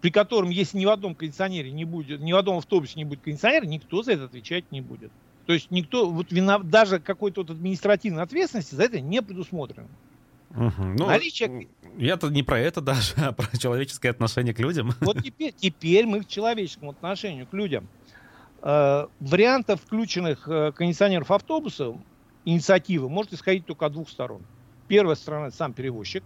при 0.00 0.10
котором, 0.10 0.50
если 0.50 0.78
ни 0.78 0.84
в 0.84 0.90
одном 0.90 1.16
кондиционере 1.16 1.72
не 1.72 1.84
будет, 1.84 2.20
ни 2.20 2.32
в 2.32 2.36
одном 2.36 2.58
автобусе 2.58 2.92
не 2.94 3.04
будет 3.04 3.22
кондиционера, 3.22 3.66
никто 3.66 4.04
за 4.04 4.12
это 4.12 4.24
отвечать 4.26 4.70
не 4.70 4.80
будет. 4.80 5.10
То 5.46 5.52
есть 5.52 5.72
никто, 5.72 6.08
вот 6.08 6.30
вина, 6.30 6.60
даже 6.60 7.00
какой-то 7.00 7.40
вот 7.40 7.50
административной 7.50 8.22
ответственности 8.22 8.76
за 8.76 8.84
это 8.84 9.00
не 9.00 9.22
предусмотрено. 9.22 9.88
Угу. 10.50 10.84
Ну, 10.98 11.06
Наличие... 11.06 11.66
Я-то 11.96 12.28
не 12.28 12.44
про 12.44 12.60
это 12.60 12.80
даже, 12.80 13.14
а 13.16 13.32
про 13.32 13.56
человеческое 13.58 14.10
отношение 14.10 14.54
к 14.54 14.60
людям. 14.60 14.92
Вот 15.00 15.20
теперь, 15.20 15.52
теперь 15.52 16.06
мы 16.06 16.20
в 16.20 16.28
человеческом 16.28 16.90
отношении 16.90 17.42
к 17.42 17.52
людям. 17.52 17.88
Э, 18.66 19.08
вариантов 19.20 19.82
включенных 19.82 20.48
э, 20.48 20.72
кондиционеров 20.72 21.30
автобусов 21.30 21.96
инициативы 22.46 23.10
может 23.10 23.34
исходить 23.34 23.66
только 23.66 23.84
от 23.84 23.92
двух 23.92 24.08
сторон. 24.08 24.40
Первая 24.88 25.16
сторона– 25.16 25.50
сам 25.52 25.74
перевозчик, 25.74 26.24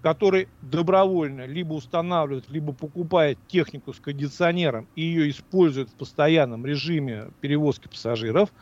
который 0.00 0.46
добровольно 0.62 1.44
либо 1.44 1.72
устанавливает, 1.72 2.48
либо 2.50 2.72
покупает 2.72 3.36
технику 3.48 3.92
с 3.92 3.98
кондиционером 3.98 4.86
и 4.94 5.02
ее 5.02 5.28
использует 5.28 5.90
в 5.90 5.94
постоянном 5.94 6.64
режиме 6.64 7.30
перевозки 7.40 7.88
пассажиров. 7.88 8.52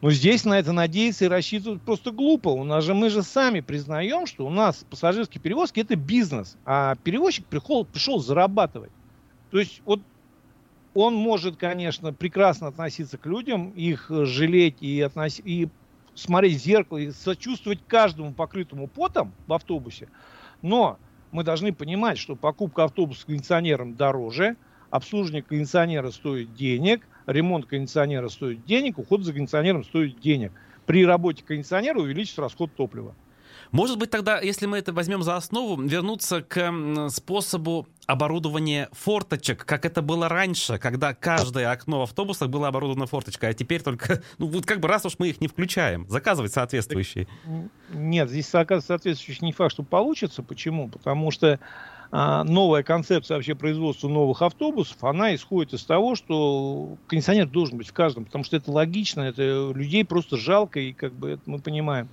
Но 0.00 0.10
здесь 0.10 0.46
на 0.46 0.58
это 0.58 0.72
надеяться 0.72 1.26
и 1.26 1.28
рассчитывать 1.28 1.82
просто 1.82 2.10
глупо. 2.10 2.48
У 2.48 2.64
нас 2.64 2.84
же 2.84 2.94
мы 2.94 3.10
же 3.10 3.22
сами 3.22 3.60
признаем, 3.60 4.24
что 4.24 4.46
у 4.46 4.50
нас 4.50 4.82
пассажирские 4.88 5.42
перевозки 5.42 5.80
это 5.80 5.94
бизнес, 5.94 6.56
а 6.64 6.94
перевозчик 7.04 7.44
пришел, 7.44 7.84
пришел 7.84 8.18
зарабатывать. 8.18 8.92
То 9.50 9.58
есть 9.58 9.82
вот 9.84 10.00
он 10.94 11.14
может, 11.14 11.56
конечно, 11.56 12.12
прекрасно 12.12 12.68
относиться 12.68 13.18
к 13.18 13.26
людям, 13.26 13.70
их 13.70 14.10
э, 14.10 14.24
жалеть 14.24 14.76
и, 14.80 15.00
относ... 15.00 15.40
и 15.44 15.68
смотреть 16.14 16.56
в 16.56 16.64
зеркало, 16.64 16.98
и 16.98 17.10
сочувствовать 17.10 17.80
каждому 17.86 18.32
покрытому 18.32 18.88
потом 18.88 19.32
в 19.46 19.52
автобусе. 19.52 20.08
Но 20.62 20.98
мы 21.30 21.44
должны 21.44 21.72
понимать, 21.72 22.18
что 22.18 22.36
покупка 22.36 22.84
автобуса 22.84 23.26
кондиционером 23.26 23.94
дороже, 23.94 24.56
обслуживание 24.90 25.42
кондиционера 25.42 26.10
стоит 26.10 26.54
денег, 26.54 27.06
ремонт 27.26 27.66
кондиционера 27.66 28.28
стоит 28.28 28.64
денег, 28.64 28.98
уход 28.98 29.22
за 29.22 29.32
кондиционером 29.32 29.84
стоит 29.84 30.20
денег. 30.20 30.52
При 30.86 31.04
работе 31.04 31.44
кондиционера 31.44 31.98
увеличится 31.98 32.40
расход 32.40 32.74
топлива. 32.74 33.14
Может 33.70 33.98
быть, 33.98 34.10
тогда, 34.10 34.40
если 34.40 34.64
мы 34.64 34.78
это 34.78 34.92
возьмем 34.92 35.22
за 35.22 35.36
основу, 35.36 35.80
вернуться 35.80 36.42
к 36.42 36.72
способу 37.10 37.86
оборудование 38.08 38.88
форточек, 38.92 39.66
как 39.66 39.84
это 39.84 40.00
было 40.00 40.30
раньше, 40.30 40.78
когда 40.78 41.12
каждое 41.12 41.70
окно 41.70 42.00
в 42.00 42.02
автобусах 42.04 42.48
было 42.48 42.68
оборудовано 42.68 43.06
форточкой, 43.06 43.50
а 43.50 43.52
теперь 43.52 43.82
только, 43.82 44.22
ну 44.38 44.46
вот 44.46 44.64
как 44.64 44.80
бы 44.80 44.88
раз 44.88 45.04
уж 45.04 45.16
мы 45.18 45.28
их 45.28 45.42
не 45.42 45.46
включаем, 45.46 46.08
заказывать 46.08 46.54
соответствующие. 46.54 47.28
Нет, 47.90 48.30
здесь 48.30 48.48
соответствующий 48.48 49.44
не 49.44 49.52
факт, 49.52 49.72
что 49.72 49.82
получится. 49.82 50.42
Почему? 50.42 50.88
Потому 50.88 51.30
что 51.30 51.60
а, 52.10 52.44
новая 52.44 52.82
концепция 52.82 53.36
вообще 53.36 53.54
производства 53.54 54.08
новых 54.08 54.40
автобусов, 54.40 55.04
она 55.04 55.34
исходит 55.34 55.74
из 55.74 55.84
того, 55.84 56.14
что 56.14 56.96
кондиционер 57.08 57.46
должен 57.46 57.76
быть 57.76 57.88
в 57.88 57.92
каждом, 57.92 58.24
потому 58.24 58.42
что 58.42 58.56
это 58.56 58.72
логично, 58.72 59.20
это 59.20 59.70
людей 59.74 60.06
просто 60.06 60.38
жалко, 60.38 60.80
и 60.80 60.94
как 60.94 61.12
бы 61.12 61.32
это 61.32 61.42
мы 61.44 61.58
понимаем. 61.58 62.08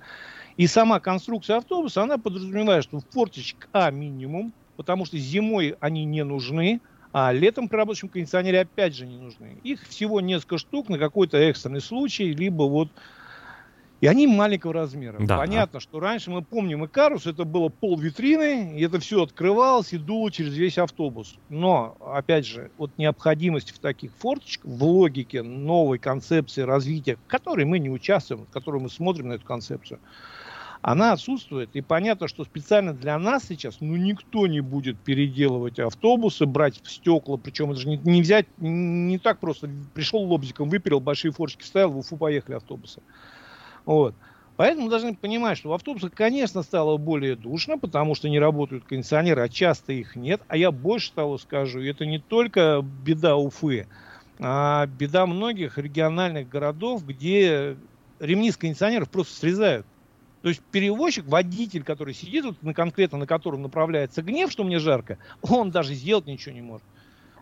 И 0.58 0.66
сама 0.66 1.00
конструкция 1.00 1.56
автобуса, 1.56 2.02
она 2.02 2.18
подразумевает, 2.18 2.84
что 2.84 3.00
форточек 3.12 3.68
А 3.72 3.90
минимум, 3.90 4.52
потому 4.76 5.04
что 5.04 5.18
зимой 5.18 5.76
они 5.80 6.04
не 6.04 6.24
нужны, 6.24 6.80
а 7.12 7.32
летом 7.32 7.68
при 7.68 7.76
рабочем 7.76 8.08
кондиционере 8.08 8.60
опять 8.60 8.94
же 8.94 9.06
не 9.06 9.16
нужны. 9.16 9.58
Их 9.62 9.86
всего 9.86 10.20
несколько 10.20 10.58
штук 10.58 10.88
на 10.88 10.98
какой-то 10.98 11.38
экстренный 11.38 11.80
случай, 11.80 12.32
либо 12.32 12.64
вот 12.64 12.90
и 14.00 14.06
они 14.06 14.26
маленького 14.26 14.74
размера. 14.74 15.16
Да. 15.20 15.38
Понятно, 15.38 15.80
что 15.80 16.00
раньше 16.00 16.30
мы 16.30 16.42
помним 16.42 16.84
Икарус, 16.84 17.26
это 17.26 17.44
было 17.44 17.70
пол 17.70 17.98
витрины, 17.98 18.78
и 18.78 18.82
это 18.84 19.00
все 19.00 19.22
открывалось 19.22 19.94
и 19.94 19.98
дуло 19.98 20.30
через 20.30 20.54
весь 20.54 20.76
автобус. 20.76 21.38
Но, 21.48 21.96
опять 22.00 22.44
же, 22.44 22.70
вот 22.76 22.90
необходимость 22.98 23.70
в 23.70 23.78
таких 23.78 24.12
форточках, 24.18 24.70
в 24.70 24.84
логике 24.84 25.42
новой 25.42 25.98
концепции 25.98 26.60
развития, 26.60 27.16
в 27.16 27.26
которой 27.26 27.64
мы 27.64 27.78
не 27.78 27.88
участвуем, 27.88 28.44
в 28.44 28.50
которой 28.50 28.82
мы 28.82 28.90
смотрим 28.90 29.28
на 29.28 29.34
эту 29.34 29.46
концепцию, 29.46 29.98
она 30.86 31.14
отсутствует. 31.14 31.70
И 31.74 31.80
понятно, 31.80 32.28
что 32.28 32.44
специально 32.44 32.94
для 32.94 33.18
нас 33.18 33.46
сейчас, 33.48 33.78
ну, 33.80 33.96
никто 33.96 34.46
не 34.46 34.60
будет 34.60 34.96
переделывать 35.00 35.80
автобусы, 35.80 36.46
брать 36.46 36.80
в 36.80 36.88
стекла, 36.88 37.36
причем 37.38 37.72
это 37.72 37.80
же 37.80 37.88
не, 37.88 37.96
не 37.96 38.22
взять, 38.22 38.46
не 38.58 39.18
так 39.18 39.40
просто. 39.40 39.68
Пришел 39.94 40.20
лобзиком, 40.20 40.68
выперил, 40.68 41.00
большие 41.00 41.32
форчики 41.32 41.64
ставил, 41.64 41.90
в 41.90 41.98
Уфу 41.98 42.16
поехали 42.16 42.54
автобусы. 42.54 43.02
Вот. 43.84 44.14
Поэтому 44.54 44.88
должны 44.88 45.16
понимать, 45.16 45.58
что 45.58 45.70
в 45.70 45.72
автобусах, 45.72 46.12
конечно, 46.14 46.62
стало 46.62 46.98
более 46.98 47.34
душно, 47.34 47.78
потому 47.78 48.14
что 48.14 48.28
не 48.28 48.38
работают 48.38 48.84
кондиционеры, 48.84 49.42
а 49.42 49.48
часто 49.48 49.92
их 49.92 50.14
нет. 50.14 50.40
А 50.46 50.56
я 50.56 50.70
больше 50.70 51.12
того 51.12 51.36
скажу, 51.38 51.80
это 51.80 52.06
не 52.06 52.20
только 52.20 52.80
беда 53.04 53.34
Уфы, 53.34 53.88
а 54.38 54.86
беда 54.86 55.26
многих 55.26 55.78
региональных 55.78 56.48
городов, 56.48 57.04
где 57.04 57.76
ремни 58.20 58.52
с 58.52 58.56
кондиционеров 58.56 59.10
просто 59.10 59.34
срезают. 59.34 59.84
То 60.46 60.50
есть 60.50 60.62
перевозчик, 60.70 61.26
водитель, 61.26 61.82
который 61.82 62.14
сидит 62.14 62.44
вот 62.44 62.62
на 62.62 62.72
конкретно, 62.72 63.18
на 63.18 63.26
котором 63.26 63.62
направляется 63.62 64.22
гнев, 64.22 64.52
что 64.52 64.62
мне 64.62 64.78
жарко, 64.78 65.18
он 65.42 65.72
даже 65.72 65.92
сделать 65.94 66.26
ничего 66.26 66.54
не 66.54 66.60
может. 66.60 66.86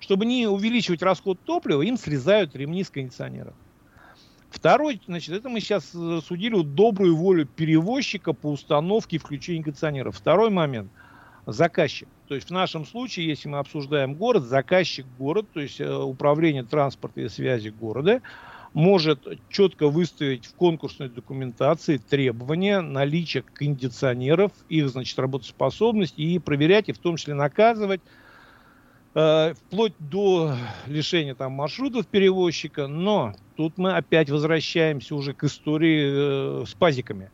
Чтобы 0.00 0.24
не 0.24 0.46
увеличивать 0.46 1.02
расход 1.02 1.38
топлива, 1.44 1.82
им 1.82 1.98
срезают 1.98 2.56
ремни 2.56 2.82
с 2.82 2.88
кондиционеров. 2.88 3.52
Второй, 4.48 5.02
значит, 5.06 5.34
это 5.34 5.50
мы 5.50 5.60
сейчас 5.60 5.94
э, 5.94 6.20
судили 6.26 6.62
добрую 6.62 7.14
волю 7.14 7.44
перевозчика 7.44 8.32
по 8.32 8.50
установке 8.50 9.16
и 9.16 9.18
включению 9.18 9.64
кондиционеров. 9.64 10.16
Второй 10.16 10.48
момент. 10.48 10.90
Заказчик. 11.44 12.08
То 12.26 12.34
есть 12.34 12.48
в 12.48 12.52
нашем 12.52 12.86
случае, 12.86 13.28
если 13.28 13.50
мы 13.50 13.58
обсуждаем 13.58 14.14
город, 14.14 14.44
заказчик 14.44 15.04
город, 15.18 15.46
то 15.52 15.60
есть 15.60 15.78
э, 15.78 15.94
управление 15.94 16.62
транспорта 16.62 17.20
и 17.20 17.28
связи 17.28 17.68
города, 17.68 18.22
может 18.74 19.26
четко 19.48 19.88
выставить 19.88 20.46
в 20.46 20.54
конкурсной 20.54 21.08
документации 21.08 21.96
требования 21.96 22.80
наличия 22.80 23.42
кондиционеров, 23.42 24.52
их, 24.68 24.88
значит, 24.90 25.18
работоспособность 25.18 26.18
и 26.18 26.38
проверять, 26.38 26.88
и 26.90 26.92
в 26.92 26.98
том 26.98 27.16
числе 27.16 27.34
наказывать 27.34 28.02
Э, 29.16 29.54
вплоть 29.54 29.92
до 30.00 30.56
лишения 30.86 31.36
там 31.36 31.52
маршрутов 31.52 32.06
перевозчика, 32.08 32.88
но 32.88 33.34
тут 33.56 33.78
мы 33.78 33.92
опять 33.92 34.28
возвращаемся 34.28 35.14
уже 35.14 35.34
к 35.34 35.44
истории 35.44 36.62
э, 36.62 36.66
с 36.66 36.74
пазиками. 36.74 37.30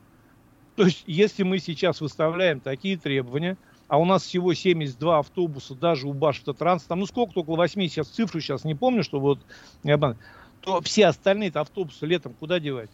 То 0.77 0.85
есть, 0.85 1.05
если 1.07 1.43
мы 1.43 1.59
сейчас 1.59 2.03
выставляем 2.03 2.61
такие 2.61 2.99
требования, 2.99 3.57
а 3.89 3.99
у 3.99 4.05
нас 4.05 4.25
всего 4.25 4.53
72 4.53 5.21
автобуса 5.21 5.75
даже 5.75 6.07
у 6.07 6.13
Башавтотранс, 6.13 6.83
там, 6.85 7.01
ну 7.01 7.07
сколько, 7.07 7.39
около 7.39 7.57
8, 7.57 7.81
сейчас 7.89 8.09
цифру 8.09 8.41
сейчас 8.41 8.65
не 8.65 8.75
помню, 8.75 9.03
что 9.03 9.19
вот, 9.19 9.41
то 10.61 10.81
все 10.83 11.07
остальные 11.07 11.51
автобусы 11.55 12.07
летом 12.07 12.35
куда 12.39 12.61
девать? 12.61 12.91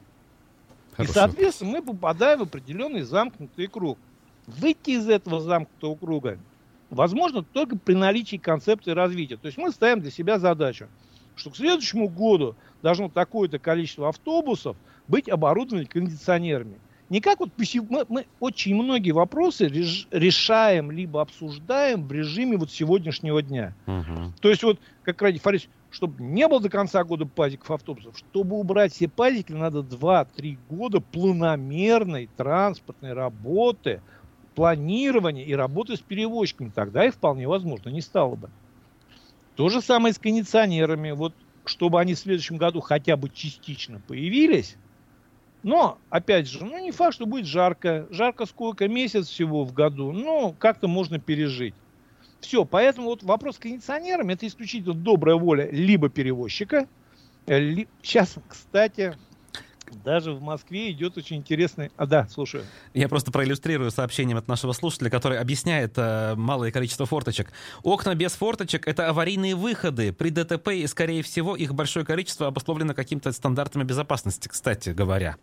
Хорошо. 0.93 1.11
И, 1.11 1.15
соответственно, 1.15 1.73
мы 1.73 1.83
попадаем 1.83 2.41
в 2.41 2.43
определенный 2.43 3.03
замкнутый 3.03 3.67
круг. 3.67 3.99
Выйти 4.47 4.91
из 4.91 5.09
этого 5.09 5.41
замкнутого 5.41 5.97
круга 5.97 6.39
возможно 6.91 7.43
только 7.43 7.77
при 7.77 7.95
наличии 7.95 8.37
концепции 8.37 8.93
развития. 8.93 9.37
То 9.37 9.47
есть 9.47 9.59
мы 9.59 9.71
ставим 9.73 10.01
для 10.01 10.11
себя 10.11 10.39
задачу, 10.39 10.87
что 11.35 11.51
к 11.51 11.57
следующему 11.57 12.09
году 12.09 12.55
должно 12.83 13.09
такое-то 13.09 13.59
количество 13.59 14.09
автобусов 14.09 14.77
быть 15.09 15.29
оборудованы 15.29 15.85
кондиционерами. 15.85 16.77
Не 17.09 17.21
как 17.21 17.39
вот 17.39 17.51
мы, 17.89 18.05
мы 18.09 18.27
очень 18.41 18.75
многие 18.75 19.13
вопросы 19.13 19.69
решаем 19.69 20.91
либо 20.91 21.21
обсуждаем 21.21 22.07
в 22.07 22.11
режиме 22.11 22.57
вот 22.57 22.73
сегодняшнего 22.73 23.43
дня. 23.43 23.75
Угу. 23.87 24.33
То 24.41 24.51
есть 24.51 24.65
вот, 24.65 24.81
как 25.05 25.23
Ради 25.23 25.39
Фарис, 25.39 25.69
чтобы 25.97 26.23
не 26.23 26.47
было 26.47 26.61
до 26.61 26.69
конца 26.69 27.03
года 27.05 27.27
пазиков 27.27 27.71
автобусов, 27.71 28.17
чтобы 28.17 28.57
убрать 28.57 28.93
все 28.93 29.09
пазики, 29.09 29.53
надо 29.53 29.81
2-3 29.81 30.59
года 30.69 31.01
планомерной 31.01 32.29
транспортной 32.37 33.13
работы– 33.13 34.01
планирования 34.57 35.45
и 35.45 35.55
работы 35.55 35.97
с 35.97 36.01
перевозчиками. 36.01 36.73
Тогда 36.75 37.05
их 37.05 37.15
вполне 37.15 37.47
возможно 37.47 37.91
не 37.91 38.01
стало 38.01 38.35
бы. 38.35 38.51
То 39.55 39.69
же 39.69 39.81
самое 39.81 40.13
с 40.13 40.19
кондиционерами. 40.19 41.13
Вот 41.13 41.35
чтобы 41.67 42.01
они 42.01 42.15
в 42.15 42.19
следующем 42.19 42.57
году 42.57 42.81
хотя 42.81 43.17
бы 43.17 43.29
частично 43.29 44.01
появились. 44.01 44.77
Но, 45.63 45.99
опять 46.11 46.49
же, 46.49 46.65
ну 46.65 46.79
не 46.79 46.93
факт, 46.93 47.15
что 47.15 47.27
будет 47.27 47.47
жарко. 47.47 48.07
Жарко 48.11 48.47
сколько? 48.47 48.89
Месяц 48.89 49.29
всего 49.29 49.65
в 49.65 49.73
году. 49.73 50.13
Ну, 50.13 50.55
как-то 50.59 50.89
можно 50.89 51.19
пережить. 51.19 51.75
Все, 52.41 52.65
поэтому 52.65 53.09
вот 53.09 53.23
вопрос 53.23 53.57
с 53.57 53.59
кондиционерами 53.59 54.35
это 54.35 54.47
исключительно 54.47 54.95
добрая 54.95 55.37
воля 55.37 55.69
либо 55.71 56.09
перевозчика. 56.09 56.87
Ли... 57.47 57.89
Сейчас, 58.03 58.37
кстати, 58.49 59.17
даже 60.05 60.33
в 60.33 60.43
Москве 60.43 60.91
идет 60.91 61.17
очень 61.17 61.37
интересный... 61.37 61.91
А, 61.97 62.07
да, 62.07 62.27
слушаю. 62.29 62.65
Я 62.95 63.09
просто 63.09 63.31
проиллюстрирую 63.31 63.91
сообщением 63.91 64.37
от 64.37 64.49
нашего 64.49 64.73
слушателя, 64.73 65.11
который 65.11 65.39
объясняет 65.39 65.95
э, 65.97 66.35
малое 66.37 66.71
количество 66.71 67.07
форточек. 67.07 67.53
Окна 67.83 68.15
без 68.15 68.33
форточек— 68.33 68.87
это 68.89 69.09
аварийные 69.09 69.55
выходы. 69.55 70.13
При 70.13 70.31
ДТП, 70.31 70.69
и, 70.69 70.87
скорее 70.87 71.23
всего, 71.23 71.57
их 71.57 71.75
большое 71.75 72.05
количество 72.05 72.49
обусловлено 72.49 72.95
какими-то 72.95 73.33
стандартами 73.33 73.85
безопасности, 73.85 74.49
кстати 74.49 74.91
говоря. 74.91 75.37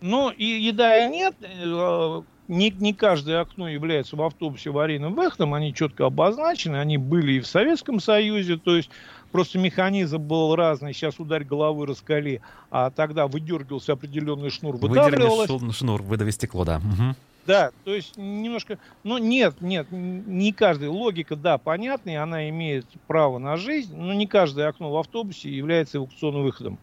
Ну, 0.00 0.30
и 0.30 0.44
еда 0.44 1.06
и 1.06 1.10
нет. 1.10 1.34
Э, 1.40 2.22
не, 2.48 2.70
не 2.70 2.94
каждое 2.94 3.40
окно 3.40 3.68
является 3.68 4.16
в 4.16 4.22
автобусе 4.22 4.70
аварийным 4.70 5.14
выходом. 5.14 5.54
Они 5.54 5.74
четко 5.74 6.06
обозначены. 6.06 6.76
Они 6.76 6.98
были 6.98 7.32
и 7.32 7.40
в 7.40 7.46
Советском 7.46 8.00
Союзе. 8.00 8.56
То 8.56 8.76
есть 8.76 8.90
Просто 9.32 9.58
механизм 9.58 10.18
был 10.18 10.56
разный. 10.56 10.94
Сейчас 10.94 11.20
ударь 11.20 11.44
головой 11.44 11.86
раскали, 11.86 12.40
а 12.70 12.90
тогда 12.90 13.26
выдергивался 13.26 13.92
определенный 13.92 14.50
шнур, 14.50 14.76
выдавливалось. 14.76 15.50
Выдернешь 15.50 15.76
шнур, 15.76 16.02
выдави 16.02 16.32
стекло, 16.32 16.64
да. 16.64 16.78
Угу. 16.78 17.14
Да, 17.46 17.70
то 17.84 17.94
есть 17.94 18.16
немножко... 18.16 18.78
Ну, 19.04 19.16
нет, 19.18 19.54
нет, 19.60 19.86
не 19.90 20.52
каждая 20.52 20.90
логика, 20.90 21.34
да, 21.34 21.56
понятная, 21.56 22.22
она 22.22 22.48
имеет 22.50 22.84
право 23.06 23.38
на 23.38 23.56
жизнь, 23.56 23.96
но 23.96 24.12
не 24.12 24.26
каждое 24.26 24.68
окно 24.68 24.90
в 24.90 24.96
автобусе 24.98 25.50
является 25.50 25.96
эвакуационным 25.96 26.42
выходом. 26.42 26.78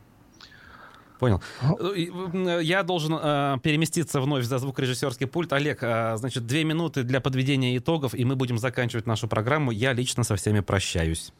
Понял. 1.20 1.42
Э, 1.62 2.60
я 2.62 2.84
должен 2.84 3.18
э, 3.22 3.58
переместиться 3.64 4.20
вновь 4.22 4.46
за 4.46 4.58
звукорежиссерский 4.58 5.28
пульт. 5.28 5.54
Олег, 5.54 5.80
э, 5.82 6.18
значит, 6.18 6.46
две 6.46 6.64
минуты 6.64 7.04
для 7.04 7.22
подведения 7.22 7.78
итогов, 7.78 8.14
и 8.14 8.26
мы 8.26 8.36
будем 8.36 8.58
заканчивать 8.58 9.06
нашу 9.06 9.28
программу. 9.28 9.72
Я 9.72 9.94
лично 9.94 10.24
со 10.24 10.36
всеми 10.36 10.60
прощаюсь. 10.60 11.32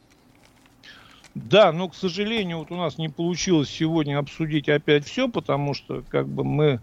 Да, 1.34 1.70
но, 1.70 1.88
к 1.88 1.94
сожалению, 1.94 2.58
вот 2.58 2.70
у 2.70 2.76
нас 2.76 2.96
не 2.96 3.10
получилось 3.10 3.68
сегодня 3.68 4.18
обсудить 4.18 4.70
опять 4.70 5.04
все, 5.04 5.28
потому 5.28 5.74
что 5.74 6.02
как 6.08 6.26
бы 6.26 6.44
мы 6.44 6.80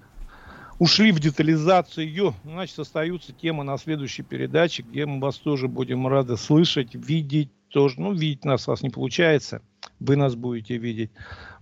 ушли 0.78 1.12
в 1.12 1.20
детализацию. 1.20 2.36
Значит, 2.44 2.78
остаются 2.78 3.34
темы 3.34 3.64
на 3.64 3.78
следующей 3.80 4.22
передаче, 4.22 4.84
где 4.84 5.08
мы 5.08 5.20
вас 5.20 5.38
тоже 5.38 5.68
будем 5.68 6.08
рады 6.08 6.38
слышать, 6.38 6.94
видеть 6.94 7.50
тоже. 7.70 7.96
Ну, 8.00 8.14
видеть 8.14 8.46
нас 8.46 8.68
у 8.68 8.72
вас 8.72 8.84
не 8.84 8.92
получается, 8.92 9.64
вы 10.04 10.16
нас 10.16 10.36
будете 10.36 10.78
видеть. 10.78 11.12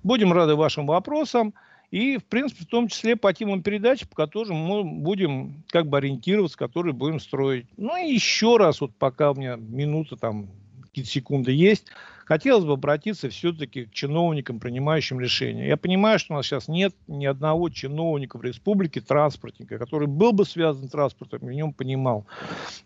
Будем 0.04 0.34
рады 0.34 0.56
вашим 0.56 0.88
вопросам. 0.88 1.54
И, 1.92 2.18
в 2.18 2.24
принципе, 2.24 2.64
в 2.64 2.68
том 2.68 2.88
числе 2.88 3.18
по 3.18 3.34
темам 3.34 3.62
передачи, 3.62 4.08
по 4.08 4.16
которым 4.16 4.56
мы 4.56 4.84
будем 4.84 5.64
как 5.70 5.88
бы 5.88 5.98
ориентироваться, 5.98 6.58
которые 6.58 6.94
будем 6.94 7.20
строить. 7.20 7.66
Ну 7.76 7.98
и 7.98 8.14
еще 8.14 8.58
раз, 8.58 8.80
вот 8.80 8.96
пока 8.96 9.32
у 9.32 9.36
меня 9.36 9.58
минута 9.58 10.16
там 10.16 10.48
какие-то 10.84 11.12
секунды 11.12 11.52
есть, 11.52 11.88
хотелось 12.26 12.66
бы 12.66 12.74
обратиться 12.74 13.30
все-таки 13.30 13.86
к 13.86 13.92
чиновникам, 13.92 14.60
принимающим 14.60 15.20
решения. 15.20 15.68
Я 15.68 15.78
понимаю, 15.78 16.20
что 16.20 16.34
у 16.34 16.38
нас 16.38 16.46
сейчас 16.46 16.68
нет 16.68 16.94
ни 17.08 17.26
одного 17.26 17.70
чиновника 17.70 18.38
в 18.38 18.44
республике, 18.44 19.02
транспортника, 19.02 19.78
который 19.78 20.08
был 20.08 20.32
бы 20.32 20.46
связан 20.46 20.88
с 20.88 20.92
транспортом 20.92 21.40
и 21.42 21.52
в 21.52 21.54
нем 21.54 21.74
понимал. 21.74 22.26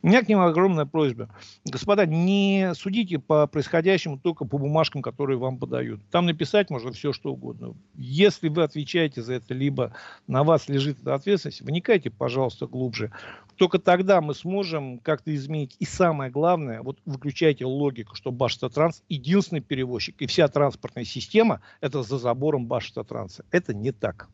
У 0.01 0.07
меня 0.07 0.21
к 0.23 0.27
ним 0.27 0.39
огромная 0.39 0.85
просьба. 0.85 1.29
Господа, 1.65 2.05
не 2.05 2.73
судите 2.75 3.19
по 3.19 3.47
происходящему 3.47 4.17
только 4.17 4.45
по 4.45 4.57
бумажкам, 4.57 5.01
которые 5.01 5.37
вам 5.37 5.57
подают. 5.57 6.01
Там 6.11 6.25
написать 6.25 6.69
можно 6.69 6.91
все, 6.91 7.13
что 7.13 7.31
угодно. 7.31 7.75
Если 7.95 8.49
вы 8.49 8.63
отвечаете 8.63 9.21
за 9.21 9.35
это, 9.35 9.53
либо 9.53 9.93
на 10.27 10.43
вас 10.43 10.69
лежит 10.69 11.01
эта 11.01 11.13
ответственность, 11.13 11.61
вникайте, 11.61 12.09
пожалуйста, 12.09 12.67
глубже. 12.67 13.11
Только 13.55 13.79
тогда 13.79 14.19
мы 14.21 14.33
сможем 14.35 14.99
как-то 14.99 15.33
изменить. 15.33 15.75
И 15.79 15.85
самое 15.85 16.29
главное, 16.29 16.81
вот 16.81 16.99
выключайте 17.05 17.65
логику, 17.65 18.15
что 18.15 18.31
Башавтотранс 18.31 19.03
единственный 19.25 19.61
перевозчик, 19.61 20.15
и 20.21 20.27
вся 20.27 20.47
транспортная 20.47 21.05
система 21.05 21.61
это 21.81 22.03
за 22.03 22.17
забором 22.17 22.67
Башавтотранса. 22.67 23.45
Это 23.51 23.73
не 23.73 23.91
так. 23.91 24.29